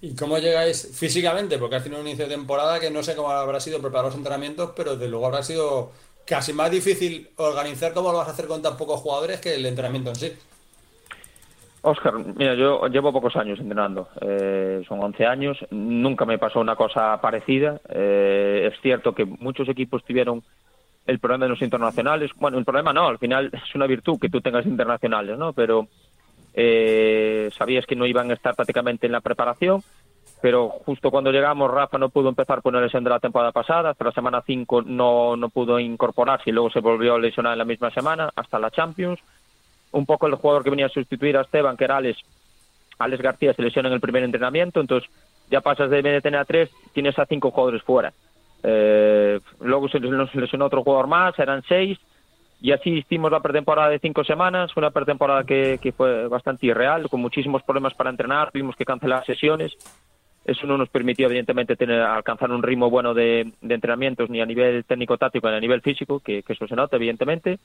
¿Y 0.00 0.14
cómo 0.14 0.38
llegáis 0.38 0.96
físicamente? 0.96 1.58
Porque 1.58 1.76
ha 1.76 1.82
tenido 1.82 2.00
un 2.00 2.06
inicio 2.06 2.28
de 2.28 2.34
temporada 2.34 2.78
que 2.78 2.90
no 2.90 3.02
sé 3.02 3.14
cómo 3.16 3.30
habrá 3.30 3.60
sido 3.60 3.80
preparar 3.80 4.06
los 4.06 4.16
entrenamientos, 4.16 4.72
pero 4.76 4.96
de 4.96 5.08
luego 5.08 5.26
habrá 5.26 5.42
sido 5.42 5.92
casi 6.28 6.52
más 6.52 6.70
difícil 6.70 7.28
organizar 7.36 7.92
cómo 7.94 8.12
lo 8.12 8.18
vas 8.18 8.28
a 8.28 8.32
hacer 8.32 8.46
con 8.46 8.60
tan 8.60 8.76
pocos 8.76 9.00
jugadores 9.00 9.40
que 9.40 9.54
el 9.54 9.64
entrenamiento 9.64 10.10
en 10.10 10.16
sí. 10.16 10.32
Oscar, 11.80 12.14
mira, 12.36 12.54
yo 12.54 12.86
llevo 12.88 13.12
pocos 13.12 13.36
años 13.36 13.58
entrenando, 13.60 14.08
eh, 14.20 14.82
son 14.86 15.02
11 15.02 15.24
años, 15.24 15.56
nunca 15.70 16.24
me 16.24 16.36
pasó 16.36 16.60
una 16.60 16.76
cosa 16.76 17.18
parecida. 17.20 17.80
Eh, 17.88 18.68
es 18.70 18.80
cierto 18.82 19.14
que 19.14 19.24
muchos 19.24 19.68
equipos 19.68 20.04
tuvieron 20.04 20.42
el 21.06 21.18
problema 21.20 21.46
de 21.46 21.50
los 21.50 21.62
internacionales. 21.62 22.32
Bueno, 22.36 22.58
el 22.58 22.64
problema 22.64 22.92
no, 22.92 23.08
al 23.08 23.18
final 23.18 23.50
es 23.52 23.74
una 23.74 23.86
virtud 23.86 24.18
que 24.20 24.28
tú 24.28 24.40
tengas 24.40 24.66
internacionales, 24.66 25.38
¿no? 25.38 25.52
Pero 25.52 25.88
eh, 26.52 27.48
sabías 27.56 27.86
que 27.86 27.96
no 27.96 28.06
iban 28.06 28.30
a 28.30 28.34
estar 28.34 28.54
prácticamente 28.54 29.06
en 29.06 29.12
la 29.12 29.20
preparación, 29.20 29.82
pero 30.40 30.68
justo 30.68 31.10
cuando 31.10 31.32
llegamos 31.32 31.70
Rafa 31.70 31.98
no 31.98 32.08
pudo 32.08 32.28
empezar 32.28 32.62
por 32.62 32.72
una 32.72 32.82
lesión 32.82 33.04
de 33.04 33.10
la 33.10 33.20
temporada 33.20 33.52
pasada, 33.52 33.90
hasta 33.90 34.04
la 34.04 34.12
semana 34.12 34.42
5 34.44 34.82
no, 34.82 35.36
no 35.36 35.48
pudo 35.48 35.78
incorporarse 35.78 36.50
y 36.50 36.52
luego 36.52 36.70
se 36.70 36.80
volvió 36.80 37.14
a 37.14 37.18
lesionar 37.18 37.52
en 37.52 37.58
la 37.58 37.64
misma 37.64 37.90
semana, 37.90 38.30
hasta 38.34 38.58
la 38.58 38.70
Champions 38.70 39.20
un 39.92 40.06
poco 40.06 40.26
el 40.26 40.34
jugador 40.34 40.64
que 40.64 40.70
venía 40.70 40.86
a 40.86 40.90
sustituir 40.90 41.36
a 41.36 41.42
Esteban, 41.42 41.76
que 41.76 41.84
era 41.84 41.96
Alex, 41.96 42.18
Alex 42.98 43.22
García, 43.22 43.54
se 43.54 43.62
lesiona 43.62 43.88
en 43.88 43.94
el 43.94 44.00
primer 44.00 44.22
entrenamiento, 44.22 44.80
entonces 44.80 45.08
ya 45.50 45.60
pasas 45.60 45.90
de 45.90 46.20
tener 46.20 46.40
a 46.40 46.44
tres, 46.44 46.70
tienes 46.92 47.18
a 47.18 47.26
cinco 47.26 47.50
jugadores 47.50 47.82
fuera. 47.82 48.12
Eh, 48.62 49.40
luego 49.60 49.88
se 49.88 50.00
lesionó 50.00 50.66
otro 50.66 50.82
jugador 50.82 51.06
más, 51.06 51.38
eran 51.38 51.62
seis, 51.68 51.98
y 52.60 52.72
así 52.72 52.90
hicimos 52.90 53.30
la 53.30 53.40
pretemporada 53.40 53.88
de 53.88 54.00
cinco 54.00 54.24
semanas, 54.24 54.76
una 54.76 54.90
pretemporada 54.90 55.44
que, 55.44 55.78
que 55.80 55.92
fue 55.92 56.26
bastante 56.26 56.66
irreal, 56.66 57.08
con 57.08 57.20
muchísimos 57.20 57.62
problemas 57.62 57.94
para 57.94 58.10
entrenar, 58.10 58.50
tuvimos 58.50 58.76
que 58.76 58.84
cancelar 58.84 59.24
sesiones. 59.24 59.76
Eso 60.48 60.66
no 60.66 60.78
nos 60.78 60.88
permitió, 60.88 61.26
evidentemente, 61.26 61.76
tener, 61.76 62.00
alcanzar 62.00 62.50
un 62.50 62.62
ritmo 62.62 62.88
bueno 62.88 63.12
de, 63.12 63.52
entrenamientos, 63.62 64.30
ni 64.30 64.40
a 64.40 64.46
nivel 64.46 64.84
técnico-táctico, 64.84 65.48
ni 65.50 65.56
a 65.56 65.60
nivel 65.60 65.82
físico, 65.82 66.20
que, 66.20 66.42
que 66.42 66.54
eso 66.54 66.66
se 66.66 66.74
nota, 66.74 66.96
evidentemente. 66.96 67.58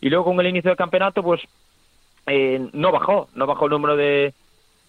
Y 0.00 0.10
luego 0.10 0.26
con 0.26 0.40
el 0.40 0.48
inicio 0.48 0.70
del 0.70 0.76
campeonato, 0.76 1.22
pues 1.22 1.40
eh, 2.26 2.68
no 2.72 2.92
bajó, 2.92 3.28
no 3.34 3.46
bajó 3.46 3.64
el 3.64 3.70
número 3.70 3.96
de, 3.96 4.34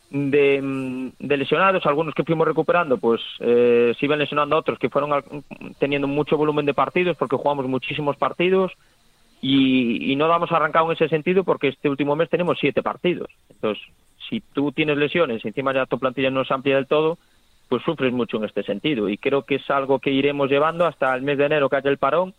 de, 0.10 1.38
lesionados, 1.38 1.86
algunos 1.86 2.14
que 2.14 2.24
fuimos 2.24 2.48
recuperando, 2.48 2.98
pues 2.98 3.22
eh, 3.40 3.94
se 4.00 4.06
iban 4.06 4.20
lesionando 4.20 4.58
otros 4.58 4.80
que 4.80 4.90
fueron 4.90 5.24
teniendo 5.80 6.08
mucho 6.08 6.38
volumen 6.38 6.66
de 6.66 6.74
partidos 6.74 7.18
porque 7.18 7.36
jugamos 7.36 7.68
muchísimos 7.68 8.18
partidos 8.18 8.74
y, 9.42 10.16
no 10.16 10.28
damos 10.28 10.52
arrancado 10.52 10.88
en 10.88 10.94
ese 10.94 11.10
sentido 11.10 11.44
porque 11.44 11.68
este 11.68 11.90
último 11.90 12.16
mes 12.16 12.30
tenemos 12.30 12.58
siete 12.60 12.82
partidos. 12.82 13.30
Entonces, 13.50 13.84
si 14.30 14.42
tú 14.42 14.72
tienes 14.72 14.98
lesiones 14.98 15.46
y 15.46 15.50
encima 15.50 15.74
ya 15.74 15.86
tu 15.86 16.00
plantilla 16.00 16.32
no 16.32 16.42
es 16.42 16.52
amplia 16.52 16.76
del 16.76 16.88
todo, 16.88 17.18
pues 17.68 17.84
sufres 17.84 18.14
mucho 18.14 18.38
en 18.38 18.46
este 18.46 18.64
sentido 18.64 19.10
y 19.10 19.18
creo 19.18 19.44
que 19.44 19.56
es 19.56 19.70
algo 19.70 20.00
que 20.00 20.12
iremos 20.12 20.50
llevando 20.50 20.86
hasta 20.86 21.14
el 21.16 21.22
mes 21.22 21.38
de 21.38 21.46
enero 21.46 21.70
que 21.70 21.76
haya 21.76 21.90
el 21.90 21.98
parón 21.98 22.34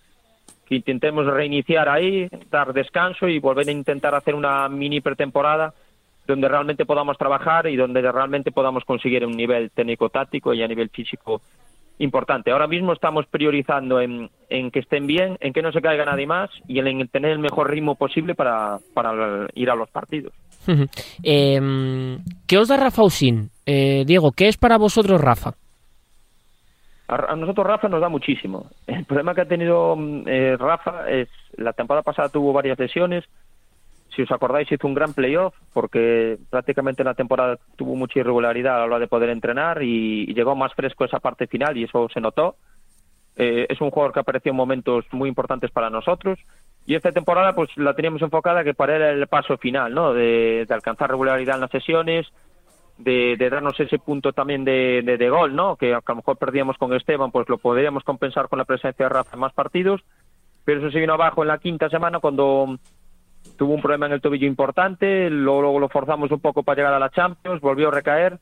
que 0.69 0.77
intentemos 0.77 1.25
reiniciar 1.27 1.89
ahí, 1.89 2.29
dar 2.51 2.75
descanso 2.75 3.27
y 3.27 3.39
volver 3.39 3.69
a 3.69 3.73
intentar 3.73 4.15
hacer 4.15 4.35
una 4.35 4.69
mini 4.69 5.01
pretemporada 5.01 5.73
donde 6.27 6.47
realmente 6.47 6.85
podamos 6.85 7.17
trabajar 7.17 7.67
y 7.69 7.77
donde 7.77 8.03
realmente 8.03 8.53
podamos 8.53 8.85
conseguir 8.85 9.25
un 9.25 9.35
nivel 9.35 9.71
técnico-táctico 9.71 10.53
y 10.53 10.63
a 10.63 10.69
nivel 10.69 10.91
físico 10.91 11.41
importante. 11.99 12.51
Ahora 12.51 12.67
mismo 12.67 12.93
estamos 12.93 13.27
priorizando 13.27 13.99
en, 14.01 14.31
que 14.49 14.79
estén 14.79 15.07
bien, 15.07 15.39
en 15.41 15.55
que 15.55 15.63
no 15.63 15.73
se 15.73 15.81
caiga 15.81 16.05
nadie 16.05 16.27
más 16.27 16.51
y 16.69 16.79
en 16.79 17.09
tener 17.09 17.33
el 17.33 17.39
mejor 17.39 17.71
ritmo 17.71 17.95
posible 17.95 18.35
para, 18.35 18.79
ir 19.55 19.71
a 19.71 19.75
los 19.75 19.89
partidos. 19.91 20.33
Em, 21.23 22.19
¿Qué 22.47 22.59
os 22.59 22.69
da 22.69 22.77
Rafa 22.77 23.03
Usín? 23.03 23.51
Eh, 23.71 24.05
Diego, 24.07 24.33
¿qué 24.33 24.49
es 24.49 24.57
para 24.57 24.79
vosotros 24.79 25.21
Rafa? 25.21 25.53
A, 27.07 27.37
nosotros 27.37 27.67
Rafa 27.67 27.87
nos 27.87 28.01
da 28.01 28.09
muchísimo. 28.09 28.71
El 28.87 29.05
problema 29.05 29.35
que 29.35 29.43
ha 29.43 29.45
tenido 29.45 29.95
mm, 29.95 30.23
eh, 30.27 30.57
Rafa 30.59 31.07
es, 31.11 31.29
la 31.55 31.75
temporada 31.75 32.03
pasada 32.03 32.31
tuvo 32.31 32.55
varias 32.55 32.79
lesiones, 32.79 33.27
si 34.17 34.23
os 34.23 34.33
acordáis 34.33 34.73
hizo 34.73 34.87
un 34.87 34.95
gran 34.95 35.13
playoff 35.13 35.55
porque 35.75 36.39
prácticamente 36.49 37.03
en 37.03 37.09
la 37.09 37.15
temporada 37.15 37.59
tuvo 37.77 37.95
mucha 37.95 38.21
irregularidad 38.21 38.77
a 38.77 38.79
la 38.79 38.85
hora 38.87 38.99
de 39.01 39.07
poder 39.07 39.29
entrenar 39.29 39.83
y, 39.83 40.33
llegó 40.33 40.57
más 40.57 40.73
fresco 40.73 41.05
esa 41.05 41.21
parte 41.21 41.47
final 41.47 41.77
y 41.77 41.85
eso 41.85 42.09
se 42.09 42.23
notó. 42.23 42.57
Eh, 43.37 43.67
es 43.69 43.83
un 43.83 43.91
jugador 43.91 44.15
que 44.15 44.21
apareció 44.21 44.51
en 44.51 44.57
momentos 44.57 45.05
muy 45.13 45.29
importantes 45.29 45.71
para 45.71 45.91
nosotros 45.91 46.39
y 46.87 46.95
esta 46.95 47.13
temporada 47.13 47.53
pues 47.53 47.69
la 47.77 47.93
teníamos 47.93 48.23
enfocada 48.23 48.65
que 48.65 48.73
para 48.73 48.97
él 48.97 49.03
era 49.03 49.13
el 49.13 49.27
paso 49.27 49.59
final, 49.59 49.93
¿no? 49.93 50.15
de 50.15 50.67
alcanzar 50.71 51.11
regularidad 51.11 51.57
en 51.57 51.61
las 51.61 51.71
sesiones, 51.71 52.27
de, 52.99 53.37
darnos 53.51 53.79
ese 53.79 53.99
punto 53.99 54.33
también 54.33 54.65
de, 54.65 55.03
de, 55.03 55.31
gol, 55.31 55.55
¿no? 55.55 55.77
Que 55.77 55.95
a 55.95 56.03
lo 56.07 56.17
mejor 56.17 56.37
perdíamos 56.37 56.77
con 56.77 56.93
Esteban, 56.93 57.31
pues 57.31 57.49
lo 57.49 57.59
podríamos 57.59 58.05
compensar 58.05 58.49
con 58.49 58.59
la 58.59 58.65
presencia 58.65 59.07
de 59.07 59.09
Rafa 59.09 59.35
en 59.35 59.41
más 59.41 59.53
partidos, 59.53 60.03
pero 60.65 60.81
eso 60.81 60.91
se 60.91 61.01
vino 61.01 61.15
abajo 61.15 61.43
en 61.43 61.49
la 61.49 61.59
quinta 61.59 61.89
semana 61.89 62.19
cuando 62.19 62.79
tuvo 63.57 63.75
un 63.75 63.81
problema 63.81 64.07
en 64.07 64.13
el 64.13 64.21
tobillo 64.21 64.47
importante, 64.47 65.31
luego, 65.31 65.79
lo 65.79 65.89
forzamos 65.89 66.31
un 66.31 66.41
poco 66.41 66.63
para 66.63 66.77
llegar 66.77 66.95
a 66.95 66.99
la 66.99 67.11
Champions, 67.11 67.61
volvió 67.61 67.89
a 67.89 67.93
recaer 67.93 68.39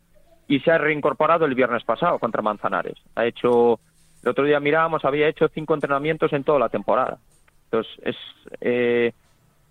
y 0.49 0.61
se 0.61 0.71
ha 0.71 0.79
reincorporado 0.79 1.45
el 1.45 1.55
viernes 1.55 1.85
pasado 1.85 2.19
contra 2.19 2.43
Manzanares. 2.43 2.99
Ha 3.15 3.27
hecho, 3.27 3.79
el 4.23 4.31
otro 4.31 4.45
día 4.45 4.61
mirábamos, 4.61 5.05
había 5.05 5.29
hecho 5.29 5.49
cinco 5.49 5.75
entrenamientos 5.75 6.33
en 6.33 6.45
toda 6.45 6.59
la 6.59 6.69
temporada. 6.69 7.19
Entonces, 7.65 7.93
es... 8.03 8.17
Eh, 8.61 9.13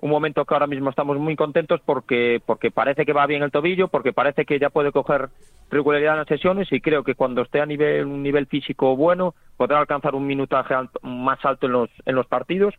un 0.01 0.09
momento 0.09 0.45
que 0.45 0.53
ahora 0.53 0.67
mismo 0.67 0.89
estamos 0.89 1.17
muy 1.17 1.35
contentos 1.35 1.81
porque, 1.85 2.41
porque 2.45 2.71
parece 2.71 3.05
que 3.05 3.13
va 3.13 3.25
bien 3.25 3.43
el 3.43 3.51
tobillo, 3.51 3.87
porque 3.87 4.13
parece 4.13 4.45
que 4.45 4.59
ya 4.59 4.69
puede 4.69 4.91
coger 4.91 5.29
regularidad 5.71 6.13
en 6.13 6.19
las 6.19 6.27
sesiones 6.27 6.71
y 6.71 6.81
creo 6.81 7.03
que 7.03 7.15
cuando 7.15 7.41
esté 7.41 7.61
a 7.61 7.65
nivel, 7.65 8.05
un 8.05 8.21
nivel 8.21 8.45
físico 8.47 8.95
bueno 8.95 9.33
podrá 9.57 9.79
alcanzar 9.79 10.15
un 10.15 10.27
minutaje 10.27 10.75
más 11.01 11.43
alto 11.43 11.65
en 11.65 11.71
los, 11.71 11.89
en 12.05 12.15
los 12.15 12.27
partidos 12.27 12.75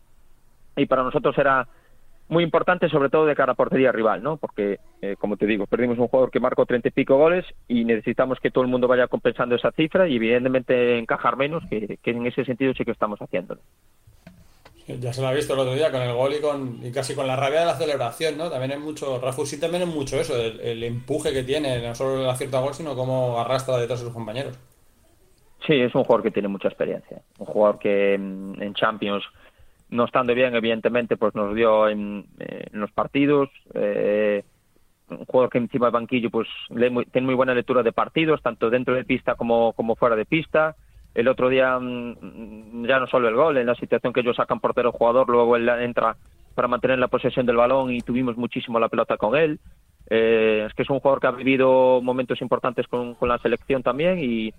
y 0.75 0.85
para 0.85 1.03
nosotros 1.03 1.35
será 1.35 1.67
muy 2.29 2.43
importante 2.43 2.89
sobre 2.89 3.09
todo 3.09 3.25
de 3.25 3.35
cara 3.35 3.53
a 3.53 3.55
portería 3.55 3.91
rival, 3.91 4.21
¿no? 4.21 4.37
Porque, 4.37 4.79
eh, 5.01 5.15
como 5.17 5.37
te 5.37 5.45
digo, 5.45 5.65
perdimos 5.65 5.97
un 5.97 6.07
jugador 6.07 6.29
que 6.29 6.39
marcó 6.39 6.65
treinta 6.65 6.89
y 6.89 6.91
pico 6.91 7.17
goles 7.17 7.45
y 7.67 7.85
necesitamos 7.85 8.39
que 8.39 8.51
todo 8.51 8.63
el 8.63 8.69
mundo 8.69 8.87
vaya 8.87 9.07
compensando 9.07 9.55
esa 9.55 9.71
cifra 9.71 10.07
y 10.07 10.17
evidentemente 10.17 10.97
encajar 10.97 11.37
menos, 11.37 11.63
que, 11.69 11.97
que 12.01 12.11
en 12.11 12.27
ese 12.27 12.43
sentido 12.43 12.73
sí 12.73 12.83
que 12.83 12.91
estamos 12.91 13.21
haciéndolo. 13.21 13.61
Ya 14.87 15.11
se 15.11 15.21
lo 15.21 15.27
ha 15.27 15.33
visto 15.33 15.53
el 15.53 15.59
otro 15.59 15.73
día 15.73 15.91
con 15.91 16.01
el 16.01 16.13
gol 16.13 16.33
y, 16.33 16.39
con, 16.39 16.79
y 16.81 16.91
casi 16.91 17.13
con 17.13 17.27
la 17.27 17.35
rabia 17.35 17.59
de 17.59 17.65
la 17.65 17.75
celebración, 17.75 18.37
¿no? 18.37 18.49
También 18.49 18.71
es 18.71 18.79
mucho, 18.79 19.19
Rafusi 19.19 19.59
también 19.59 19.83
es 19.83 19.89
mucho 19.89 20.17
eso, 20.17 20.35
el, 20.37 20.81
empuje 20.81 21.33
que 21.33 21.43
tiene, 21.43 21.85
no 21.85 21.93
solo 21.93 22.21
el 22.21 22.29
acierto 22.29 22.57
a 22.57 22.61
gol, 22.61 22.73
sino 22.73 22.95
cómo 22.95 23.37
arrastra 23.37 23.77
detrás 23.77 23.99
de 23.99 24.05
sus 24.05 24.13
compañeros. 24.13 24.57
Sí, 25.65 25.73
es 25.73 25.93
un 25.93 26.05
jugador 26.05 26.23
que 26.23 26.31
tiene 26.31 26.47
mucha 26.47 26.69
experiencia, 26.69 27.21
un 27.37 27.45
jugador 27.45 27.79
que 27.79 28.13
en 28.13 28.73
Champions, 28.75 29.25
no 29.89 30.05
estando 30.05 30.33
bien, 30.33 30.55
evidentemente, 30.55 31.17
pues 31.17 31.33
nos 31.35 31.55
dio 31.55 31.87
en, 31.87 32.25
eh, 32.39 32.67
los 32.71 32.91
partidos, 32.91 33.49
eh, 33.73 34.43
un 35.09 35.25
jugador 35.25 35.49
que 35.49 35.57
encima 35.57 35.87
del 35.87 35.93
banquillo, 35.93 36.29
pues 36.29 36.47
tiene 37.11 37.25
muy 37.25 37.35
buena 37.35 37.53
lectura 37.53 37.83
de 37.83 37.93
partidos, 37.93 38.41
tanto 38.41 38.69
dentro 38.69 38.93
de 38.95 39.05
pista 39.05 39.35
como, 39.35 39.73
como 39.73 39.95
fuera 39.95 40.15
de 40.15 40.25
pista, 40.25 40.75
el 41.17 41.27
otro 41.27 41.49
día 41.49 41.79
mm, 41.79 42.85
ya 42.85 42.99
no 42.99 43.07
solo 43.07 43.27
el 43.27 43.35
gol, 43.35 43.57
en 43.57 43.65
la 43.65 43.73
situación 43.73 44.13
que 44.13 44.19
ellos 44.19 44.35
sacan 44.35 44.59
portero 44.59 44.91
jugador, 44.91 45.27
luego 45.27 45.55
él 45.55 45.67
entra 45.67 46.15
para 46.53 46.67
mantener 46.67 46.99
la 46.99 47.07
posesión 47.07 47.47
del 47.47 47.55
balón 47.55 47.91
y 47.91 48.01
tuvimos 48.01 48.37
muchísimo 48.37 48.79
la 48.79 48.87
pelota 48.87 49.17
con 49.17 49.35
él. 49.35 49.59
Eh, 50.11 50.65
es 50.67 50.73
que 50.75 50.83
es 50.83 50.89
un 50.91 50.99
jugador 50.99 51.19
que 51.19 51.27
ha 51.27 51.31
vivido 51.31 52.01
momentos 52.03 52.39
importantes 52.39 52.87
con, 52.87 53.17
la 53.21 53.39
selección 53.39 53.81
también 53.81 54.19
y, 54.19 54.53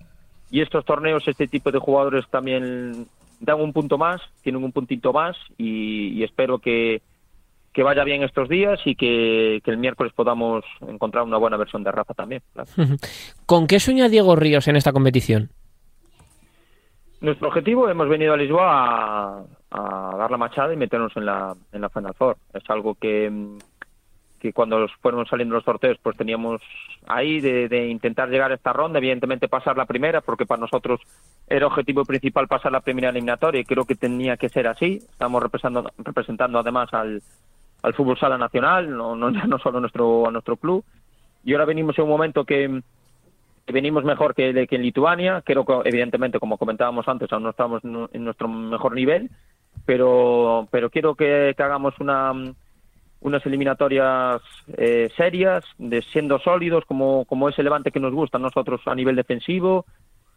estos 0.51 0.85
torneos, 0.85 1.29
este 1.29 1.47
tipo 1.47 1.71
de 1.71 1.79
jugadores 1.79 2.25
también 2.29 3.07
dan 3.39 3.61
un 3.61 3.73
punto 3.73 3.97
más, 3.97 4.21
tienen 4.43 4.65
un 4.65 4.73
puntito 4.73 5.13
más 5.13 5.37
y, 5.59 6.25
espero 6.25 6.59
que, 6.59 7.03
vaya 7.77 8.03
bien 8.03 8.25
estos 8.25 8.49
días 8.49 8.81
y 8.85 8.97
que, 8.97 9.63
el 9.65 9.79
miércoles 9.79 10.13
podamos 10.13 10.65
encontrar 10.89 11.23
una 11.23 11.37
buena 11.37 11.57
versión 11.57 11.85
de 11.85 11.93
Rafa 11.93 12.15
también. 12.15 12.43
¿Con 13.47 13.69
qué 13.69 13.79
sueña 13.79 14.09
Diego 14.09 14.35
Ríos 14.35 14.67
en 14.67 14.75
esta 14.75 14.93
competición? 14.93 15.51
Nuestro 17.21 17.49
objetivo, 17.49 17.89
hemos 17.89 18.09
venido 18.09 18.35
a 18.35 18.37
Lisboa 18.37 19.45
a, 19.71 20.17
dar 20.17 20.31
la 20.31 20.37
machada 20.37 20.73
y 20.73 20.77
meternos 20.77 21.17
en 21.17 21.27
la, 21.27 21.55
en 21.73 21.81
la 21.81 21.89
Final 21.89 22.15
Four. 22.15 22.37
Es 22.55 22.63
algo 22.71 22.95
que, 22.95 23.57
que 24.39 24.53
cuando 24.53 24.87
fueron 25.01 25.27
saliendo 25.27 25.57
los 25.57 25.65
sorteos, 25.65 25.99
pues 26.01 26.17
teníamos 26.17 26.63
ahí 27.09 27.41
de, 27.41 27.89
intentar 27.89 28.29
llegar 28.29 28.53
a 28.53 28.55
esta 28.55 28.73
ronda, 28.73 28.99
evidentemente 28.99 29.49
pasar 29.49 29.77
la 29.77 29.87
primera, 29.87 30.21
porque 30.21 30.47
para 30.47 30.61
nosotros 30.61 31.01
era 31.49 31.67
objetivo 31.67 32.05
principal 32.05 32.47
pasar 32.47 32.71
la 32.71 32.81
primera 32.81 33.09
eliminatoria 33.11 33.61
y 33.61 33.65
creo 33.65 33.85
que 33.85 33.97
tenía 33.97 34.37
que 34.37 34.49
ser 34.49 34.69
así. 34.69 34.99
Estamos 35.11 35.43
representando, 35.43 35.91
representando 35.99 36.59
además 36.61 36.93
al, 36.95 37.21
al 37.83 37.95
fútbol 37.95 38.19
sala 38.19 38.39
nacional, 38.39 38.97
no, 38.97 39.17
no, 39.17 39.31
no 39.47 39.59
solo 39.59 39.81
nuestro, 39.81 40.29
a 40.29 40.31
nuestro 40.31 40.57
club. 40.57 40.85
Y 41.45 41.53
ahora 41.53 41.65
venimos 41.65 41.99
en 41.99 42.05
un 42.05 42.11
momento 42.11 42.45
que 42.45 42.81
venimos 43.73 44.05
mejor 44.05 44.35
que, 44.35 44.51
en 44.51 44.83
Lituania. 44.83 45.43
Creo 45.45 45.65
que, 45.65 45.89
evidentemente, 45.89 46.39
como 46.39 46.59
comentábamos 46.59 47.07
antes, 47.09 47.33
aún 47.33 47.45
no 47.45 47.51
estamos 47.51 47.83
en 47.85 48.25
nuestro 48.25 48.49
mejor 48.49 48.95
nivel, 48.95 49.31
pero, 49.85 50.69
pero 50.71 50.91
quiero 50.91 51.15
que, 51.15 51.55
hagamos 51.59 51.99
una, 52.01 52.33
unas 53.21 53.47
eliminatorias 53.47 54.41
eh, 54.77 55.11
serias, 55.17 55.65
de 55.79 56.03
siendo 56.03 56.39
sólidos, 56.39 56.85
como, 56.85 57.25
como 57.25 57.49
ese 57.49 57.63
levante 57.63 57.91
que 57.91 58.01
nos 58.01 58.13
gusta 58.13 58.39
a 58.39 58.41
nosotros 58.41 58.81
a 58.87 58.95
nivel 58.95 59.17
defensivo, 59.17 59.87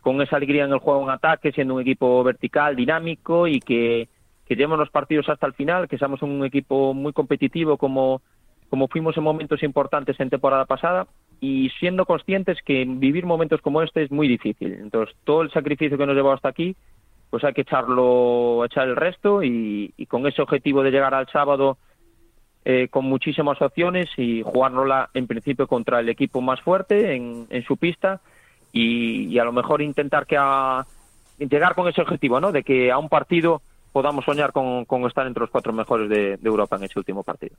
con 0.02 0.22
esa 0.22 0.38
alegría 0.38 0.66
en 0.66 0.74
el 0.74 0.80
juego 0.80 1.04
en 1.04 1.12
ataque, 1.12 1.52
siendo 1.52 1.76
un 1.76 1.82
equipo 1.82 2.24
vertical, 2.24 2.76
dinámico 2.76 3.48
y 3.48 3.60
que, 3.60 4.10
que 4.46 4.56
llevemos 4.56 4.80
los 4.80 4.90
partidos 4.90 5.30
hasta 5.30 5.48
el 5.48 5.54
final, 5.54 5.88
que 5.88 5.98
seamos 5.98 6.22
un 6.24 6.44
equipo 6.44 6.94
muy 6.94 7.14
competitivo 7.14 7.78
como, 7.78 8.22
como 8.70 8.88
fuimos 8.88 9.16
en 9.18 9.24
momentos 9.24 9.62
importantes 9.64 10.20
en 10.20 10.30
temporada 10.30 10.66
pasada 10.66 11.08
y 11.44 11.72
siendo 11.80 12.06
conscientes 12.06 12.60
que 12.64 12.86
vivir 12.88 13.26
momentos 13.26 13.62
como 13.62 13.82
este 13.82 14.04
es 14.04 14.12
muy 14.12 14.28
difícil. 14.28 14.74
Entonces, 14.74 15.16
todo 15.24 15.42
el 15.42 15.52
sacrificio 15.52 15.98
que 15.98 16.06
nos 16.06 16.16
llevó 16.16 16.32
hasta 16.32 16.50
aquí, 16.50 16.76
pues 17.32 17.44
hay 17.44 17.54
que 17.54 17.62
echarlo, 17.62 18.64
echar 18.64 18.88
el 18.88 18.96
resto 18.96 19.42
y, 19.42 19.92
con 20.08 20.28
ese 20.28 20.44
objetivo 20.44 20.84
de 20.84 20.92
llegar 20.92 21.16
al 21.16 21.28
sábado 21.30 21.80
eh, 22.64 22.90
con 22.90 23.06
muchísimas 23.06 23.60
opciones 23.60 24.08
y 24.18 24.44
jugárnosla 24.44 25.10
en 25.16 25.26
principio 25.26 25.66
contra 25.66 26.00
el 26.00 26.10
equipo 26.10 26.42
más 26.42 26.62
fuerte 26.62 27.16
en, 27.16 27.48
su 27.66 27.76
pista 27.76 28.22
y, 28.72 29.40
a 29.40 29.44
lo 29.44 29.52
mejor 29.52 29.82
intentar 29.82 30.28
que 30.28 30.38
a, 30.38 30.86
llegar 31.40 31.74
con 31.74 31.88
ese 31.88 32.02
objetivo, 32.02 32.40
¿no? 32.40 32.52
De 32.52 32.62
que 32.62 32.92
a 32.92 33.00
un 33.00 33.10
partido 33.10 33.64
podamos 33.92 34.26
soñar 34.26 34.52
con, 34.52 34.86
estar 35.08 35.26
entre 35.26 35.42
los 35.42 35.50
cuatro 35.50 35.74
mejores 35.74 36.08
de, 36.08 36.38
Europa 36.44 36.76
en 36.76 36.84
ese 36.84 37.00
último 37.00 37.24
partido. 37.24 37.56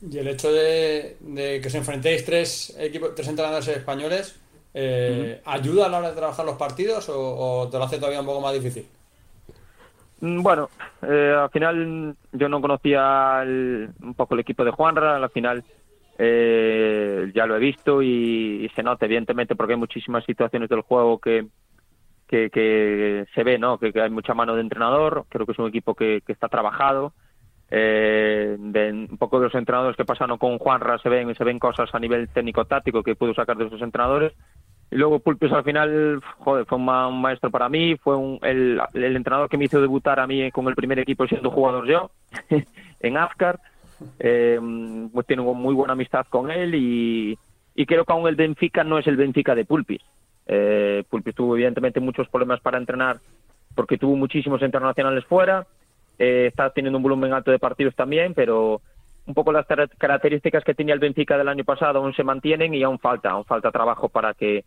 Y 0.00 0.18
el 0.18 0.28
hecho 0.28 0.52
de, 0.52 1.16
que 1.60 1.66
os 1.66 1.74
enfrentéis 1.74 2.24
tres 2.24 2.76
equipos, 2.78 3.14
tres 3.14 3.28
entrenadores 3.28 3.68
españoles, 3.68 4.40
eh, 4.74 5.40
¿ayuda 5.44 5.86
a 5.86 5.88
la 5.88 5.98
hora 5.98 6.10
de 6.10 6.16
trabajar 6.16 6.46
los 6.46 6.56
partidos 6.56 7.08
o, 7.08 7.68
te 7.70 7.78
lo 7.78 7.84
hace 7.84 7.96
todavía 7.96 8.20
un 8.20 8.26
poco 8.26 8.40
más 8.40 8.54
difícil? 8.54 8.86
Mm, 10.20 10.42
bueno, 10.42 10.68
eh, 11.02 11.34
al 11.36 11.50
final 11.50 12.16
yo 12.32 12.48
no 12.48 12.60
conocía 12.60 13.42
un 13.44 14.14
poco 14.16 14.34
el 14.34 14.40
equipo 14.40 14.64
de 14.64 14.70
Juanra, 14.70 15.16
al 15.16 15.30
final 15.30 15.64
eh, 16.20 17.30
ya 17.32 17.46
lo 17.46 17.56
he 17.56 17.60
visto 17.60 18.02
y, 18.02 18.68
se 18.74 18.82
nota 18.82 19.06
evidentemente 19.06 19.54
porque 19.54 19.74
hay 19.74 19.78
muchísimas 19.78 20.24
situaciones 20.24 20.68
del 20.68 20.80
juego 20.80 21.18
que, 21.18 21.46
que, 22.26 23.24
se 23.34 23.42
ve, 23.44 23.58
¿no? 23.58 23.78
Que, 23.78 23.92
hay 24.00 24.10
mucha 24.10 24.34
mano 24.34 24.56
de 24.56 24.62
entrenador, 24.62 25.26
creo 25.28 25.46
que 25.46 25.52
es 25.52 25.58
un 25.58 25.68
equipo 25.68 25.94
que, 25.94 26.22
está 26.26 26.48
trabajado. 26.48 27.12
Eh, 27.70 28.56
de 28.58 28.92
un 28.92 29.18
poco 29.18 29.38
de 29.38 29.44
los 29.46 29.54
entrenadores 29.54 29.94
que 29.94 30.04
pasaron 30.04 30.38
con 30.38 30.58
Juanra 30.58 30.96
se 30.98 31.10
ven 31.10 31.34
se 31.34 31.44
ven 31.44 31.58
cosas 31.58 31.94
a 31.94 31.98
nivel 31.98 32.26
técnico 32.30 32.64
táctico 32.64 33.02
que 33.02 33.14
puedo 33.14 33.34
sacar 33.34 33.56
de 33.56 33.66
esos 33.66 33.82
entrenadores. 33.82 34.32
Y 34.90 34.96
luego 34.96 35.18
Pulpis 35.18 35.52
al 35.52 35.64
final 35.64 36.20
joder 36.38 36.64
fue 36.64 36.78
un, 36.78 37.20
maestro 37.20 37.50
para 37.50 37.68
mí 37.68 37.96
fue 37.96 38.16
un, 38.16 38.38
el, 38.42 38.80
el, 38.94 39.16
entrenador 39.16 39.50
que 39.50 39.58
me 39.58 39.66
hizo 39.66 39.82
debutar 39.82 40.18
a 40.18 40.26
mí 40.26 40.50
con 40.50 40.66
el 40.66 40.74
primer 40.74 40.98
equipo 40.98 41.26
siendo 41.26 41.50
jugador 41.50 41.86
yo 41.86 42.10
en 43.00 43.16
Afkar 43.18 43.60
eh, 44.18 44.58
pues 45.12 45.26
tengo 45.26 45.54
muy 45.54 45.74
buena 45.74 45.92
amistad 45.92 46.26
con 46.28 46.50
él 46.50 46.74
y, 46.74 47.38
creo 47.86 48.04
que 48.04 48.12
aún 48.12 48.28
el 48.28 48.36
Benfica 48.36 48.84
no 48.84 48.98
es 48.98 49.06
el 49.06 49.16
Benfica 49.16 49.54
de 49.54 49.64
Pulpis. 49.64 50.02
Eh, 50.46 51.04
Pulpis 51.08 51.34
tuvo 51.34 51.54
evidentemente 51.56 52.00
muchos 52.00 52.28
problemas 52.28 52.60
para 52.60 52.78
entrenar 52.78 53.18
porque 53.74 53.98
tuvo 53.98 54.16
muchísimos 54.16 54.62
internacionales 54.62 55.24
fuera, 55.26 55.66
eh, 56.18 56.46
está 56.48 56.70
teniendo 56.70 56.98
un 56.98 57.02
volumen 57.02 57.32
alto 57.32 57.50
de 57.50 57.58
partidos 57.58 57.94
también, 57.94 58.34
pero 58.34 58.80
un 59.26 59.34
poco 59.34 59.52
las 59.52 59.66
características 59.66 60.64
que 60.64 60.74
tenía 60.74 60.94
el 60.94 61.00
Benfica 61.00 61.36
del 61.36 61.48
año 61.48 61.64
pasado 61.64 61.98
aún 61.98 62.14
se 62.14 62.24
mantienen 62.24 62.74
y 62.74 62.82
aún 62.82 62.98
falta, 62.98 63.30
aún 63.30 63.44
falta 63.44 63.70
trabajo 63.70 64.08
para 64.08 64.34
que 64.34 64.64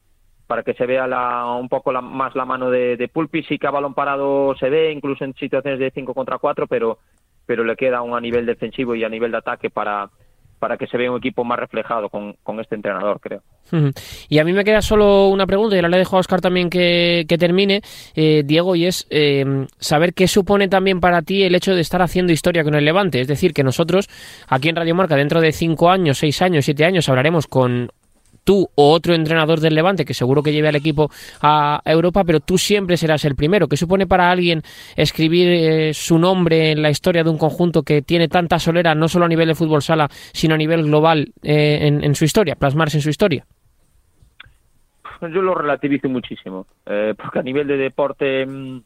para 0.47 0.63
que 0.63 0.73
se 0.73 0.85
vea 0.85 1.07
la, 1.07 1.45
un 1.45 1.69
poco 1.69 1.93
más 1.93 2.35
la 2.35 2.43
mano 2.43 2.69
de, 2.69 2.97
de 2.97 3.07
Pulpis, 3.07 3.47
sí 3.47 3.57
que 3.57 3.67
a 3.67 3.71
balón 3.71 3.93
parado 3.93 4.53
se 4.59 4.69
ve, 4.69 4.91
incluso 4.91 5.23
en 5.23 5.33
situaciones 5.35 5.79
de 5.79 5.91
5 5.91 6.13
contra 6.13 6.39
4, 6.39 6.67
pero 6.67 6.99
pero 7.45 7.63
le 7.63 7.75
queda 7.75 7.99
aún 7.99 8.13
a 8.13 8.21
nivel 8.21 8.45
defensivo 8.45 8.95
y 8.95 9.03
a 9.03 9.09
nivel 9.09 9.31
de 9.31 9.37
ataque 9.37 9.69
para, 9.69 10.09
para 10.61 10.77
que 10.77 10.85
se 10.85 10.95
vea 10.95 11.09
un 11.09 11.17
equipo 11.17 11.43
más 11.43 11.57
reflejado 11.57 12.07
con, 12.07 12.59
este 12.59 12.75
entrenador, 12.75 13.19
creo. 13.19 13.41
Y 14.29 14.37
a 14.37 14.43
mí 14.43 14.53
me 14.53 14.63
queda 14.63 14.83
solo 14.83 15.29
una 15.29 15.47
pregunta, 15.47 15.75
y 15.75 15.79
ahora 15.79 15.89
le 15.89 15.97
dejo 15.97 16.17
a 16.17 16.19
Oscar 16.19 16.39
también 16.39 16.69
que, 16.69 17.25
termine, 17.39 17.81
eh, 18.13 18.43
Diego, 18.45 18.75
y 18.75 18.85
es 18.85 19.07
eh, 19.09 19.65
saber 19.79 20.13
qué 20.13 20.27
supone 20.27 20.67
también 20.67 20.99
para 20.99 21.23
ti 21.23 21.41
el 21.41 21.55
hecho 21.55 21.73
de 21.73 21.81
estar 21.81 22.03
haciendo 22.03 22.31
historia 22.31 22.63
con 22.63 22.75
el 22.75 22.85
Levante. 22.85 23.19
Es 23.19 23.27
decir, 23.27 23.53
que 23.55 23.63
nosotros 23.63 24.07
aquí 24.47 24.69
en 24.69 24.75
Radio 24.75 24.93
Marca, 24.93 25.15
dentro 25.15 25.41
de 25.41 25.51
cinco 25.51 25.89
años, 25.89 26.19
seis 26.19 26.39
años, 26.43 26.63
siete 26.63 26.85
años, 26.85 27.09
hablaremos 27.09 27.47
con 27.47 27.89
tú 28.43 28.67
o 28.75 28.91
otro 28.91 29.13
entrenador 29.13 29.59
del 29.59 29.75
Levante 29.75 30.05
que 30.05 30.13
seguro 30.13 30.43
que 30.43 30.51
lleve 30.51 30.67
al 30.67 30.75
equipo 30.75 31.09
a 31.41 31.81
Europa, 31.85 32.23
pero 32.23 32.39
tú 32.39 32.57
siempre 32.57 32.97
serás 32.97 33.25
el 33.25 33.35
primero. 33.35 33.67
¿Qué 33.67 33.77
supone 33.77 34.07
para 34.07 34.31
alguien 34.31 34.61
escribir 34.95 35.47
eh, 35.49 35.93
su 35.93 36.17
nombre 36.17 36.71
en 36.71 36.81
la 36.81 36.89
historia 36.89 37.23
de 37.23 37.29
un 37.29 37.37
conjunto 37.37 37.83
que 37.83 38.01
tiene 38.01 38.27
tanta 38.27 38.59
solera, 38.59 38.95
no 38.95 39.07
solo 39.07 39.25
a 39.25 39.29
nivel 39.29 39.47
de 39.47 39.55
fútbol 39.55 39.81
sala, 39.81 40.07
sino 40.09 40.55
a 40.55 40.57
nivel 40.57 40.83
global 40.83 41.33
eh, 41.43 41.79
en, 41.81 42.15
su 42.15 42.25
historia, 42.25 42.55
plasmarse 42.55 42.97
en 42.97 43.01
su 43.01 43.09
historia? 43.09 43.45
Yo 45.21 45.41
lo 45.41 45.53
relativizo 45.53 46.09
muchísimo, 46.09 46.65
eh, 46.85 47.13
porque 47.15 47.39
a 47.39 47.43
nivel 47.43 47.67
de 47.67 47.77
deporte 47.77 48.45
mm, 48.45 48.81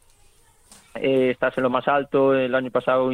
estás 0.96 1.58
en 1.58 1.64
lo 1.64 1.70
más 1.70 1.88
alto. 1.88 2.36
El 2.36 2.54
año 2.56 2.72
pasado 2.72 3.10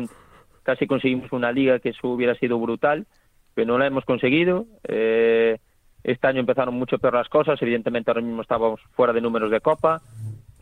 casi 0.64 0.88
conseguimos 0.88 1.32
una 1.32 1.52
liga 1.52 1.80
que 1.80 1.90
eso 1.90 2.08
hubiera 2.08 2.36
sido 2.36 2.60
brutal, 2.60 3.06
pero 3.54 3.68
no 3.68 3.78
la 3.78 3.88
hemos 3.88 4.06
conseguido. 4.06 4.66
Eh, 4.88 5.58
este 6.04 6.28
año 6.28 6.40
empezaron 6.40 6.76
mucho 6.76 6.98
peor 6.98 7.14
las 7.14 7.30
cosas, 7.30 7.62
evidentemente 7.62 8.12
ahora 8.12 8.22
mismo 8.22 8.42
estábamos 8.42 8.82
fuera 8.92 9.14
de 9.14 9.22
números 9.22 9.52
de 9.52 9.62
copa, 9.62 10.02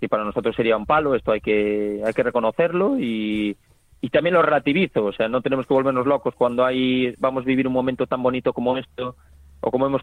y 0.02 0.08
para 0.08 0.24
nosotros 0.24 0.56
sería 0.56 0.78
un 0.78 0.86
palo, 0.86 1.16
esto 1.16 1.32
hay 1.32 1.42
que, 1.42 2.02
hay 2.06 2.14
que 2.14 2.24
reconocerlo 2.24 2.98
y, 3.00 3.58
y 4.02 4.10
también 4.10 4.36
lo 4.36 4.42
relativizo, 4.42 5.06
o 5.06 5.14
sea, 5.14 5.28
no 5.28 5.42
tenemos 5.42 5.66
que 5.66 5.74
volvernos 5.74 6.06
locos 6.06 6.36
cuando 6.36 6.66
hay, 6.66 7.14
vamos 7.20 7.44
a 7.44 7.48
vivir 7.48 7.68
un 7.68 7.74
momento 7.74 8.08
tan 8.08 8.24
bonito 8.24 8.54
como 8.54 8.78
esto, 8.78 9.16
o 9.62 9.72
como 9.72 9.88
hemos 9.88 10.02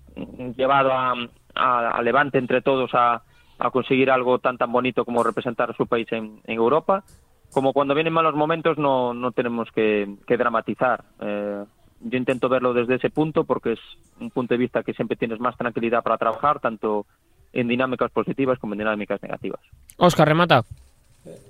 llevado 0.56 0.92
a, 0.92 2.02
Levante 2.02 2.36
entre 2.36 2.60
todos 2.60 2.90
a, 2.92 3.22
a, 3.58 3.70
conseguir 3.70 4.10
algo 4.10 4.38
tan 4.38 4.58
tan 4.58 4.70
bonito 4.70 5.06
como 5.06 5.24
representar 5.24 5.70
a 5.70 5.74
su 5.74 5.86
país 5.86 6.06
en, 6.12 6.40
en 6.44 6.56
Europa, 6.56 7.02
como 7.50 7.72
cuando 7.72 7.94
vienen 7.94 8.12
malos 8.12 8.34
momentos 8.34 8.76
no, 8.76 9.14
no 9.14 9.32
tenemos 9.32 9.70
que, 9.72 10.16
que 10.26 10.36
dramatizar. 10.36 11.04
Eh, 11.20 11.64
yo 12.00 12.18
intento 12.18 12.48
verlo 12.48 12.74
desde 12.74 12.96
ese 12.96 13.10
punto 13.10 13.44
porque 13.44 13.72
es 13.72 13.80
un 14.20 14.30
punto 14.30 14.54
de 14.54 14.58
vista 14.58 14.82
que 14.82 14.94
siempre 14.94 15.16
tienes 15.16 15.40
más 15.40 15.56
tranquilidad 15.56 16.02
para 16.02 16.18
trabajar, 16.18 16.60
tanto 16.60 17.06
en 17.52 17.68
dinámicas 17.68 18.10
positivas 18.10 18.58
como 18.58 18.74
en 18.74 18.80
dinámicas 18.80 19.22
negativas. 19.22 19.60
Oscar, 19.96 20.28
remata. 20.28 20.64
Eh, 21.24 21.40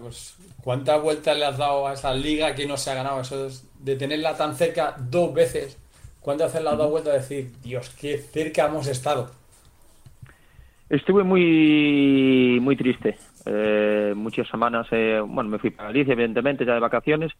pues, 0.00 0.36
¿Cuántas 0.62 1.02
vueltas 1.02 1.36
le 1.36 1.44
has 1.44 1.58
dado 1.58 1.86
a 1.86 1.94
esa 1.94 2.14
liga 2.14 2.54
que 2.54 2.66
no 2.66 2.76
se 2.76 2.90
ha 2.90 2.94
ganado? 2.94 3.20
Eso 3.20 3.46
es 3.46 3.68
de 3.78 3.96
tenerla 3.96 4.36
tan 4.36 4.54
cerca 4.54 4.94
dos 4.98 5.34
veces. 5.34 5.78
¿Cuántas 6.20 6.48
veces 6.48 6.64
le 6.64 6.70
has 6.70 6.78
dado 6.78 6.90
vuelta 6.90 7.10
a 7.10 7.14
decir, 7.14 7.50
Dios, 7.62 7.90
qué 7.90 8.18
cerca 8.18 8.66
hemos 8.66 8.86
estado? 8.86 9.30
Estuve 10.88 11.22
muy 11.22 12.58
muy 12.60 12.76
triste. 12.76 13.16
Eh, 13.46 14.12
muchas 14.14 14.48
semanas, 14.48 14.86
eh, 14.90 15.20
bueno, 15.24 15.50
me 15.50 15.58
fui 15.58 15.70
para 15.70 15.88
Galicia, 15.88 16.12
evidentemente, 16.12 16.64
ya 16.64 16.74
de 16.74 16.80
vacaciones, 16.80 17.32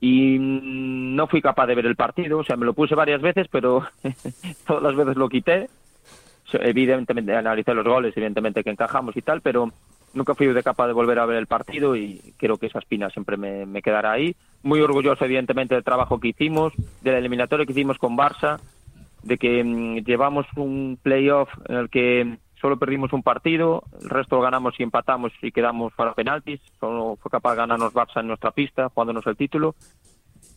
y 0.00 0.38
no 0.40 1.26
fui 1.26 1.42
capaz 1.42 1.66
de 1.66 1.74
ver 1.74 1.86
el 1.86 1.96
partido, 1.96 2.38
o 2.38 2.44
sea, 2.44 2.56
me 2.56 2.64
lo 2.64 2.72
puse 2.72 2.94
varias 2.94 3.20
veces, 3.20 3.48
pero 3.50 3.84
todas 4.66 4.82
las 4.82 4.96
veces 4.96 5.16
lo 5.16 5.28
quité. 5.28 5.68
Evidentemente 6.52 7.36
analicé 7.36 7.74
los 7.74 7.86
goles, 7.86 8.16
evidentemente 8.16 8.64
que 8.64 8.70
encajamos 8.70 9.16
y 9.16 9.22
tal, 9.22 9.40
pero 9.40 9.70
nunca 10.14 10.34
fui 10.34 10.46
de 10.48 10.62
capaz 10.62 10.88
de 10.88 10.92
volver 10.92 11.18
a 11.18 11.26
ver 11.26 11.36
el 11.36 11.46
partido 11.46 11.94
y 11.94 12.34
creo 12.36 12.56
que 12.56 12.66
esa 12.66 12.80
espina 12.80 13.10
siempre 13.10 13.36
me, 13.36 13.82
quedará 13.82 14.12
ahí. 14.12 14.34
Muy 14.62 14.80
orgulloso, 14.80 15.24
evidentemente, 15.24 15.74
del 15.74 15.84
trabajo 15.84 16.18
que 16.18 16.28
hicimos, 16.28 16.72
del 17.02 17.14
eliminatorio 17.14 17.66
que 17.66 17.72
hicimos 17.72 17.98
con 17.98 18.16
Barça, 18.16 18.58
de 19.22 19.36
que 19.36 19.62
mm, 19.62 19.98
llevamos 19.98 20.46
un 20.56 20.98
playoff 21.00 21.50
en 21.68 21.76
el 21.76 21.90
que 21.90 22.38
solo 22.60 22.78
perdimos 22.78 23.12
un 23.12 23.22
partido, 23.22 23.84
el 24.02 24.10
resto 24.10 24.36
lo 24.36 24.42
ganamos 24.42 24.78
y 24.78 24.82
empatamos 24.82 25.32
y 25.42 25.50
quedamos 25.50 25.92
para 25.94 26.14
penaltis, 26.14 26.60
solo 26.78 27.16
fue 27.20 27.30
capaz 27.30 27.52
de 27.52 27.58
ganarnos 27.58 27.94
Barça 27.94 28.20
en 28.20 28.28
nuestra 28.28 28.50
pista, 28.50 28.88
jugándonos 28.90 29.26
el 29.26 29.36
título. 29.36 29.74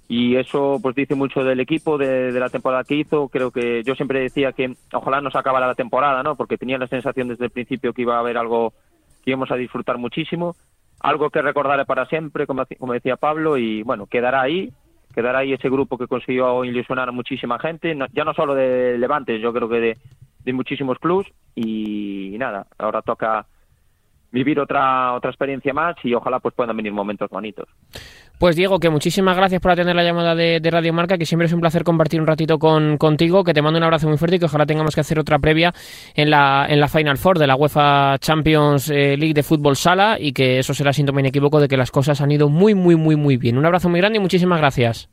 Y 0.10 0.36
eso 0.36 0.80
pues 0.82 0.96
dice 0.96 1.16
mucho 1.16 1.44
del 1.44 1.62
equipo, 1.62 1.98
de, 1.98 2.32
la 2.34 2.50
temporada 2.50 2.84
que 2.84 2.96
hizo. 2.96 3.30
Creo 3.30 3.52
que 3.52 3.84
yo 3.84 3.96
siempre 3.96 4.20
decía 4.20 4.52
que 4.52 4.76
ojalá 4.92 5.22
nos 5.22 5.36
acabara 5.36 5.66
la 5.66 5.76
temporada, 5.76 6.22
¿no? 6.24 6.36
Porque 6.36 6.58
tenía 6.58 6.78
la 6.78 6.88
sensación 6.88 7.30
desde 7.30 7.46
el 7.46 7.52
principio 7.52 7.94
que 7.94 8.02
iba 8.02 8.18
a 8.18 8.20
haber 8.20 8.38
algo 8.38 8.74
que 9.24 9.32
íbamos 9.32 9.50
a 9.52 9.56
disfrutar 9.56 9.98
muchísimo. 9.98 10.56
Algo 11.00 11.30
que 11.30 11.42
recordaré 11.42 11.86
para 11.86 12.06
siempre, 12.06 12.46
como, 12.46 12.66
como 12.78 12.94
decía 12.94 13.16
Pablo, 13.16 13.58
y 13.58 13.82
bueno, 13.84 14.06
quedará 14.06 14.42
ahí, 14.42 14.72
quedará 15.16 15.40
ahí 15.40 15.54
ese 15.54 15.70
grupo 15.70 15.98
que 15.98 16.08
consiguió 16.08 16.64
ilusionar 16.66 17.10
a 17.10 17.14
muchísima 17.14 17.58
gente, 17.60 17.98
ya 18.14 18.24
no 18.24 18.34
solo 18.34 18.56
de 18.56 18.98
Levante, 18.98 19.40
yo 19.40 19.52
creo 19.52 19.68
que 19.68 19.80
de, 19.80 19.98
de 20.44 20.54
muchísimos 20.54 21.00
clubs 21.00 21.28
y, 21.56 22.36
nada, 22.38 22.68
ahora 22.78 23.02
toca 23.02 23.46
vivir 24.32 24.60
otra 24.60 25.14
otra 25.14 25.30
experiencia 25.30 25.74
más 25.74 25.96
y 26.04 26.16
ojalá 26.16 26.40
pues 26.40 26.56
puedan 26.56 26.76
venir 26.76 26.92
momentos 26.92 27.30
bonitos. 27.30 27.70
Pues 28.40 28.56
Diego, 28.56 28.80
que 28.80 28.90
muchísimas 28.90 29.38
gracias 29.38 29.62
por 29.62 29.72
atender 29.72 29.96
la 29.96 30.04
llamada 30.04 30.34
de, 30.34 30.60
Radio 30.72 30.92
Marca, 30.92 31.20
que 31.20 31.26
siempre 31.26 31.46
es 31.46 31.54
un 31.54 31.62
placer 31.62 31.84
compartir 31.84 32.20
un 32.20 32.26
ratito 32.26 32.58
con, 32.58 32.98
contigo, 32.98 33.44
que 33.44 33.54
te 33.54 33.62
mando 33.62 33.78
un 33.78 33.84
abrazo 33.84 34.08
muy 34.08 34.18
fuerte 34.18 34.38
y 34.38 34.40
que 34.40 34.46
ojalá 34.46 34.66
tengamos 34.66 34.96
que 34.96 35.02
hacer 35.02 35.20
otra 35.20 35.38
previa 35.38 35.72
en 36.16 36.32
la, 36.32 36.66
en 36.68 36.80
la 36.80 36.88
Final 36.88 37.18
Four 37.18 37.38
de 37.38 37.48
la 37.48 37.56
UEFA 37.56 38.18
Champions 38.18 38.90
eh, 38.90 39.16
League 39.18 39.36
de 39.36 39.44
Fútbol 39.44 39.76
Sala 39.76 40.18
y 40.20 40.34
que 40.34 40.58
eso 40.58 40.74
será 40.74 40.92
síntoma 40.94 41.20
inequívoco 41.20 41.62
de 41.62 41.68
que 41.68 41.78
las 41.78 41.92
cosas 41.92 42.20
han 42.20 42.32
ido 42.32 42.50
muy, 42.50 42.74
muy, 42.74 42.96
muy, 42.96 43.16
muy 43.16 43.38
bien. 43.38 43.58
Un 43.58 43.66
abrazo 43.68 43.88
muy 43.88 44.00
grande 44.00 44.18
y 44.18 44.22
muchísimas 44.22 44.58
gracias. 44.60 45.10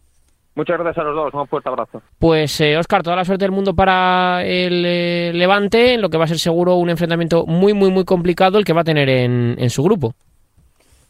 Muchas 0.55 0.79
gracias 0.79 1.05
a 1.05 1.09
los 1.09 1.15
dos, 1.15 1.35
un 1.35 1.47
fuerte 1.47 1.69
abrazo. 1.69 2.03
Pues 2.19 2.61
Oscar, 2.79 3.01
eh, 3.01 3.05
toda 3.05 3.17
la 3.17 3.25
suerte 3.25 3.45
del 3.45 3.53
mundo 3.53 3.75
para 3.75 4.45
el 4.45 4.85
eh, 4.85 5.33
Levante, 5.33 5.95
en 5.95 6.03
lo 6.03 6.11
que 6.11 6.19
va 6.19 6.25
a 6.25 6.29
ser 6.29 6.39
seguro 6.39 6.75
un 6.77 6.91
enfrentamiento 6.91 7.47
muy, 7.47 7.73
muy, 7.73 7.91
muy 7.91 8.05
complicado 8.05 8.59
el 8.59 8.65
que 8.65 8.73
va 8.73 8.81
a 8.81 8.85
tener 8.85 9.09
en, 9.09 9.57
en 9.59 9.71
su 9.71 9.83
grupo. 9.83 10.15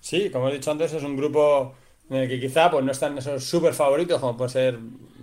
Sí, 0.01 0.31
como 0.31 0.49
he 0.49 0.53
dicho 0.53 0.71
antes, 0.71 0.93
es 0.93 1.03
un 1.03 1.17
grupo 1.17 1.75
en 2.11 2.17
el 2.17 2.29
que 2.29 2.41
quizá 2.41 2.71
pues, 2.71 2.85
no 2.85 2.91
están 2.91 3.17
esos 3.17 3.45
súper 3.45 3.73
favoritos, 3.73 4.21
como 4.21 4.37
puede 4.37 4.51
ser 4.51 4.79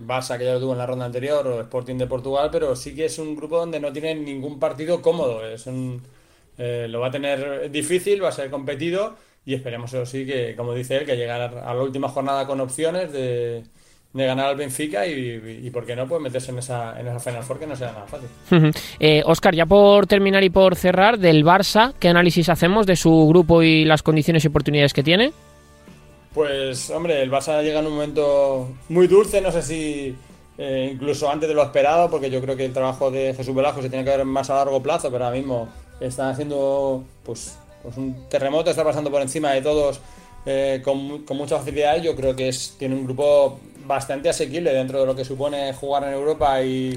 Barça, 0.06 0.38
que 0.38 0.44
ya 0.44 0.54
lo 0.54 0.60
tuvo 0.60 0.72
en 0.72 0.78
la 0.78 0.86
ronda 0.86 1.04
anterior, 1.04 1.46
o 1.46 1.60
Sporting 1.60 1.96
de 1.96 2.06
Portugal, 2.06 2.48
pero 2.50 2.74
sí 2.74 2.94
que 2.94 3.04
es 3.04 3.18
un 3.18 3.36
grupo 3.36 3.58
donde 3.58 3.78
no 3.78 3.92
tienen 3.92 4.24
ningún 4.24 4.58
partido 4.58 5.02
cómodo. 5.02 5.46
Es 5.46 5.66
un, 5.66 6.02
eh, 6.56 6.86
lo 6.88 7.00
va 7.00 7.08
a 7.08 7.10
tener 7.10 7.70
difícil, 7.70 8.24
va 8.24 8.30
a 8.30 8.32
ser 8.32 8.50
competido 8.50 9.16
y 9.44 9.54
esperemos, 9.54 9.92
eso 9.92 10.06
sí, 10.06 10.24
que, 10.26 10.54
como 10.56 10.74
dice 10.74 10.96
él, 10.96 11.06
que 11.06 11.16
llegar 11.16 11.40
a 11.40 11.74
la 11.74 11.82
última 11.82 12.08
jornada 12.08 12.46
con 12.46 12.60
opciones 12.60 13.12
de 13.12 13.64
de 14.12 14.26
ganar 14.26 14.46
al 14.46 14.56
Benfica 14.56 15.06
y, 15.06 15.70
por 15.70 15.84
qué 15.84 15.94
no, 15.94 16.08
pues 16.08 16.20
meterse 16.20 16.50
en 16.50 16.58
esa, 16.58 16.98
en 16.98 17.08
esa 17.08 17.20
Final 17.20 17.42
Four 17.42 17.58
que 17.58 17.66
no 17.66 17.76
sea 17.76 17.92
nada 17.92 18.06
fácil. 18.06 18.28
eh, 19.00 19.22
Oscar, 19.26 19.54
ya 19.54 19.66
por 19.66 20.06
terminar 20.06 20.42
y 20.44 20.50
por 20.50 20.76
cerrar, 20.76 21.18
del 21.18 21.44
Barça, 21.44 21.92
¿qué 21.98 22.08
análisis 22.08 22.48
hacemos 22.48 22.86
de 22.86 22.96
su 22.96 23.28
grupo 23.28 23.62
y 23.62 23.84
las 23.84 24.02
condiciones 24.02 24.44
y 24.44 24.48
oportunidades 24.48 24.94
que 24.94 25.02
tiene? 25.02 25.32
Pues, 26.34 26.90
hombre, 26.90 27.22
el 27.22 27.30
Barça 27.30 27.62
llega 27.62 27.80
en 27.80 27.86
un 27.86 27.92
momento 27.94 28.68
muy 28.88 29.06
dulce, 29.06 29.40
no 29.40 29.52
sé 29.52 29.62
si 29.62 30.16
eh, 30.56 30.90
incluso 30.92 31.30
antes 31.30 31.48
de 31.48 31.54
lo 31.54 31.62
esperado, 31.62 32.10
porque 32.10 32.30
yo 32.30 32.40
creo 32.40 32.56
que 32.56 32.64
el 32.64 32.72
trabajo 32.72 33.10
de 33.10 33.34
Jesús 33.34 33.54
Velasco 33.54 33.82
se 33.82 33.90
tiene 33.90 34.04
que 34.04 34.10
ver 34.10 34.24
más 34.24 34.50
a 34.50 34.56
largo 34.56 34.82
plazo, 34.82 35.10
pero 35.10 35.24
ahora 35.24 35.36
mismo 35.36 35.68
están 36.00 36.30
haciendo 36.30 37.04
pues, 37.24 37.56
pues 37.82 37.96
un 37.96 38.28
terremoto, 38.28 38.70
está 38.70 38.84
pasando 38.84 39.10
por 39.10 39.22
encima 39.22 39.52
de 39.52 39.62
todos 39.62 40.00
eh, 40.46 40.80
con, 40.82 41.24
con, 41.24 41.36
mucha 41.36 41.58
facilidad. 41.58 42.02
Yo 42.02 42.16
creo 42.16 42.34
que 42.34 42.48
es, 42.48 42.74
tiene 42.78 42.94
un 42.94 43.04
grupo 43.04 43.60
bastante 43.88 44.28
asequible 44.28 44.72
dentro 44.72 45.00
de 45.00 45.06
lo 45.06 45.16
que 45.16 45.24
supone 45.24 45.72
jugar 45.72 46.04
en 46.04 46.12
Europa 46.12 46.62
y, 46.62 46.96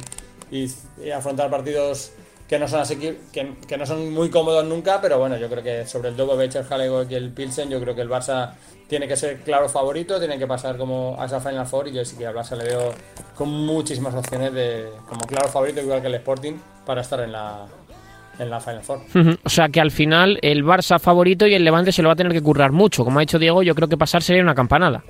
afrontar 1.16 1.50
partidos 1.50 2.12
que 2.48 2.60
no 2.60 2.68
son 2.68 2.84
que, 3.32 3.78
no 3.78 3.86
son 3.86 4.14
muy 4.14 4.30
cómodos 4.30 4.66
nunca, 4.66 5.00
pero 5.02 5.18
bueno, 5.18 5.38
yo 5.38 5.50
creo 5.50 5.64
que 5.64 5.88
sobre 5.88 6.10
el 6.10 6.18
Djokovic, 6.18 6.54
el 6.54 6.66
Halego 6.70 7.06
y 7.10 7.16
el 7.16 7.32
Pilsen, 7.32 7.70
yo 7.70 7.80
creo 7.80 7.96
que 7.96 8.02
el 8.02 8.10
Barça 8.10 8.52
tiene 8.90 9.08
que 9.08 9.16
ser 9.16 9.40
claro 9.40 9.70
favorito, 9.70 10.20
tiene 10.20 10.38
que 10.38 10.46
pasar 10.46 10.78
como 10.78 11.16
a 11.18 11.26
esa 11.26 11.40
Final 11.40 11.66
Four 11.66 11.88
y 11.88 11.94
yo 11.94 12.04
sí 12.04 12.18
que 12.18 12.28
al 12.28 12.36
Barça 12.36 12.58
le 12.58 12.66
veo 12.66 12.94
con 13.36 13.50
muchísimas 13.50 14.14
opciones 14.14 14.54
de 14.54 14.90
como 15.08 15.22
claro 15.22 15.48
favorito, 15.48 15.80
igual 15.80 16.02
que 16.02 16.08
el 16.08 16.16
Sporting, 16.16 16.54
para 16.86 17.00
estar 17.00 17.22
en 17.22 17.32
la, 17.32 17.68
en 18.38 18.50
la 18.50 18.60
Final 18.60 18.84
Four. 18.84 19.00
o 19.46 19.50
sea 19.50 19.70
que 19.70 19.80
al 19.80 19.92
final 19.92 20.38
el 20.42 20.66
Barça 20.66 21.00
favorito 21.00 21.48
y 21.48 21.54
el 21.54 21.64
Levante 21.64 21.94
se 21.94 22.02
lo 22.02 22.10
va 22.10 22.14
a 22.14 22.18
tener 22.18 22.34
que 22.34 22.42
currar 22.42 22.74
mucho. 22.74 23.06
Como 23.06 23.20
ha 23.20 23.22
dicho 23.22 23.40
Diego, 23.40 23.64
yo 23.64 23.76
creo 23.76 23.88
que 23.88 23.98
pasar 23.98 24.22
sería 24.22 24.44
una 24.44 24.56
campanada. 24.56 25.02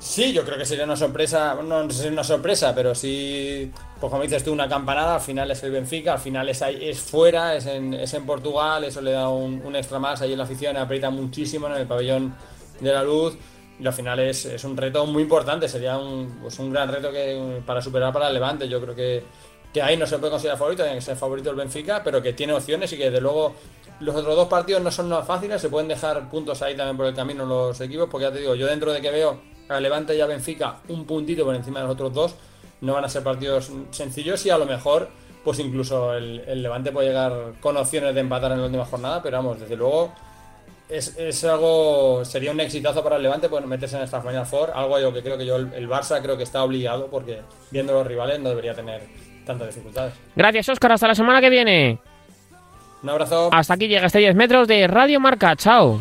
Sí, 0.00 0.32
yo 0.32 0.44
creo 0.44 0.56
que 0.56 0.64
sería 0.64 0.84
una 0.84 0.96
sorpresa, 0.96 1.56
no 1.56 1.90
si 1.90 2.06
una 2.06 2.22
sorpresa, 2.22 2.72
pero 2.72 2.94
sí, 2.94 3.70
pues 3.98 4.10
como 4.10 4.22
dices 4.22 4.44
tú, 4.44 4.52
una 4.52 4.68
campanada, 4.68 5.16
al 5.16 5.20
final 5.20 5.50
es 5.50 5.60
el 5.64 5.72
Benfica, 5.72 6.12
al 6.12 6.18
final 6.20 6.48
es, 6.48 6.62
ahí, 6.62 6.88
es 6.88 7.00
fuera, 7.00 7.56
es 7.56 7.66
en, 7.66 7.94
es 7.94 8.14
en 8.14 8.24
Portugal, 8.24 8.84
eso 8.84 9.00
le 9.00 9.10
da 9.10 9.28
un, 9.28 9.74
extra 9.74 9.98
más, 9.98 10.22
ahí 10.22 10.32
en 10.32 10.38
la 10.38 10.44
afición 10.44 10.76
aprieta 10.76 11.10
muchísimo 11.10 11.66
en 11.66 11.72
el 11.72 11.86
pabellón 11.88 12.32
de 12.78 12.92
la 12.92 13.02
luz, 13.02 13.36
y 13.80 13.84
al 13.84 13.92
final 13.92 14.20
es, 14.20 14.44
es 14.44 14.62
un 14.62 14.76
reto 14.76 15.04
muy 15.04 15.24
importante, 15.24 15.68
sería 15.68 15.98
un, 15.98 16.38
pues 16.42 16.56
un 16.60 16.70
gran 16.70 16.88
reto 16.88 17.10
que 17.10 17.60
para 17.66 17.82
superar 17.82 18.12
para 18.12 18.28
el 18.28 18.34
Levante, 18.34 18.68
yo 18.68 18.80
creo 18.80 18.94
que, 18.94 19.24
que 19.74 19.82
ahí 19.82 19.96
no 19.96 20.06
se 20.06 20.18
puede 20.18 20.30
considerar 20.30 20.58
favorito, 20.58 20.84
tiene 20.84 20.98
que 20.98 21.04
ser 21.04 21.16
favorito 21.16 21.50
el 21.50 21.56
Benfica, 21.56 22.04
pero 22.04 22.22
que 22.22 22.34
tiene 22.34 22.52
opciones 22.52 22.92
y 22.92 22.98
que 22.98 23.06
desde 23.06 23.20
luego 23.20 23.56
los 23.98 24.14
otros 24.14 24.36
dos 24.36 24.46
partidos 24.46 24.80
no 24.80 24.92
son 24.92 25.08
nada 25.08 25.24
fáciles, 25.24 25.60
se 25.60 25.68
pueden 25.68 25.88
dejar 25.88 26.30
puntos 26.30 26.62
ahí 26.62 26.76
también 26.76 26.96
por 26.96 27.06
el 27.06 27.16
camino 27.16 27.44
los 27.44 27.80
equipos, 27.80 28.08
porque 28.08 28.26
ya 28.26 28.32
te 28.32 28.38
digo, 28.38 28.54
yo 28.54 28.68
dentro 28.68 28.92
de 28.92 29.00
que 29.00 29.10
veo 29.10 29.57
a 29.68 29.80
Levante 29.80 30.16
y 30.16 30.20
a 30.20 30.26
Benfica 30.26 30.76
un 30.88 31.04
puntito 31.04 31.44
por 31.44 31.54
encima 31.54 31.80
de 31.80 31.86
los 31.86 31.94
otros 31.94 32.12
dos. 32.12 32.34
No 32.80 32.94
van 32.94 33.04
a 33.04 33.08
ser 33.08 33.22
partidos 33.22 33.70
sencillos 33.90 34.44
y 34.46 34.50
a 34.50 34.58
lo 34.58 34.66
mejor, 34.66 35.08
pues 35.44 35.58
incluso 35.58 36.14
el, 36.14 36.62
Levante 36.62 36.92
puede 36.92 37.08
llegar 37.08 37.54
con 37.60 37.76
opciones 37.76 38.14
de 38.14 38.20
empatar 38.20 38.52
en 38.52 38.58
la 38.60 38.66
última 38.66 38.84
jornada, 38.84 39.22
pero 39.22 39.38
vamos, 39.38 39.60
desde 39.60 39.76
luego 39.76 40.12
es, 40.88 41.44
algo, 41.44 42.24
sería 42.24 42.50
un 42.50 42.60
exitazo 42.60 43.02
para 43.02 43.16
el 43.16 43.22
Levante 43.22 43.48
poder 43.48 43.66
meterse 43.66 43.96
en 43.96 44.04
esta 44.04 44.20
Final 44.20 44.46
Four, 44.46 44.72
algo 44.74 44.98
yo 44.98 45.12
que 45.12 45.22
creo 45.22 45.36
que 45.36 45.44
yo 45.44 45.56
el, 45.56 45.88
Barça 45.88 46.22
creo 46.22 46.36
que 46.36 46.44
está 46.44 46.62
obligado 46.62 47.08
porque 47.08 47.40
viendo 47.70 47.92
los 47.92 48.06
rivales 48.06 48.40
no 48.40 48.48
debería 48.48 48.74
tener 48.74 49.02
tantas 49.44 49.68
dificultades. 49.68 50.14
Gracias 50.34 50.68
Oscar, 50.68 50.92
hasta 50.92 51.08
la 51.08 51.14
semana 51.14 51.40
que 51.40 51.50
viene. 51.50 51.98
Un 53.02 53.10
abrazo. 53.10 53.50
Hasta 53.52 53.74
aquí 53.74 53.86
llega 53.86 54.06
este 54.06 54.18
10 54.18 54.34
metros 54.34 54.66
de 54.66 54.86
Radio 54.86 55.20
Marca, 55.20 55.54
chao. 55.56 56.00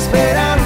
Soy 0.00 0.20
aquel 0.20 0.61